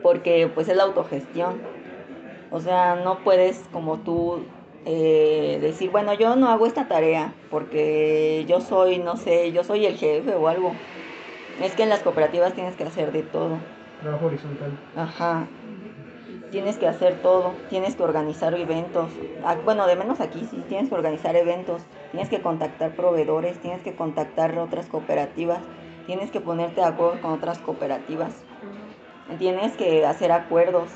[0.00, 1.70] Porque pues es la autogestión.
[2.48, 4.54] O sea, no puedes como tú
[4.84, 9.86] eh, decir, bueno, yo no hago esta tarea porque yo soy, no sé, yo soy
[9.86, 10.86] el jefe o algo.
[11.58, 13.73] Es que en las cooperativas tienes que hacer de todo.
[14.04, 14.70] Trabajo horizontal.
[14.94, 15.48] Ajá.
[16.50, 19.10] Tienes que hacer todo, tienes que organizar eventos.
[19.42, 23.82] Ah, Bueno, de menos aquí sí, tienes que organizar eventos, tienes que contactar proveedores, tienes
[23.82, 25.62] que contactar otras cooperativas,
[26.04, 28.34] tienes que ponerte de acuerdo con otras cooperativas,
[29.38, 30.90] tienes que hacer acuerdos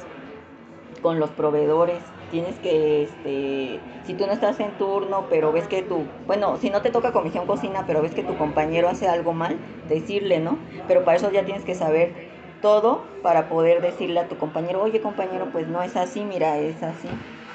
[1.01, 5.83] con los proveedores, tienes que, este, si tú no estás en turno, pero ves que
[5.83, 9.33] tu, bueno, si no te toca comisión cocina, pero ves que tu compañero hace algo
[9.33, 10.59] mal, decirle, ¿no?
[10.87, 12.28] Pero para eso ya tienes que saber
[12.61, 16.83] todo para poder decirle a tu compañero, oye compañero, pues no es así, mira, es
[16.83, 17.09] así,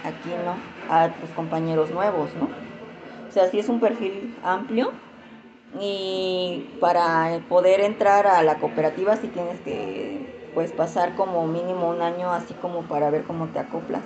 [0.03, 0.57] aquí no,
[0.89, 2.45] a tus compañeros nuevos, ¿no?
[2.45, 4.91] O sea, sí es un perfil amplio
[5.79, 10.19] y para poder entrar a la cooperativa sí tienes que
[10.53, 14.03] pues pasar como mínimo un año así como para ver cómo te acoplas.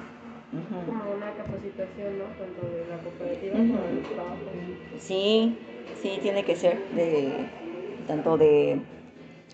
[0.87, 2.25] Como una capacitación, ¿no?
[2.37, 3.67] Tanto de la cooperativa Ujú.
[3.67, 4.45] como del trabajo.
[4.99, 5.57] Sí,
[6.01, 7.49] sí, tiene que ser de
[8.07, 8.79] tanto de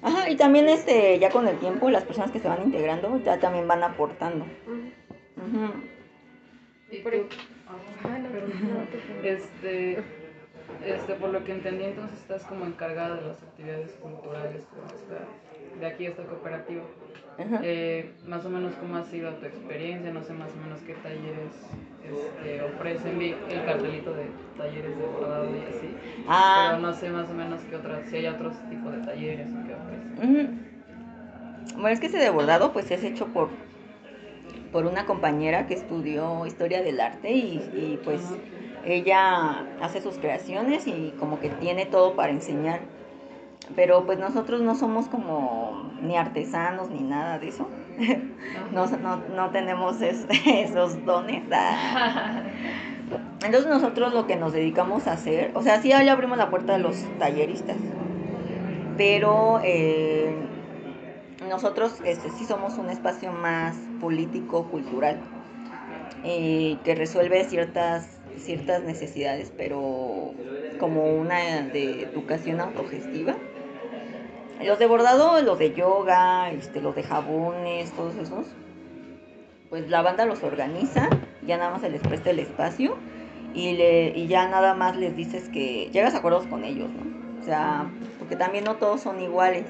[0.04, 3.40] Ajá, y también este ya con el tiempo las personas que se van integrando ya
[3.40, 4.46] también van aportando.
[6.92, 7.34] Y Por primero.
[9.24, 10.04] Este,
[10.86, 14.64] este, por lo que entendí, entonces estás como encargada de las actividades culturales
[15.80, 16.84] de aquí, esta cooperativa.
[17.38, 20.94] Eh, más o menos cómo ha sido tu experiencia, no sé más o menos qué
[20.96, 21.52] talleres
[22.04, 24.28] este, ofrecen, vi el cartelito de
[24.58, 25.96] talleres de bordado y así,
[26.28, 26.70] Ah.
[26.72, 29.68] pero no sé más o menos qué otras, si hay otros tipos de talleres o
[29.68, 30.74] qué ofrecen.
[31.74, 33.50] Bueno, es que ese de bordado pues es hecho por,
[34.72, 38.22] por una compañera que estudió historia del arte y, y, pues
[38.86, 42.82] ella hace sus creaciones y como que tiene todo para enseñar.
[43.76, 45.72] Pero pues nosotros no somos como
[46.02, 47.68] ni artesanos ni nada de eso.
[48.72, 51.44] No, no, no tenemos es- esos dones.
[53.44, 56.76] Entonces nosotros lo que nos dedicamos a hacer, o sea, sí ya abrimos la puerta
[56.76, 57.78] a los talleristas,
[58.98, 60.48] pero eh,
[61.50, 65.22] nosotros este, sí somos un espacio más político, cultural,
[66.24, 68.08] eh, que resuelve ciertas,
[68.38, 70.34] ciertas necesidades, pero
[70.78, 73.36] como una de educación autogestiva.
[74.62, 78.46] Los de bordado, los de yoga, este, los de jabones, todos esos,
[79.70, 81.10] pues la banda los organiza,
[81.46, 82.96] ya nada más se les presta el espacio
[83.54, 87.42] y, le, y ya nada más les dices que llegas a acuerdos con ellos, ¿no?
[87.42, 89.66] O sea, porque también no todos son iguales.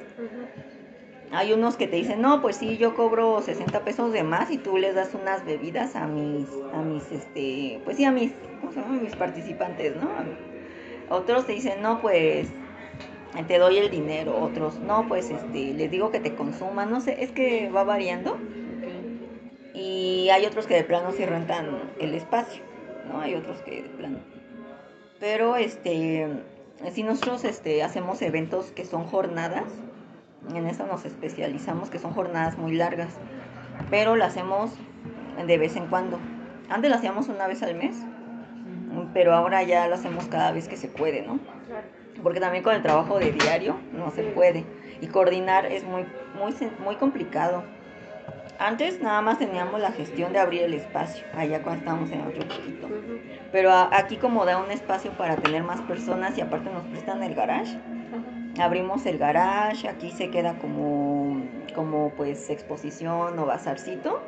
[1.32, 4.58] Hay unos que te dicen, no, pues sí, yo cobro 60 pesos de más y
[4.58, 8.72] tú les das unas bebidas a mis, a mis, este, pues sí, a mis, ¿cómo
[8.72, 9.02] se llama?
[9.02, 10.10] Mis participantes, ¿no?
[11.10, 12.50] Otros te dicen, no, pues
[13.48, 14.38] te doy el dinero.
[14.40, 16.92] Otros, no, pues este, les digo que te consuman.
[16.92, 18.38] No sé, es que va variando.
[19.74, 22.64] Y hay otros que de plano sí rentan el espacio,
[23.12, 23.20] ¿no?
[23.22, 24.20] Hay otros que de plano.
[25.20, 26.28] Pero este,
[26.92, 29.66] si nosotros este, hacemos eventos que son jornadas,
[30.54, 33.16] en eso nos especializamos, que son jornadas muy largas,
[33.90, 34.72] pero lo hacemos
[35.46, 36.20] de vez en cuando.
[36.70, 37.96] Antes lo hacíamos una vez al mes,
[39.14, 41.40] pero ahora ya lo hacemos cada vez que se puede, ¿no?
[42.22, 44.66] Porque también con el trabajo de diario no se puede.
[45.02, 47.64] Y coordinar es muy, muy, muy complicado.
[48.60, 52.48] Antes nada más teníamos la gestión de abrir el espacio, allá cuando estábamos en otro
[52.48, 52.88] poquito.
[53.52, 57.34] Pero aquí como da un espacio para tener más personas y aparte nos prestan el
[57.34, 57.78] garage,
[58.60, 61.42] abrimos el garage, aquí se queda como,
[61.74, 64.22] como pues exposición o bazarcito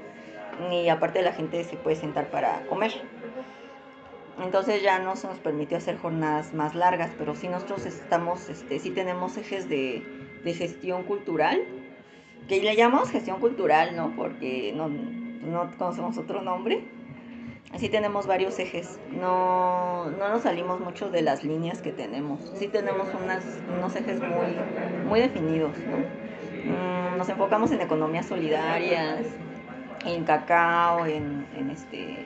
[0.72, 2.92] y aparte la gente se puede sentar para comer.
[4.44, 8.80] Entonces ya no se nos permitió hacer jornadas más largas, pero sí nosotros estamos, este,
[8.80, 10.04] sí tenemos ejes de,
[10.44, 11.62] de gestión cultural,
[12.48, 14.14] que le llamamos gestión cultural, ¿no?
[14.16, 16.84] Porque no, no conocemos otro nombre
[17.76, 19.00] Así tenemos varios ejes.
[19.12, 22.40] No, no nos salimos mucho de las líneas que tenemos.
[22.58, 23.44] Sí tenemos unas,
[23.78, 24.56] unos ejes muy,
[25.06, 25.76] muy definidos.
[26.64, 29.26] Mm, nos enfocamos en economías solidarias,
[30.06, 32.26] en cacao, en, en, este,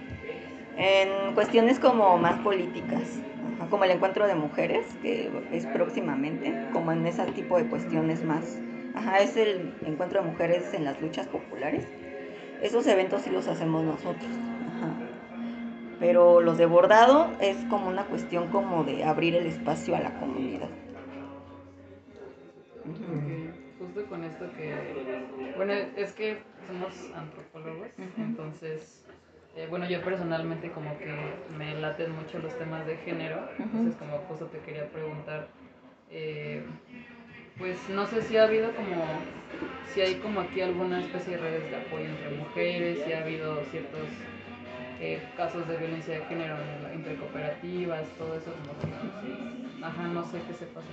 [0.80, 3.19] en cuestiones como más políticas,
[3.69, 8.57] como el encuentro de mujeres, que es próximamente, como en ese tipo de cuestiones más.
[8.95, 11.85] Ajá, es el encuentro de mujeres en las luchas populares.
[12.61, 14.31] Esos eventos sí los hacemos nosotros.
[14.77, 14.93] Ajá.
[15.99, 20.18] Pero los de bordado es como una cuestión como de abrir el espacio a la
[20.18, 20.69] comunidad.
[23.77, 24.73] Justo con esto que,
[25.57, 26.38] bueno, es que
[26.68, 28.99] somos antropólogos, entonces,
[29.60, 31.14] eh, bueno, yo personalmente como que
[31.57, 35.48] me laten mucho los temas de género, entonces como justo te quería preguntar,
[36.10, 36.64] eh,
[37.57, 39.03] pues no sé si ha habido como,
[39.94, 43.61] si hay como aquí alguna especie de redes de apoyo entre mujeres, si ha habido
[43.65, 44.07] ciertos
[45.02, 46.56] eh, casos de violencia de género
[46.94, 50.88] entre cooperativas, todo eso como ajá, no sé qué se pasa.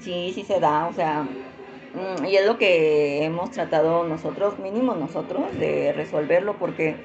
[0.00, 4.96] Sí, sí se da, o sea, mm, y es lo que hemos tratado nosotros, mínimo
[4.96, 6.96] nosotros, de resolverlo porque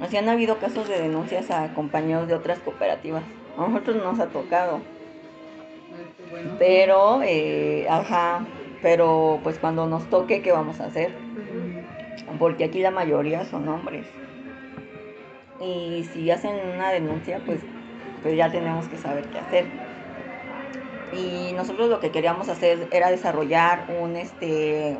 [0.00, 3.22] así han habido casos de denuncias a compañeros de otras cooperativas.
[3.56, 4.80] A nosotros nos ha tocado.
[6.58, 8.44] Pero, eh, ajá,
[8.82, 11.14] pero pues cuando nos toque, ¿qué vamos a hacer?
[12.38, 14.06] Porque aquí la mayoría son hombres
[15.60, 17.60] y si hacen una denuncia, pues,
[18.22, 19.66] pues ya tenemos que saber qué hacer.
[21.12, 24.96] Y nosotros lo que queríamos hacer era desarrollar un, este,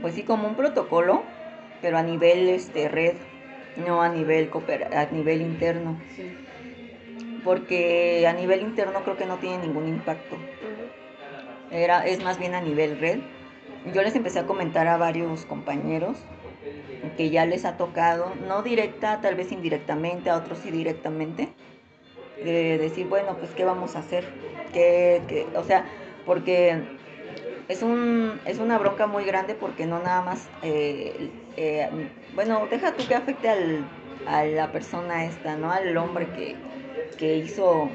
[0.00, 1.22] pues sí, como un protocolo,
[1.82, 3.14] pero a nivel este, red,
[3.76, 4.50] no a nivel,
[4.92, 5.96] a nivel interno.
[7.44, 10.36] Porque a nivel interno creo que no tiene ningún impacto.
[11.70, 13.18] Era, es más bien a nivel red.
[13.92, 16.16] Yo les empecé a comentar a varios compañeros
[17.16, 21.48] que ya les ha tocado, no directa, tal vez indirectamente, a otros sí directamente,
[22.42, 24.24] de decir, bueno, pues qué vamos a hacer,
[24.72, 25.84] que, o sea,
[26.24, 26.82] porque
[27.68, 31.88] es, un, es una bronca muy grande porque no nada más, eh, eh,
[32.34, 33.84] bueno, deja tú que afecte al,
[34.26, 35.70] a la persona esta, ¿no?
[35.70, 36.56] Al hombre que,
[37.16, 37.88] que hizo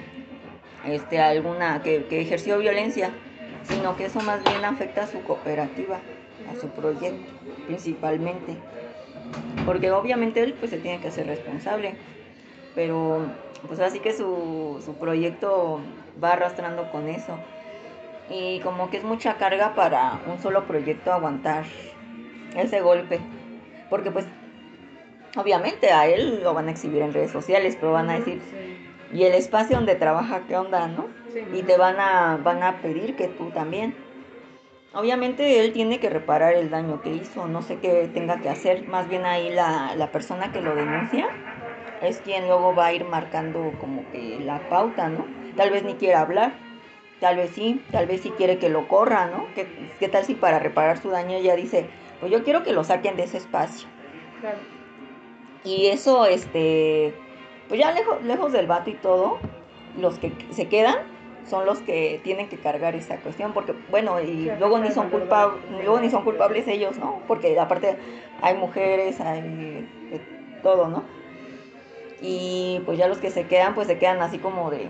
[0.85, 3.11] este, alguna, que, que ejerció violencia,
[3.63, 5.99] sino que eso más bien afecta a su cooperativa,
[6.51, 7.31] a su proyecto
[7.67, 8.55] principalmente.
[9.65, 11.95] Porque obviamente él pues se tiene que hacer responsable,
[12.73, 13.27] pero
[13.67, 15.81] pues así que su, su proyecto
[16.23, 17.37] va arrastrando con eso.
[18.29, 21.65] Y como que es mucha carga para un solo proyecto aguantar
[22.55, 23.19] ese golpe,
[23.89, 24.25] porque pues
[25.35, 28.41] obviamente a él lo van a exhibir en redes sociales, pero van a decir,
[29.13, 31.07] y el espacio donde trabaja, ¿qué onda, no?
[31.53, 33.95] Y te van a, van a pedir que tú también.
[34.93, 38.87] Obviamente él tiene que reparar el daño que hizo, no sé qué tenga que hacer,
[38.87, 41.27] más bien ahí la, la persona que lo denuncia
[42.01, 45.25] es quien luego va a ir marcando como que la pauta, ¿no?
[45.55, 46.53] Tal vez ni quiera hablar,
[47.19, 49.45] tal vez sí, tal vez sí quiere que lo corra, ¿no?
[49.53, 49.67] ¿Qué,
[49.99, 51.87] qué tal si para reparar su daño ella dice,
[52.19, 53.87] pues yo quiero que lo saquen de ese espacio?
[54.41, 54.57] Claro.
[55.63, 57.13] Y eso, este,
[57.67, 59.39] pues ya lejos, lejos del vato y todo,
[59.97, 60.97] los que se quedan
[61.49, 65.59] son los que tienen que cargar esa cuestión, porque bueno, y luego ni son culpables,
[65.71, 67.21] luego ni son culpables ellos, ¿no?
[67.27, 67.97] Porque aparte
[68.41, 69.87] hay mujeres, hay
[70.61, 71.03] todo, ¿no?
[72.21, 74.89] Y pues ya los que se quedan, pues se quedan así como de,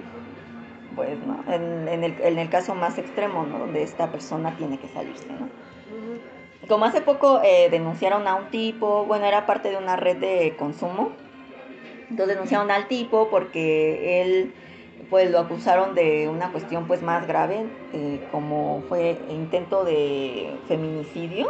[0.95, 1.43] pues, ¿no?
[1.51, 3.59] En, en el, en el caso más extremo, ¿no?
[3.59, 5.47] Donde esta persona tiene que salirse, ¿no?
[6.69, 10.55] Como hace poco eh, denunciaron a un tipo, bueno, era parte de una red de
[10.57, 11.09] consumo,
[12.09, 14.53] entonces denunciaron al tipo porque él,
[15.09, 21.47] pues lo acusaron de una cuestión pues más grave, eh, como fue intento de feminicidio,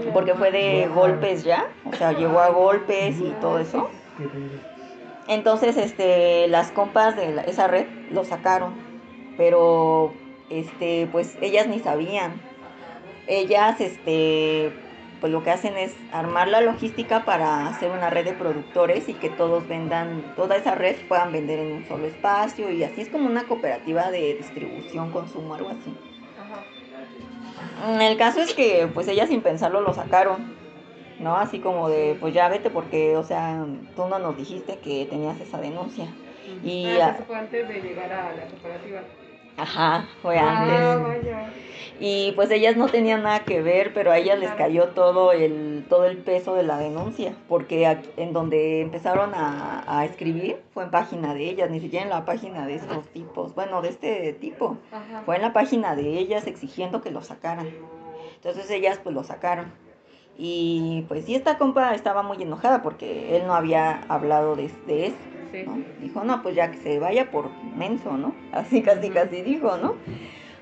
[0.00, 3.90] ese- porque fue de golpes ya, o sea, llegó a golpes y todo eso.
[5.26, 8.74] Entonces, este, las compas de la- esa red lo sacaron,
[9.36, 10.12] pero,
[10.48, 12.49] este, pues ellas ni sabían.
[13.30, 14.72] Ellas, este,
[15.20, 19.14] pues lo que hacen es armar la logística para hacer una red de productores y
[19.14, 23.08] que todos vendan, toda esa red puedan vender en un solo espacio y así es
[23.08, 25.94] como una cooperativa de distribución, consumo, algo así.
[27.86, 30.58] Mm, El caso es que, pues ellas sin pensarlo lo sacaron.
[31.20, 31.36] ¿no?
[31.36, 35.38] Así como de, pues ya vete porque, o sea, tú no nos dijiste que tenías
[35.40, 36.06] esa denuncia.
[36.64, 39.02] Y, ah, eso fue antes de llegar a la cooperativa.
[39.62, 41.02] Ajá, fue Ah, antes.
[41.24, 41.46] vaya.
[42.02, 45.84] Y pues ellas no tenían nada que ver, pero a ellas les cayó todo el,
[45.90, 50.84] todo el peso de la denuncia, porque aquí- en donde empezaron a, a escribir fue
[50.84, 54.32] en página de ellas, ni siquiera en la página de estos tipos, bueno, de este
[54.32, 54.78] tipo.
[54.90, 55.22] Ajá.
[55.26, 57.68] Fue en la página de ellas exigiendo que lo sacaran.
[58.36, 59.66] Entonces ellas pues lo sacaron.
[60.38, 65.12] Y pues sí, esta compa estaba muy enojada porque él no había hablado de, de.
[65.52, 65.64] Sí.
[65.66, 65.78] ¿no?
[66.00, 68.34] Dijo, no, pues ya que se vaya por menso, ¿no?
[68.52, 69.94] Así casi casi dijo, ¿no?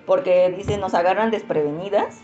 [0.06, 2.20] Porque dice, nos agarran desprevenidas.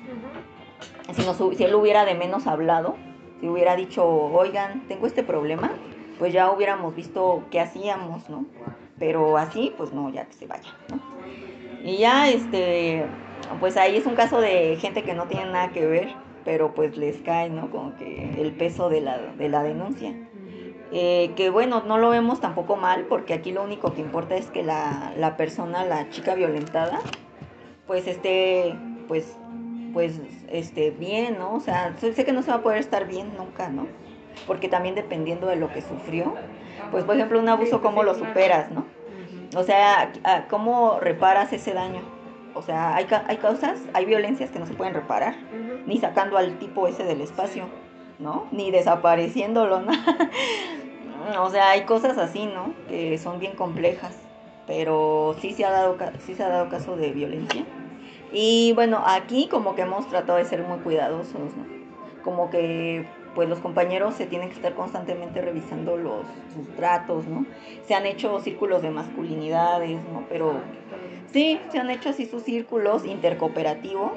[1.13, 2.97] Si, nos, si él hubiera de menos hablado,
[3.41, 5.71] si hubiera dicho, oigan, tengo este problema,
[6.19, 8.47] pues ya hubiéramos visto qué hacíamos, ¿no?
[8.99, 11.01] Pero así, pues no, ya que se vaya, ¿no?
[11.83, 13.05] Y ya, este,
[13.61, 16.15] pues ahí es un caso de gente que no tiene nada que ver,
[16.45, 17.71] pero pues les cae, ¿no?
[17.71, 20.15] Como que el peso de la, de la denuncia.
[20.93, 24.47] Eh, que bueno, no lo vemos tampoco mal, porque aquí lo único que importa es
[24.47, 27.01] que la, la persona, la chica violentada,
[27.87, 28.77] pues esté,
[29.09, 29.37] pues,
[29.93, 31.55] pues, este, bien, ¿no?
[31.55, 33.87] O sea, sé que no se va a poder estar bien nunca, ¿no?
[34.47, 36.35] Porque también dependiendo de lo que sufrió,
[36.91, 38.85] pues, por ejemplo, un abuso, ¿cómo lo superas, no?
[39.57, 40.13] O sea,
[40.49, 42.03] ¿cómo reparas ese daño?
[42.55, 45.35] O sea, hay, hay causas, hay violencias que no se pueden reparar,
[45.87, 47.67] ni sacando al tipo ese del espacio,
[48.19, 48.47] ¿no?
[48.53, 49.93] Ni desapareciéndolo, ¿no?
[51.43, 52.75] o sea, hay cosas así, ¿no?
[52.89, 54.17] Que son bien complejas,
[54.67, 55.97] pero sí se ha dado,
[56.27, 57.65] sí se ha dado caso de violencia.
[58.33, 61.65] Y bueno, aquí como que hemos tratado de ser muy cuidadosos, ¿no?
[62.23, 66.25] Como que pues los compañeros se tienen que estar constantemente revisando los
[66.55, 67.47] sus tratos, ¿no?
[67.87, 70.25] Se han hecho círculos de masculinidades, ¿no?
[70.29, 70.61] Pero
[71.33, 74.13] sí, se han hecho así sus círculos intercooperativo.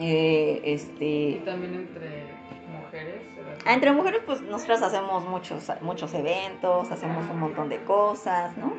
[0.00, 2.17] Eh, Y este, también entre
[3.68, 8.72] Entre mujeres, pues nosotras hacemos muchos, muchos eventos, hacemos un montón de cosas, ¿no?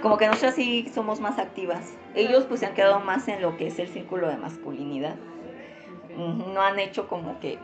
[0.00, 1.94] Como que nosotras sí somos más activas.
[2.14, 5.16] Ellos pues se han quedado más en lo que es el círculo de masculinidad.
[6.16, 7.58] No han hecho como que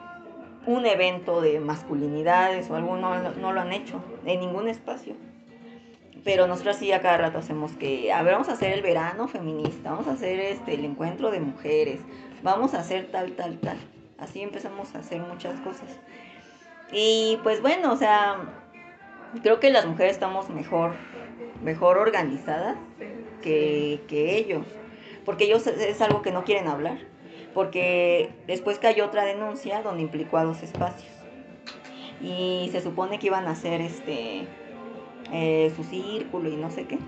[0.66, 5.14] un evento de masculinidades o algo, no, no lo han hecho en ningún espacio.
[6.24, 9.28] Pero nosotros sí a cada rato hacemos que, a ver, vamos a hacer el verano
[9.28, 12.00] feminista, vamos a hacer este, el encuentro de mujeres,
[12.42, 13.78] vamos a hacer tal, tal, tal.
[14.18, 16.00] Así empezamos a hacer muchas cosas.
[16.92, 18.38] Y pues bueno, o sea,
[19.42, 20.94] creo que las mujeres estamos mejor,
[21.62, 22.76] mejor organizadas
[23.42, 24.66] que, que ellos.
[25.24, 26.98] Porque ellos es, algo que no quieren hablar.
[27.52, 31.12] Porque después cayó otra denuncia donde implicó a dos espacios.
[32.20, 34.46] Y se supone que iban a hacer este
[35.32, 36.98] eh, su círculo y no sé qué.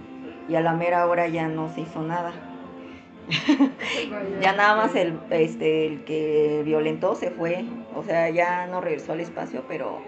[0.49, 2.50] Y a la mera hora ya no se hizo nada.
[4.41, 7.65] ya nada más el, este, el que violentó se fue.
[7.95, 10.03] O sea, ya no regresó al espacio, pero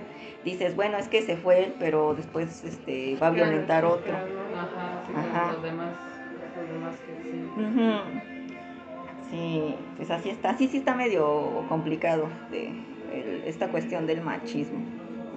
[0.45, 4.15] dices, bueno, es que se fue él, pero después este, va a violentar otro.
[4.15, 5.53] Ajá, sí, Ajá.
[5.53, 5.95] los demás,
[6.57, 7.53] los demás que sí.
[9.31, 10.57] Sí, pues así está.
[10.59, 12.69] Sí, sí está medio complicado de,
[13.13, 14.79] el- esta cuestión del machismo.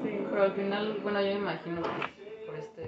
[0.03, 1.89] Sí, pero al final, bueno, yo me imagino que
[2.45, 2.83] por este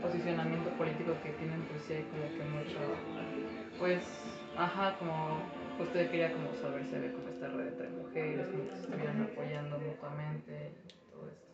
[0.00, 2.78] posicionamiento político que tienen, pues sí hay como que mucho,
[3.82, 4.04] pues,
[4.56, 5.12] ajá, como
[5.80, 9.22] usted quería como saber si había como esta red entre mujeres, como que se estuvieran
[9.22, 11.46] apoyando mutuamente y todo esto.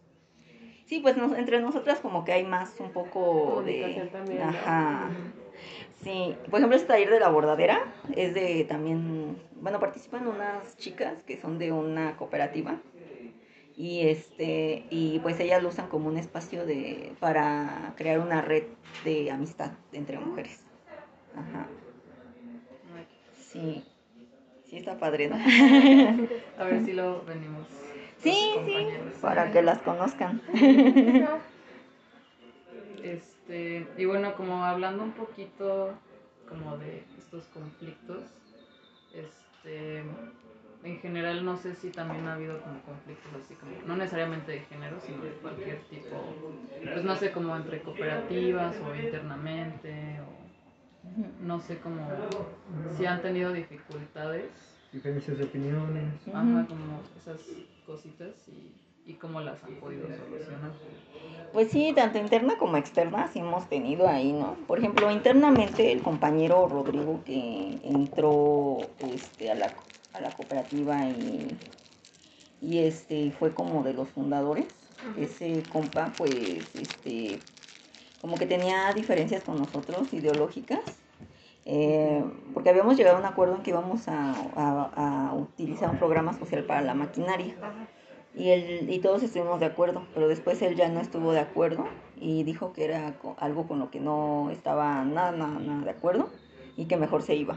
[0.84, 4.10] Sí, pues nos- entre nosotras como que hay más un poco de...
[4.12, 4.46] También, ¿no?
[4.48, 5.08] Ajá.
[6.04, 7.80] Sí, por ejemplo, este taller de la bordadera
[8.14, 12.76] es de también, bueno, participan unas chicas que son de una cooperativa
[13.74, 18.64] y este y pues ellas lo usan como un espacio de para crear una red
[19.06, 20.60] de amistad entre mujeres.
[21.34, 21.66] Ajá.
[23.52, 23.82] Sí.
[24.68, 25.36] Sí está padre, ¿no?
[26.58, 27.66] A ver si lo venimos.
[28.22, 28.86] Sí, Sí,
[29.22, 30.42] para que las conozcan.
[33.02, 35.94] Este, y bueno, como hablando un poquito
[36.48, 38.24] como de estos conflictos,
[39.14, 40.02] este,
[40.82, 44.60] en general no sé si también ha habido como conflictos así como, no necesariamente de
[44.60, 46.22] género, sino de cualquier tipo,
[46.82, 50.47] pues no sé, como entre cooperativas o internamente, o
[51.42, 52.00] no sé, como
[52.96, 54.44] si han tenido dificultades,
[54.92, 56.14] Diferencias de opiniones.
[56.32, 57.40] ajá, como esas
[57.86, 60.70] cositas y, y cómo las han podido solucionar.
[61.52, 64.54] Pues sí, tanto interna como externa sí hemos tenido ahí, ¿no?
[64.66, 68.78] Por ejemplo, internamente el compañero Rodrigo que entró
[69.12, 69.72] este, a, la,
[70.14, 71.56] a la cooperativa y,
[72.62, 74.66] y este fue como de los fundadores.
[75.18, 76.34] Ese compa, pues,
[76.74, 77.40] este,
[78.20, 80.80] como que tenía diferencias con nosotros ideológicas.
[81.70, 82.24] eh,
[82.54, 86.64] porque habíamos llegado a un acuerdo en que íbamos a, a- utilizar un programa social
[86.64, 87.54] para la maquinaria.
[88.34, 91.84] Y, él, y todos estuvimos de acuerdo, pero después él ya no estuvo de acuerdo
[92.20, 96.30] y dijo que era algo con lo que no estaba nada, nada, nada de acuerdo
[96.76, 97.56] y que mejor se iba.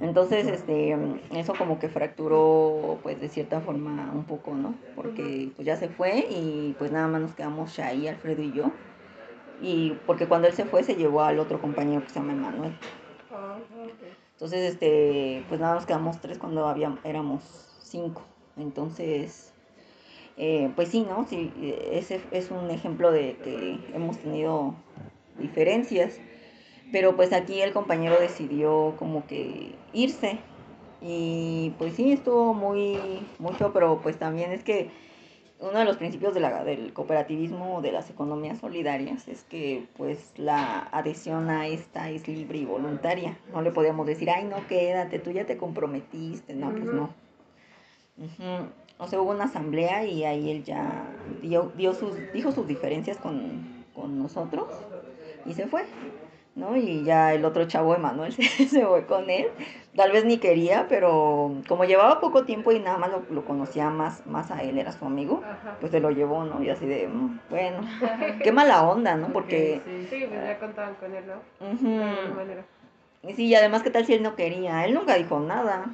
[0.00, 0.96] Entonces, este,
[1.34, 4.74] eso como que fracturó, pues de cierta forma un poco, ¿no?
[4.96, 8.72] Porque pues ya se fue y pues nada más nos quedamos Shai, Alfredo y yo.
[9.64, 12.76] Y porque cuando él se fue se llevó al otro compañero que se llama Emanuel.
[14.32, 17.42] Entonces, este, pues nada, nos quedamos tres cuando había, éramos
[17.80, 18.22] cinco.
[18.58, 19.54] Entonces,
[20.36, 21.26] eh, pues sí, ¿no?
[21.26, 21.50] Sí,
[21.90, 24.74] ese es un ejemplo de que hemos tenido
[25.38, 26.20] diferencias.
[26.92, 30.40] Pero pues aquí el compañero decidió como que irse.
[31.00, 32.98] Y pues sí, estuvo muy,
[33.38, 34.90] mucho, pero pues también es que
[35.60, 39.86] uno de los principios de la- del cooperativismo o de las economías solidarias es que
[39.96, 43.38] pues la adhesión a esta es libre y voluntaria.
[43.52, 46.54] No le podíamos decir, ay, no, quédate, tú ya te comprometiste.
[46.54, 47.10] No, pues no.
[48.18, 48.68] Ujú.
[48.98, 51.04] O sea, hubo una asamblea y ahí él ya
[51.42, 54.68] dio, dio sus, dijo sus diferencias con, con nosotros
[55.46, 55.84] y se fue.
[56.56, 56.76] ¿No?
[56.76, 59.48] Y ya el otro chavo, Emanuel, se, se fue con él.
[59.96, 63.90] Tal vez ni quería, pero como llevaba poco tiempo y nada más lo, lo conocía
[63.90, 65.76] más, más a él, era su amigo, Ajá.
[65.80, 66.62] pues se lo llevó, ¿no?
[66.62, 67.78] Y así de, mm, bueno,
[68.42, 69.28] qué mala onda, ¿no?
[69.28, 69.80] Porque...
[69.84, 71.34] Sí, Sí, pues ya contaban con él, ¿no?
[71.60, 72.64] De alguna manera.
[73.22, 74.84] Y sí, y además, ¿qué tal si él no quería?
[74.84, 75.86] Él nunca dijo nada.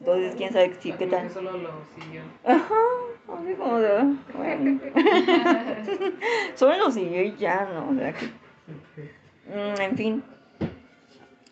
[0.00, 1.22] Entonces, quién sabe si, qué tal.
[1.28, 2.20] que solo lo siguió.
[2.44, 2.74] Ajá,
[3.38, 4.80] así como de, bueno.
[6.54, 7.88] Solo lo siguió y ya, ¿no?
[7.90, 8.30] O sea, que-
[9.52, 10.22] en fin.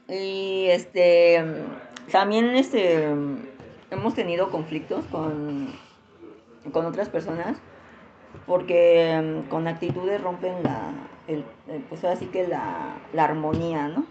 [0.09, 3.39] Y este mm, también este mm,
[3.91, 5.73] hemos tenido conflictos con,
[6.73, 7.57] con otras personas
[8.47, 10.93] porque mm, con actitudes rompen la
[11.27, 11.45] el,
[11.89, 14.05] pues así que la, la armonía, ¿no?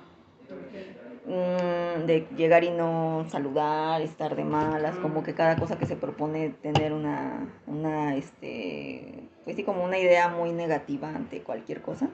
[1.25, 5.95] Mm, de llegar y no saludar, estar de malas, como que cada cosa que se
[5.95, 12.09] propone tener una, una, este, pues sí, como una idea muy negativa ante cualquier cosa.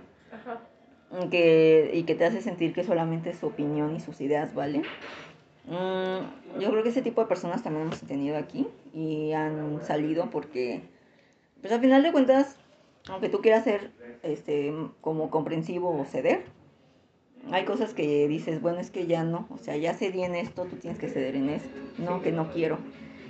[1.30, 4.84] Que, y que te hace sentir que solamente su opinión y sus ideas valen.
[5.66, 10.30] Mm, yo creo que ese tipo de personas también hemos tenido aquí y han salido
[10.30, 10.82] porque,
[11.62, 12.58] pues al final de cuentas,
[13.08, 13.92] aunque tú quieras ser
[14.24, 16.44] este, como comprensivo o ceder,
[17.52, 20.66] hay cosas que dices, bueno, es que ya no, o sea, ya cedí en esto,
[20.66, 22.78] tú tienes que ceder en esto, no, que no quiero.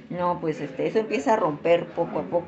[0.10, 2.48] No, pues este, eso empieza a romper poco a poco.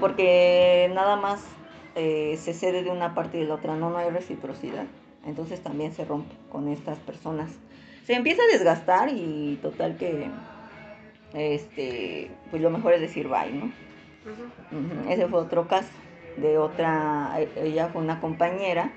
[0.00, 1.44] Porque nada más
[1.96, 4.84] eh, se cede de una parte y de la otra, no, no hay reciprocidad.
[5.24, 7.50] Entonces también se rompe con estas personas.
[8.06, 10.28] Se empieza a desgastar y total que,
[11.34, 13.64] este, pues lo mejor es decir bye, ¿no?
[14.72, 15.88] Ujú, Ese fue otro caso
[16.36, 18.90] de otra, ella fue una compañera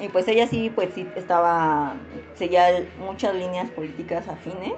[0.00, 1.94] y pues ella sí, pues sí estaba,
[2.34, 4.72] seguía muchas líneas políticas afines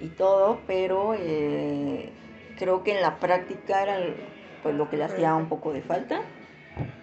[0.00, 2.10] y todo, pero eh,
[2.58, 3.98] creo que en la práctica era
[4.62, 6.20] pues lo que le hacía un poco de falta.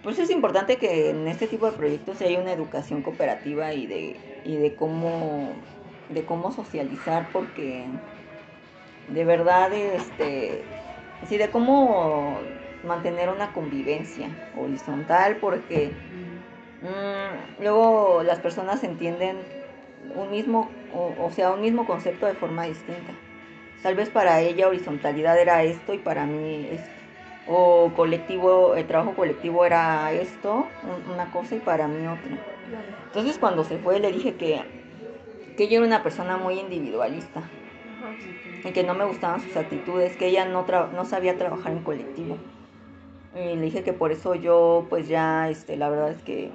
[0.02, 4.16] Pues es importante que en este tipo de proyectos haya una educación cooperativa y de,
[4.44, 5.52] y de cómo
[6.08, 7.84] de cómo socializar porque
[9.08, 10.64] de verdad este
[11.28, 12.38] sí de cómo
[12.84, 15.90] mantener una convivencia horizontal porque
[16.80, 19.36] mm, luego las personas entienden
[20.14, 23.12] un mismo o, o sea un mismo concepto de forma distinta
[23.82, 26.80] tal vez para ella horizontalidad era esto y para mí es
[27.46, 32.36] o colectivo el trabajo colectivo era esto un- una cosa y para mí otra
[33.06, 34.62] entonces cuando se fue le dije que
[35.56, 37.50] que ella era una persona muy individualista
[38.64, 41.82] y que no me gustaban sus actitudes, que ella no, tra- no sabía trabajar en
[41.82, 42.38] colectivo.
[43.34, 46.52] Y le dije que por eso yo, pues ya, este, la verdad es que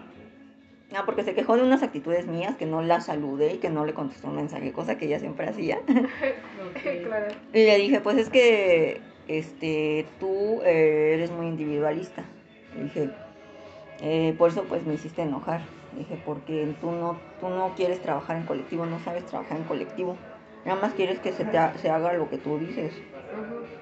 [0.94, 3.86] Ah, porque se quejó de unas actitudes mías que no la saludé y que no
[3.86, 5.80] le contestó un mensaje, cosa que ella siempre hacía.
[7.04, 7.34] claro.
[7.54, 9.02] Y le dije, pues es que
[9.38, 12.24] este, tú eh, eres muy individualista.
[12.76, 13.10] Le dije,
[14.02, 15.62] eh, por eso pues me hiciste enojar.
[15.94, 19.64] Le dije, porque tú no, tú no quieres trabajar en colectivo, no sabes trabajar en
[19.66, 20.18] colectivo.
[20.66, 22.94] Nada más quieres que se, te ha- se haga lo que tú dices.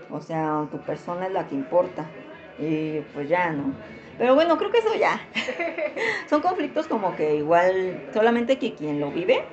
[0.09, 2.09] O sea, tu persona es la que importa.
[2.57, 3.73] Y pues ya, ¿no?
[4.17, 5.21] Pero bueno, creo que eso ya.
[6.29, 9.45] Son conflictos como que igual, solamente que quien lo vive,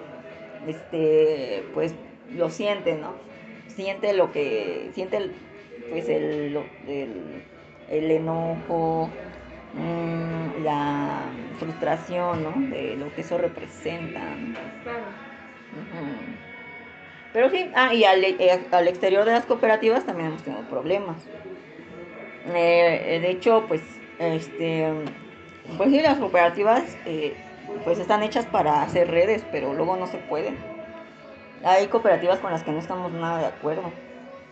[0.66, 1.94] este, pues
[2.34, 3.14] lo siente, ¿no?
[3.68, 5.30] Siente lo que, siente
[5.88, 7.48] pues el, el,
[7.86, 9.22] el enojo,
[9.72, 12.66] mm, la frustración, ¿no?
[12.68, 14.40] De lo que eso representa.
[17.32, 21.30] Pero sí, ah, y al, eh, al exterior de las cooperativas también hemos tenido problemas.
[22.44, 24.88] Eh, de hecho, pues, este,
[25.76, 27.44] pues sí, las cooperativas, eh,
[27.82, 30.70] pues están hechas para hacer redes, pero luego no se pueden.
[31.62, 34.05] Hay cooperativas con las que no estamos nada de acuerdo,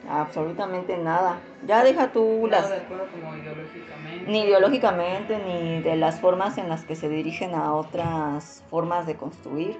[0.08, 1.40] absolutamente nada.
[1.66, 4.30] Ya deja tú las, de acuerdo como ideológicamente.
[4.30, 9.16] ni ideológicamente, ni de las formas en las que se dirigen a otras formas de
[9.16, 9.76] construir.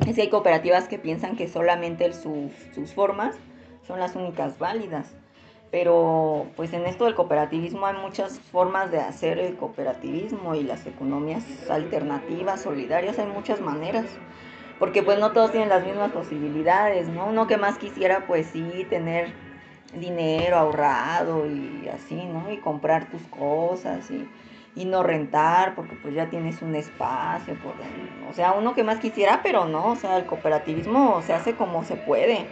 [0.00, 0.08] Ok.
[0.08, 3.36] Es que hay cooperativas que piensan que solamente sus, sus formas
[3.86, 5.14] son las únicas válidas.
[5.70, 10.86] Pero pues en esto del cooperativismo hay muchas formas de hacer el cooperativismo y las
[10.86, 14.06] economías alternativas, solidarias, hay muchas maneras.
[14.78, 17.26] Porque pues no todos tienen las mismas posibilidades, ¿no?
[17.26, 19.32] Uno que más quisiera pues sí tener
[19.94, 22.50] dinero ahorrado y así, ¿no?
[22.50, 24.28] Y comprar tus cosas y,
[24.76, 27.74] y no rentar porque pues ya tienes un espacio, por,
[28.28, 31.82] o sea, uno que más quisiera, pero no, o sea, el cooperativismo se hace como
[31.84, 32.46] se puede,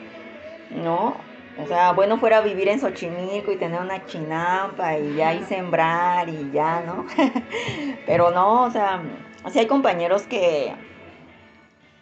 [0.70, 1.16] ¿no?
[1.56, 6.28] O sea, bueno fuera vivir en Xochimilco y tener una chinampa y ya y sembrar
[6.28, 7.06] y ya, ¿no?
[8.06, 9.02] pero no, o sea,
[9.44, 10.74] así hay compañeros que,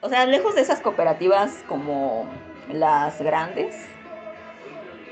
[0.02, 2.26] o sea, lejos de esas cooperativas como
[2.72, 3.74] las grandes,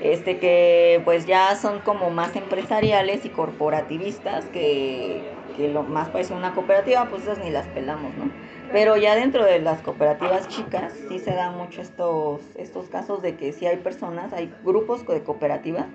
[0.01, 5.23] este que pues ya son como más empresariales y corporativistas que,
[5.55, 8.29] que lo más parece una cooperativa, pues esas ni las pelamos, ¿no?
[8.73, 13.35] Pero ya dentro de las cooperativas chicas sí se dan mucho estos, estos casos de
[13.35, 15.85] que sí hay personas, hay grupos de cooperativas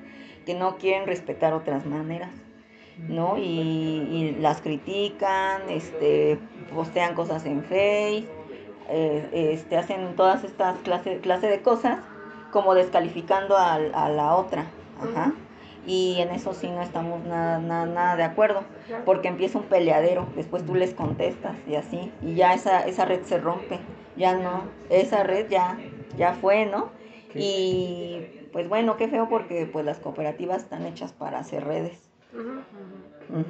[0.47, 2.31] que no quieren respetar otras maneras.
[3.09, 3.37] ¿no?
[3.37, 6.39] Y, y las critican, este,
[6.75, 8.25] postean cosas en Face,
[8.89, 11.99] eh, este, hacen todas estas clases clase de cosas
[12.53, 14.67] como descalificando al- a, la otra.
[15.01, 15.33] Ajá.
[15.87, 18.63] Y en eso sí no estamos nada, nada, nada de acuerdo,
[19.05, 23.23] porque empieza un peleadero, después tú les contestas y así, y ya esa, esa red
[23.23, 23.79] se rompe,
[24.17, 25.79] ya no, esa red ya,
[26.17, 26.91] ya fue, ¿no?
[27.37, 28.23] Y
[28.53, 31.99] pues bueno, qué feo porque pues las cooperativas están hechas para hacer redes.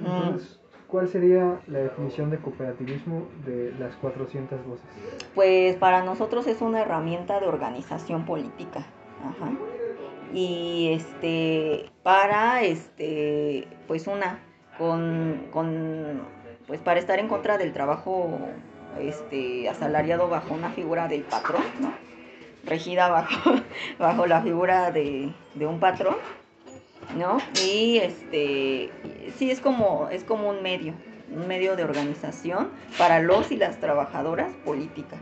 [0.03, 0.59] Entonces,
[0.89, 4.85] ¿cuál sería la definición de cooperativismo de las 400 voces?
[5.35, 8.87] Pues para nosotros es una herramienta de organización política.
[10.33, 14.41] Y este, para este, pues una,
[14.79, 16.23] con, con,
[16.67, 18.39] pues para estar en contra del trabajo
[19.01, 21.93] este, asalariado bajo una figura del patrón, ¿no?
[22.65, 23.55] Regida bajo,
[23.99, 26.17] bajo la figura de, de un patrón,
[27.15, 27.39] ¿no?
[27.65, 28.91] Y este,
[29.37, 30.95] sí es como, es como un medio,
[31.35, 35.21] un medio de organización para los y las trabajadoras políticas,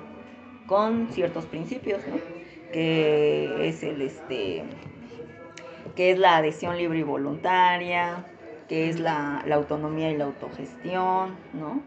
[0.67, 2.17] con ciertos principios, ¿no?
[2.73, 4.65] Que es el este,
[5.95, 8.25] que es la adhesión libre y voluntaria,
[8.69, 11.83] que es la, la autonomía y la autogestión, ¿no?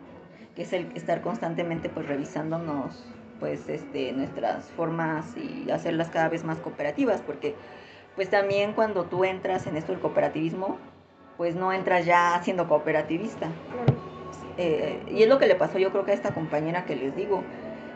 [0.55, 3.03] Que es el estar constantemente pues revisándonos
[3.39, 7.55] pues este nuestras formas y hacerlas cada vez más cooperativas, porque
[8.17, 10.79] pues también cuando tú entras en esto del cooperativismo,
[11.37, 13.47] pues no entras ya siendo cooperativista.
[14.57, 17.15] Eh, y es lo que le pasó yo creo que a esta compañera que les
[17.15, 17.43] digo.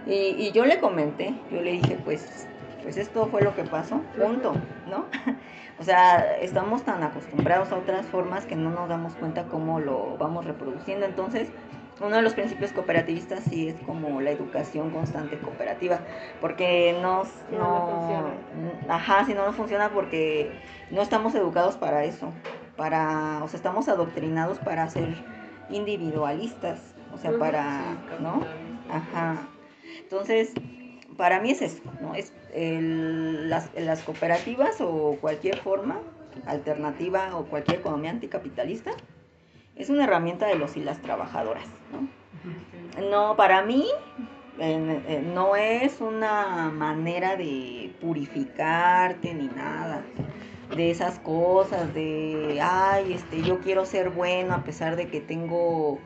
[0.05, 2.47] Y, y yo le comenté, yo le dije, pues,
[2.83, 4.53] pues esto fue lo que pasó, punto,
[4.87, 5.05] ¿no?
[5.79, 10.17] o sea, estamos tan acostumbrados a otras formas que no nos damos cuenta cómo lo
[10.17, 11.07] vamos reproduciendo.
[11.07, 11.49] Entonces,
[12.01, 15.99] uno de los principios cooperativistas sí es como la educación constante cooperativa,
[16.39, 18.93] porque nos, no, no funciona.
[18.93, 20.51] Ajá, si no, no funciona porque
[20.89, 22.31] no estamos educados para eso,
[22.77, 25.07] para, o sea, estamos adoctrinados para ser
[25.69, 26.79] individualistas,
[27.13, 28.43] o sea, para, ¿no?
[28.89, 29.47] Ajá.
[30.03, 30.53] Entonces,
[31.17, 32.15] para mí es eso, ¿no?
[32.15, 35.99] Es el- las, las cooperativas o cualquier forma
[36.45, 38.91] alternativa o cualquier economía anticapitalista
[39.75, 43.09] es una herramienta de los y las trabajadoras, ¿no?
[43.09, 43.87] No, para mí
[45.33, 50.03] no es una manera de purificarte ni nada
[50.75, 55.99] de esas cosas de ay este yo quiero ser bueno a pesar de que tengo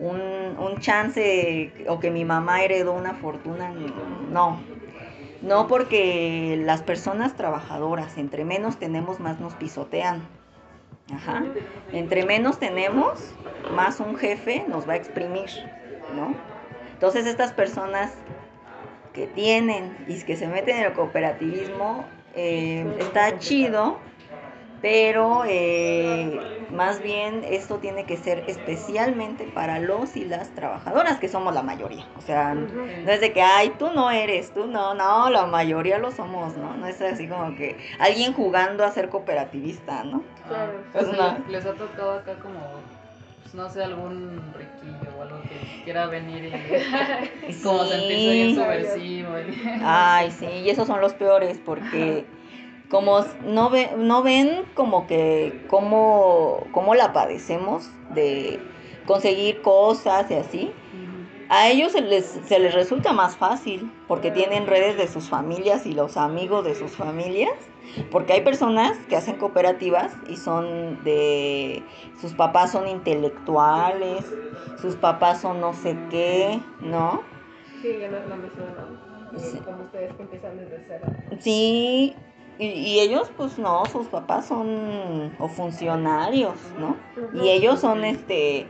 [0.00, 0.20] un,
[0.58, 3.72] un chance o que mi mamá heredó una fortuna,
[4.30, 4.58] no.
[5.42, 10.22] No porque las personas trabajadoras, entre menos tenemos, más nos pisotean.
[11.14, 11.44] Ajá.
[11.92, 13.20] Entre menos tenemos,
[13.72, 15.50] más un jefe nos va a exprimir,
[16.14, 16.34] ¿no?
[16.92, 18.12] Entonces estas personas
[19.12, 22.04] que tienen y que se meten en el cooperativismo,
[22.34, 23.98] eh, está chido,
[24.80, 31.28] pero eh, más bien esto tiene que ser especialmente para los y las trabajadoras, que
[31.28, 32.04] somos la mayoría.
[32.16, 35.98] O sea, no es de que, ay, tú no eres, tú no, no, la mayoría
[35.98, 36.74] lo somos, ¿no?
[36.74, 40.22] No es así como que alguien jugando a ser cooperativista, ¿no?
[40.46, 40.84] Claro.
[40.92, 41.38] Pues Pues no.
[41.38, 42.82] les, les ha tocado acá como,
[43.42, 46.44] pues no sé, algún riquillo o algo que quiera venir
[47.48, 48.54] y como sentirse bien Sí.
[48.56, 49.38] subversivo.
[49.40, 52.26] y- Ay, sí, y esos son los peores porque
[52.90, 58.60] como no, ve, no ven como que cómo, cómo la padecemos de
[59.06, 60.72] conseguir cosas y así,
[61.48, 65.86] a ellos se les, se les resulta más fácil porque tienen redes de sus familias
[65.86, 67.52] y los amigos de sus familias.
[68.12, 71.82] Porque hay personas que hacen cooperativas y son de...
[72.20, 74.24] Sus papás son intelectuales,
[74.80, 77.22] sus papás son no sé qué, ¿no?
[77.82, 78.20] Sí, ya lo.
[79.64, 81.06] Como ustedes que empiezan desde cero.
[81.40, 82.14] Sí,
[82.60, 86.96] y, y ellos pues no, sus papás son o funcionarios, ¿no?
[87.32, 88.66] Y ellos son este,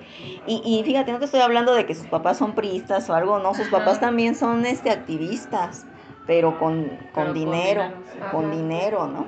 [0.47, 3.39] y, y fíjate, no te estoy hablando de que sus papás son priistas o algo,
[3.41, 5.87] no, sus papás también son este activistas,
[6.27, 9.27] pero con, con Pero con dinero, dinero, con dinero, ¿no?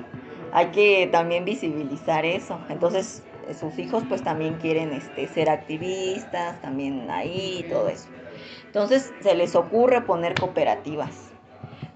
[0.53, 2.59] Hay que también visibilizar eso.
[2.69, 3.23] Entonces,
[3.59, 8.07] sus hijos pues también quieren este, ser activistas, también ahí y todo eso.
[8.65, 11.32] Entonces, se les ocurre poner cooperativas.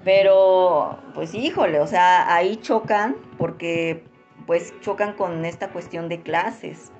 [0.07, 4.05] Pero, pues híjole, o sea, ahí chocan porque
[4.45, 6.93] pues chocan con esta cuestión de clases.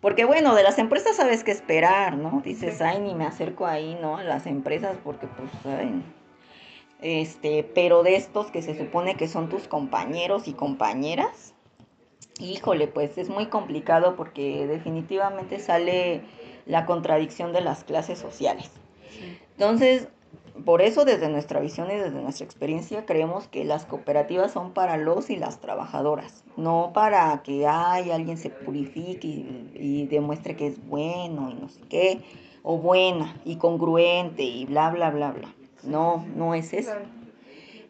[0.00, 2.40] Porque bueno, de las empresas sabes qué esperar, ¿no?
[2.42, 4.16] Dices, ay, ni me acerco ahí, ¿no?
[4.16, 6.02] A las empresas porque pues, ay,
[7.02, 11.52] este, pero de estos que se supone que son tus compañeros y compañeras,
[12.40, 16.22] híjole, pues es muy complicado porque definitivamente sale
[16.64, 18.70] la contradicción de las clases sociales.
[19.58, 20.08] Entonces,
[20.64, 24.96] por eso desde nuestra visión y desde nuestra experiencia creemos que las cooperativas son para
[24.96, 30.66] los y las trabajadoras, no para que ay, alguien se purifique y, y demuestre que
[30.66, 32.20] es bueno y no sé qué,
[32.62, 35.54] o buena y congruente y bla, bla, bla, bla.
[35.82, 36.92] No, no es eso.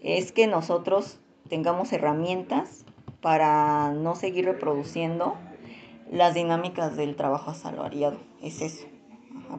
[0.01, 1.19] Es que nosotros
[1.49, 2.85] tengamos herramientas
[3.21, 5.37] para no seguir reproduciendo
[6.11, 8.19] las dinámicas del trabajo asalariado.
[8.43, 8.87] Es eso.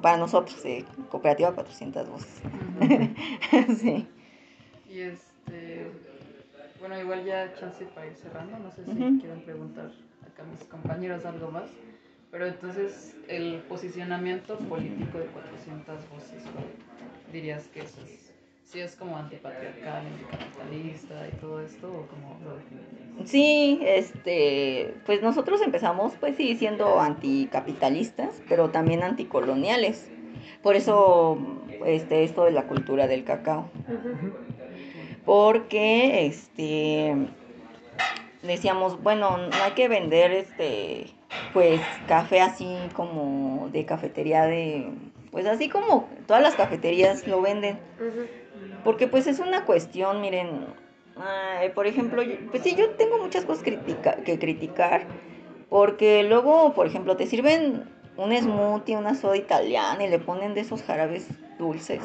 [0.01, 2.41] Para nosotros, eh, Cooperativa 400 voces.
[3.79, 4.07] sí.
[4.89, 5.87] Y este,
[6.79, 9.91] bueno, igual ya chance para ir cerrando, no sé si quieren preguntar
[10.25, 11.69] acá a mis compañeros algo más,
[12.31, 16.65] pero entonces el posicionamiento político de 400 voces, ¿cuál
[17.31, 18.22] dirías que eso es?
[18.73, 23.29] Si es como antipatriarcal, anticapitalista y todo esto, o como lo definirías?
[23.29, 30.09] Sí, este, pues nosotros empezamos, pues sí, siendo anticapitalistas, pero también anticoloniales.
[30.63, 31.37] Por eso,
[31.85, 33.69] este, esto de la cultura del cacao.
[35.23, 37.15] Porque, este,
[38.41, 41.11] decíamos, bueno, no hay que vender, este,
[41.53, 44.89] pues, café así como de cafetería de,
[45.29, 47.77] pues así como todas las cafeterías lo venden.
[48.83, 50.65] Porque pues es una cuestión, miren,
[51.75, 55.05] por ejemplo, yo- pues sí, yo tengo muchas cosas critica- que criticar,
[55.69, 57.83] porque luego, por ejemplo, te sirven
[58.17, 61.27] un smoothie, una soda italiana y le ponen de esos jarabes
[61.57, 62.01] dulces.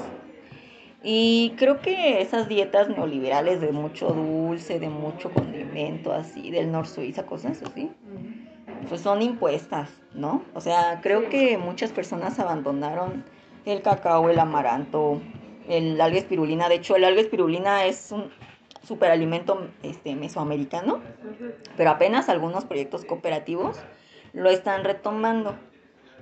[1.02, 6.86] Y creo que esas dietas neoliberales de mucho dulce, de mucho condimento, así, del Nor
[6.88, 7.90] Suiza, cosas así,
[8.88, 10.42] pues son impuestas, ¿no?
[10.54, 13.24] O sea, creo que muchas personas abandonaron
[13.64, 15.20] el cacao, el amaranto,
[15.68, 16.68] el alga espirulina.
[16.68, 18.30] De hecho, el alga espirulina es un
[18.86, 21.00] superalimento este, mesoamericano,
[21.76, 23.78] pero apenas algunos proyectos cooperativos
[24.32, 25.56] lo están retomando.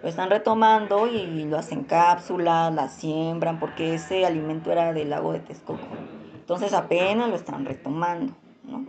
[0.03, 5.33] Lo están retomando y lo hacen cápsulas, la siembran, porque ese alimento era del lago
[5.33, 5.87] de Texcoco.
[6.35, 8.87] Entonces apenas lo están retomando, ¿no?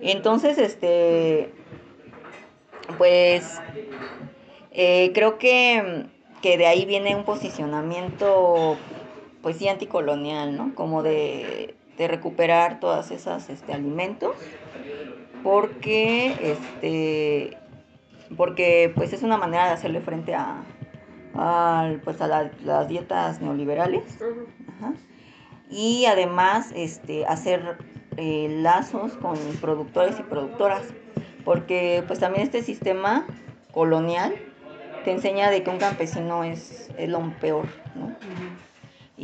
[0.00, 1.52] Entonces, este,
[2.98, 3.60] pues
[4.70, 6.06] eh, creo que,
[6.40, 8.76] que de ahí viene un posicionamiento,
[9.42, 10.74] pues sí, anticolonial, ¿no?
[10.74, 14.36] Como de, de recuperar todas esas este, alimentos,
[15.42, 17.56] porque, este,
[18.36, 20.62] porque pues es una manera de hacerle frente a,
[21.34, 24.18] al- pues, a la- las dietas neoliberales.
[24.78, 24.92] Ajá.
[25.70, 27.78] Y además este, hacer
[28.18, 30.86] eh, lazos con productores y productoras,
[31.44, 33.26] porque pues también este sistema
[33.72, 34.34] colonial
[35.02, 37.66] te enseña de que un campesino es, es lo peor,
[37.96, 38.14] ¿no?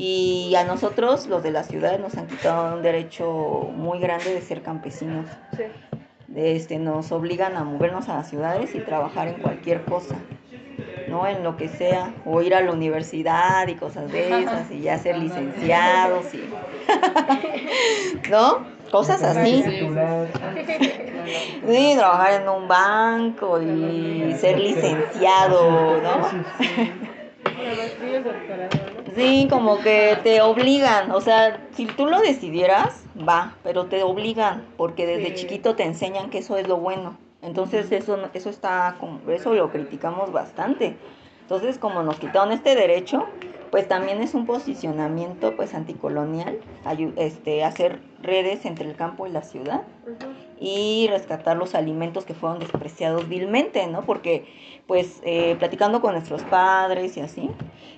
[0.00, 4.40] Y a nosotros, los de la ciudad, nos han quitado un derecho muy grande de
[4.40, 5.26] ser campesinos.
[5.56, 5.64] Sí.
[6.36, 10.14] Este, nos obligan a movernos a las ciudades y trabajar en cualquier cosa,
[11.08, 11.26] ¿no?
[11.26, 14.98] En lo que sea, o ir a la universidad y cosas de esas, y ya
[14.98, 16.48] ser licenciados, y...
[18.30, 18.68] ¿no?
[18.92, 19.64] Cosas así.
[21.66, 26.28] Sí, trabajar en un banco y ser licenciado, ¿no?
[29.18, 34.64] Sí, como que te obligan, o sea, si tú lo decidieras, va, pero te obligan,
[34.76, 35.34] porque desde Sí.
[35.34, 37.18] chiquito te enseñan que eso es lo bueno.
[37.42, 40.96] Entonces eso, eso está, como- eso lo criticamos bastante.
[41.42, 43.26] Entonces, como nos quitaron este derecho,
[43.70, 46.58] pues también es un posicionamiento pues anticolonial,
[47.16, 49.82] este, hacer redes entre el campo y la ciudad.
[50.60, 54.04] Y rescatar los alimentos que fueron despreciados vilmente, ¿no?
[54.04, 54.44] Porque,
[54.86, 57.50] pues, eh, platicando con nuestros padres y así,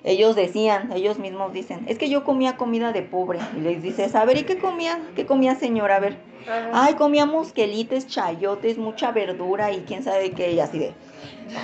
[0.03, 3.39] ellos decían, ellos mismos dicen, es que yo comía comida de pobre.
[3.57, 4.99] Y les dices, a ver, ¿y qué comía?
[5.15, 5.97] ¿Qué comía, señora?
[5.97, 6.17] A ver,
[6.47, 6.69] Ajá.
[6.73, 10.93] ay, comíamos quelites, chayotes, mucha verdura y quién sabe qué, y así de...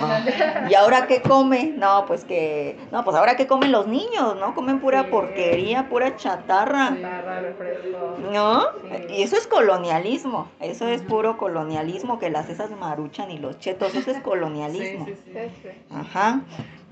[0.02, 0.22] "Ah,
[0.70, 1.74] ¿Y ahora qué come?
[1.78, 2.78] No, pues que...
[2.92, 4.54] No, pues ahora qué comen los niños, ¿no?
[4.54, 5.10] Comen pura Sí.
[5.12, 6.90] porquería, pura chatarra.
[6.96, 8.18] Chatarra, refresco.
[8.32, 8.62] ¿No?
[8.62, 9.14] Sí.
[9.16, 13.96] Y eso es colonialismo, eso es puro colonialismo, que las esas maruchan y los chetos,
[13.96, 15.06] eso es colonialismo.
[15.06, 15.70] Sí.
[15.92, 16.42] Ajá.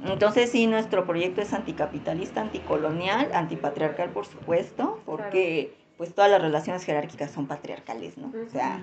[0.05, 6.83] Entonces sí, nuestro proyecto es anticapitalista, anticolonial, antipatriarcal, por supuesto, porque pues todas las relaciones
[6.83, 8.27] jerárquicas son patriarcales, ¿no?
[8.27, 8.81] O sea,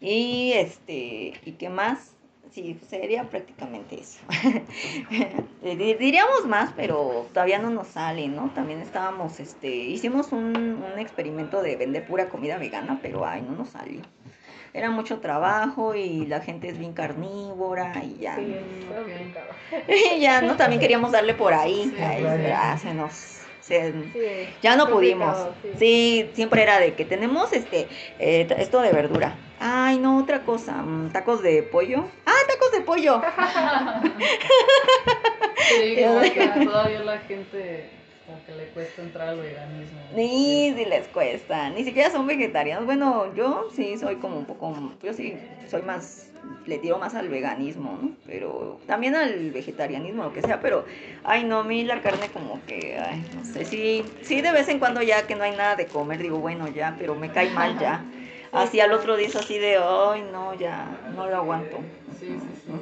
[0.00, 2.14] y este, ¿y qué más?
[2.50, 4.18] Sí, sería prácticamente eso.
[5.60, 8.50] Eh, di- Diríamos más, pero todavía no nos sale, ¿no?
[8.54, 13.52] También estábamos, este, hicimos un, un experimento de vender pura comida vegana, pero ay, no
[13.56, 14.00] nos salió.
[14.72, 18.36] Era mucho trabajo y la gente es bien carnívora y ya.
[18.36, 19.48] Sí, es complicado.
[20.16, 20.56] Y ya, ¿no?
[20.56, 21.92] También queríamos darle por ahí.
[21.96, 23.37] Sí, ay, se nos...
[23.68, 24.48] Sí.
[24.62, 25.36] ya no pudimos.
[25.78, 27.86] Sí, siempre era de que tenemos este
[28.18, 29.36] eh, esto de verdura.
[29.60, 30.72] Ay, no, otra cosa.
[30.82, 32.04] mm, Tacos de pollo.
[32.26, 33.20] Ah, tacos de pollo.
[35.68, 37.90] Sí, como que todavía la gente
[38.28, 39.98] como que le cuesta entrar al veganismo.
[40.14, 41.70] Ni si les cuesta.
[41.70, 42.84] Ni siquiera son vegetarianos.
[42.84, 44.92] Bueno, yo sí soy como un poco.
[45.02, 45.34] Yo sí
[45.66, 46.26] soy más.
[46.66, 48.10] Le tiro más al veganismo, ¿no?
[48.26, 50.60] Pero también al vegetarianismo, lo que sea.
[50.60, 50.84] Pero,
[51.24, 52.98] ay, no, a mí la carne como que.
[52.98, 53.64] Ay, no sé.
[53.64, 56.68] Sí, sí, de vez en cuando ya que no hay nada de comer, digo, bueno,
[56.68, 58.04] ya, pero me cae mal ya.
[58.52, 61.80] Así al otro día es así de, ay, no, ya, no lo aguanto.
[62.18, 62.72] Sí, sí, sí.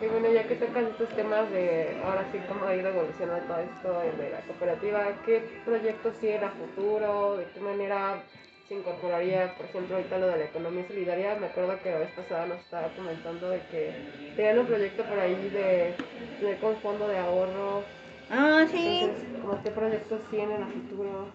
[0.00, 3.60] Y bueno, ya que tocas estos temas de ahora sí cómo ha ido evolucionando todo
[3.60, 7.38] esto de la cooperativa, ¿qué proyectos tienen a futuro?
[7.38, 8.22] ¿De qué manera
[8.68, 11.36] se incorporaría, por ejemplo, ahorita lo de la economía solidaria?
[11.36, 13.90] Me acuerdo que la vez pasada nos estaba comentando de que
[14.36, 15.94] tenían un proyecto por ahí de
[16.40, 17.82] tener con fondo de ahorro.
[18.30, 19.00] Ah, sí.
[19.00, 21.26] Entonces, ¿cómo qué proyectos tienen a futuro?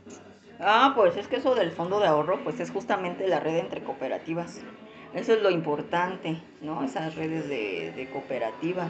[0.59, 3.81] Ah, pues es que eso del fondo de ahorro, pues es justamente la red entre
[3.81, 4.61] cooperativas.
[5.13, 6.83] Eso es lo importante, ¿no?
[6.83, 8.89] Esas redes de, de cooperativas.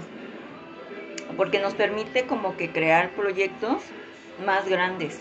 [1.35, 3.81] Porque nos permite como que crear proyectos
[4.45, 5.19] más grandes.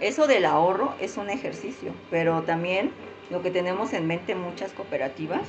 [0.00, 2.90] Eso del ahorro es un ejercicio, pero también
[3.30, 5.42] lo que tenemos en mente muchas cooperativas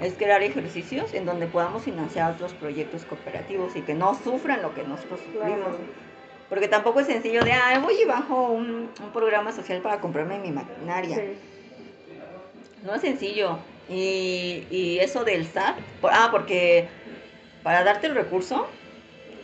[0.00, 4.74] es crear ejercicios en donde podamos financiar otros proyectos cooperativos y que no sufran lo
[4.74, 5.68] que nosotros sufrimos.
[5.68, 6.04] Claro.
[6.48, 10.38] Porque tampoco es sencillo de, ah, voy y bajo un, un programa social para comprarme
[10.38, 11.16] mi maquinaria.
[11.16, 11.36] Sí.
[12.84, 13.58] No es sencillo.
[13.88, 16.88] Y, y eso del SAT, por- ah, porque
[17.62, 18.68] para darte el recurso,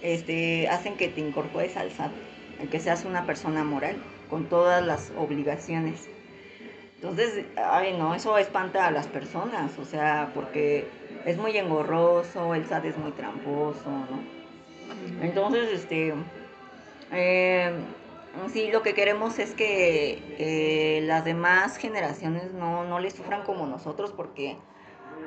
[0.03, 2.13] este, hacen que te incorpores al SAT,
[2.61, 3.97] el que seas una persona moral,
[4.29, 6.09] con todas las obligaciones.
[6.97, 10.87] Entonces, ay, no, eso espanta a las personas, o sea, porque
[11.25, 14.21] es muy engorroso, el SAT es muy tramposo, ¿no?
[15.23, 16.15] Entonces, este,
[17.13, 17.73] eh,
[18.53, 23.67] sí, lo que queremos es que eh, las demás generaciones no, no le sufran como
[23.67, 24.57] nosotros, porque,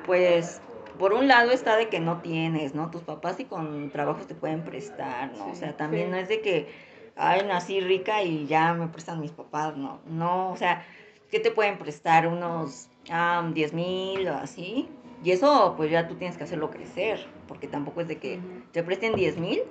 [0.06, 0.62] pues,
[0.98, 2.92] por un lado está de que no tienes, ¿no?
[2.92, 5.48] Tus papás y con trabajos te pueden prestar, ¿no?
[5.48, 6.12] o sea, también sí.
[6.12, 6.68] no es de que,
[7.16, 10.86] ay, nací rica y ya me prestan mis papás, no, no, o sea,
[11.32, 12.28] ¿qué te pueden prestar?
[12.28, 14.88] Unos ah, 10 mil o así.
[15.24, 18.40] Y eso, pues ya tú tienes que hacerlo crecer, porque tampoco es de que
[18.72, 19.62] te presten 10 mil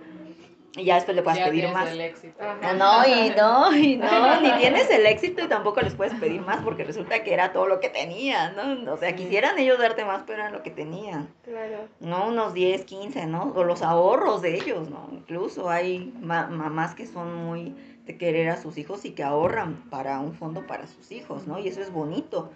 [0.74, 1.90] y ya después le puedas Ya pedir más.
[1.90, 2.42] el éxito.
[2.42, 2.72] Ajá.
[2.72, 6.62] No, y no, y no, ni tienes el éxito y tampoco les puedes pedir más
[6.64, 8.92] porque resulta que era todo lo que tenían, ¿no?
[8.92, 11.28] O sea, quisieran ellos darte más, pero era lo que tenían.
[11.44, 11.88] Claro.
[12.00, 13.52] No, unos 10, 15, ¿no?
[13.54, 15.08] O los ahorros de ellos, ¿no?
[15.12, 17.74] Incluso hay ma- mamás que son muy
[18.06, 21.58] de querer a sus hijos y que ahorran para un fondo para sus hijos, ¿no?
[21.58, 22.50] Y eso es bonito.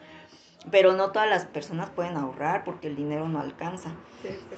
[0.71, 3.91] Pero no todas las personas pueden ahorrar porque el dinero no alcanza.
[4.23, 4.57] Sí, sí.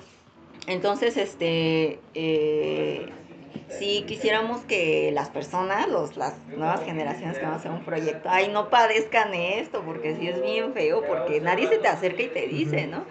[0.67, 3.11] Entonces, este, eh,
[3.69, 8.29] si quisiéramos que las personas, los, las nuevas generaciones que van a hacer un proyecto,
[8.31, 12.29] ay, no padezcan esto, porque si es bien feo, porque nadie se te acerca y
[12.29, 13.05] te dice, ¿no?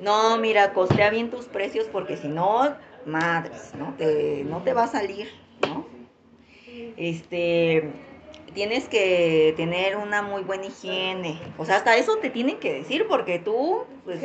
[0.00, 2.74] No, mira, costea bien tus precios, porque si no,
[3.06, 3.94] madres, ¿no?
[3.94, 5.28] Te, no te va a salir,
[5.66, 5.86] ¿no?
[6.96, 7.90] Este,
[8.54, 11.38] tienes que tener una muy buena higiene.
[11.58, 14.20] O sea, hasta eso te tienen que decir porque tú, pues,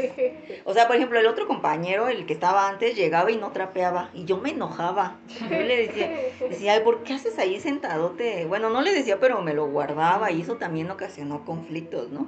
[0.65, 4.11] o sea, por ejemplo, el otro compañero, el que estaba antes, llegaba y no trapeaba
[4.13, 5.17] y yo me enojaba.
[5.49, 6.11] Yo le decía,
[6.47, 8.45] decía, ay, ¿por qué haces ahí sentadote?
[8.45, 12.27] Bueno, no le decía, pero me lo guardaba y eso también ocasionó conflictos, ¿no?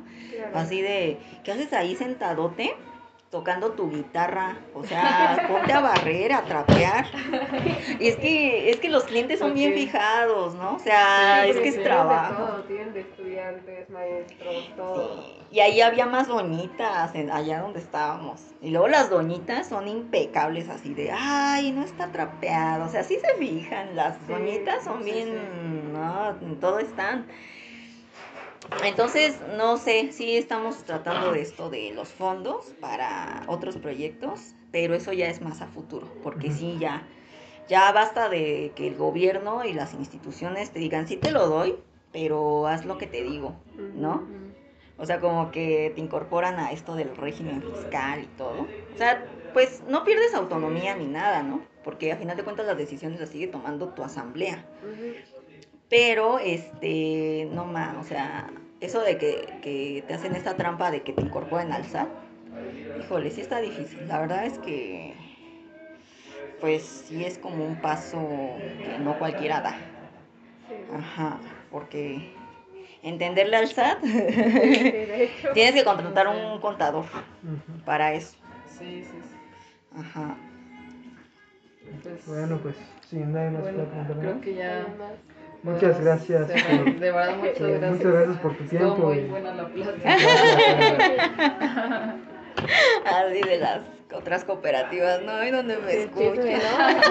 [0.53, 2.73] Así de, ¿qué haces ahí sentadote?
[3.31, 7.07] Tocando tu guitarra, o sea, ponte a barrer, a trapear.
[7.99, 10.75] Y es que, es que los clientes son bien fijados, ¿no?
[10.75, 12.63] O sea, es que es trabajo.
[12.67, 15.23] Tienen de estudiantes, maestros, todo.
[15.49, 18.55] Y ahí había más doñitas, allá donde estábamos.
[18.61, 22.85] Y luego las doñitas son impecables, así de, ay, no está trapeado.
[22.85, 27.27] O sea, sí se fijan, las Sí, doñitas son sí, bien, no, en todo están.
[28.83, 34.95] Entonces, no sé, sí estamos tratando de esto de los fondos para otros proyectos, pero
[34.95, 37.07] eso ya es más a futuro, porque sí, ya,
[37.67, 41.75] ya basta de que el gobierno y las instituciones te digan, sí te lo doy,
[42.11, 44.25] pero haz lo que te digo, ¿no?
[44.97, 48.67] O sea, como que te incorporan a esto del régimen fiscal y todo.
[48.93, 51.61] O sea, pues no pierdes autonomía ni nada, ¿no?
[51.83, 54.63] Porque a final de cuentas las decisiones las sigue tomando tu asamblea.
[55.89, 58.49] Pero, este, no más, o sea,
[58.81, 62.09] eso de que, que te hacen esta trampa de que te incorporen al SAT,
[62.99, 64.07] híjole, sí está difícil.
[64.07, 65.13] La verdad es que,
[66.59, 68.19] pues sí es como un paso
[68.83, 69.77] que no cualquiera da.
[70.93, 71.39] Ajá,
[71.71, 72.19] porque
[73.03, 74.01] entenderle al SAT,
[75.53, 77.05] tienes que contratar un contador
[77.85, 78.35] para eso.
[78.79, 79.99] Sí, sí, sí.
[79.99, 80.35] Ajá.
[82.03, 82.75] Pues, Bueno, pues,
[83.09, 83.87] sin nada más bueno,
[84.19, 84.87] creo que ya.
[85.63, 87.91] Muchas podemos gracias por- De verdad, muchas gracias.
[87.91, 90.15] muchas gracias por tu Estuvo tiempo muy y- buena la plática.
[93.05, 93.79] Así de las
[94.13, 95.43] otras cooperativas, ¿no?
[95.43, 96.45] Y donde me escuchan.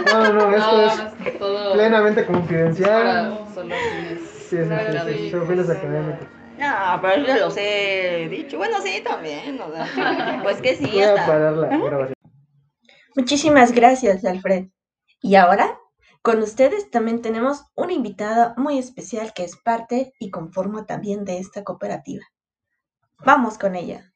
[0.07, 3.39] No, no, esto No, es no, es todo plenamente es confidencial.
[3.55, 4.21] solo fines.
[4.51, 6.27] Sí, sí, sí, sí, son fines académicos.
[6.59, 8.59] No, pero yo los he dicho.
[8.59, 9.59] Bueno, sí, también.
[9.61, 11.27] O sea, pues que sí, Voy a hasta.
[11.27, 12.15] parar la grabación.
[13.17, 14.67] Muchísimas gracias, Alfred.
[15.23, 15.79] Y ahora,
[16.23, 21.39] con ustedes también tenemos una invitada muy especial que es parte y conforma también de
[21.39, 22.25] esta cooperativa.
[23.25, 24.10] Vamos con ella.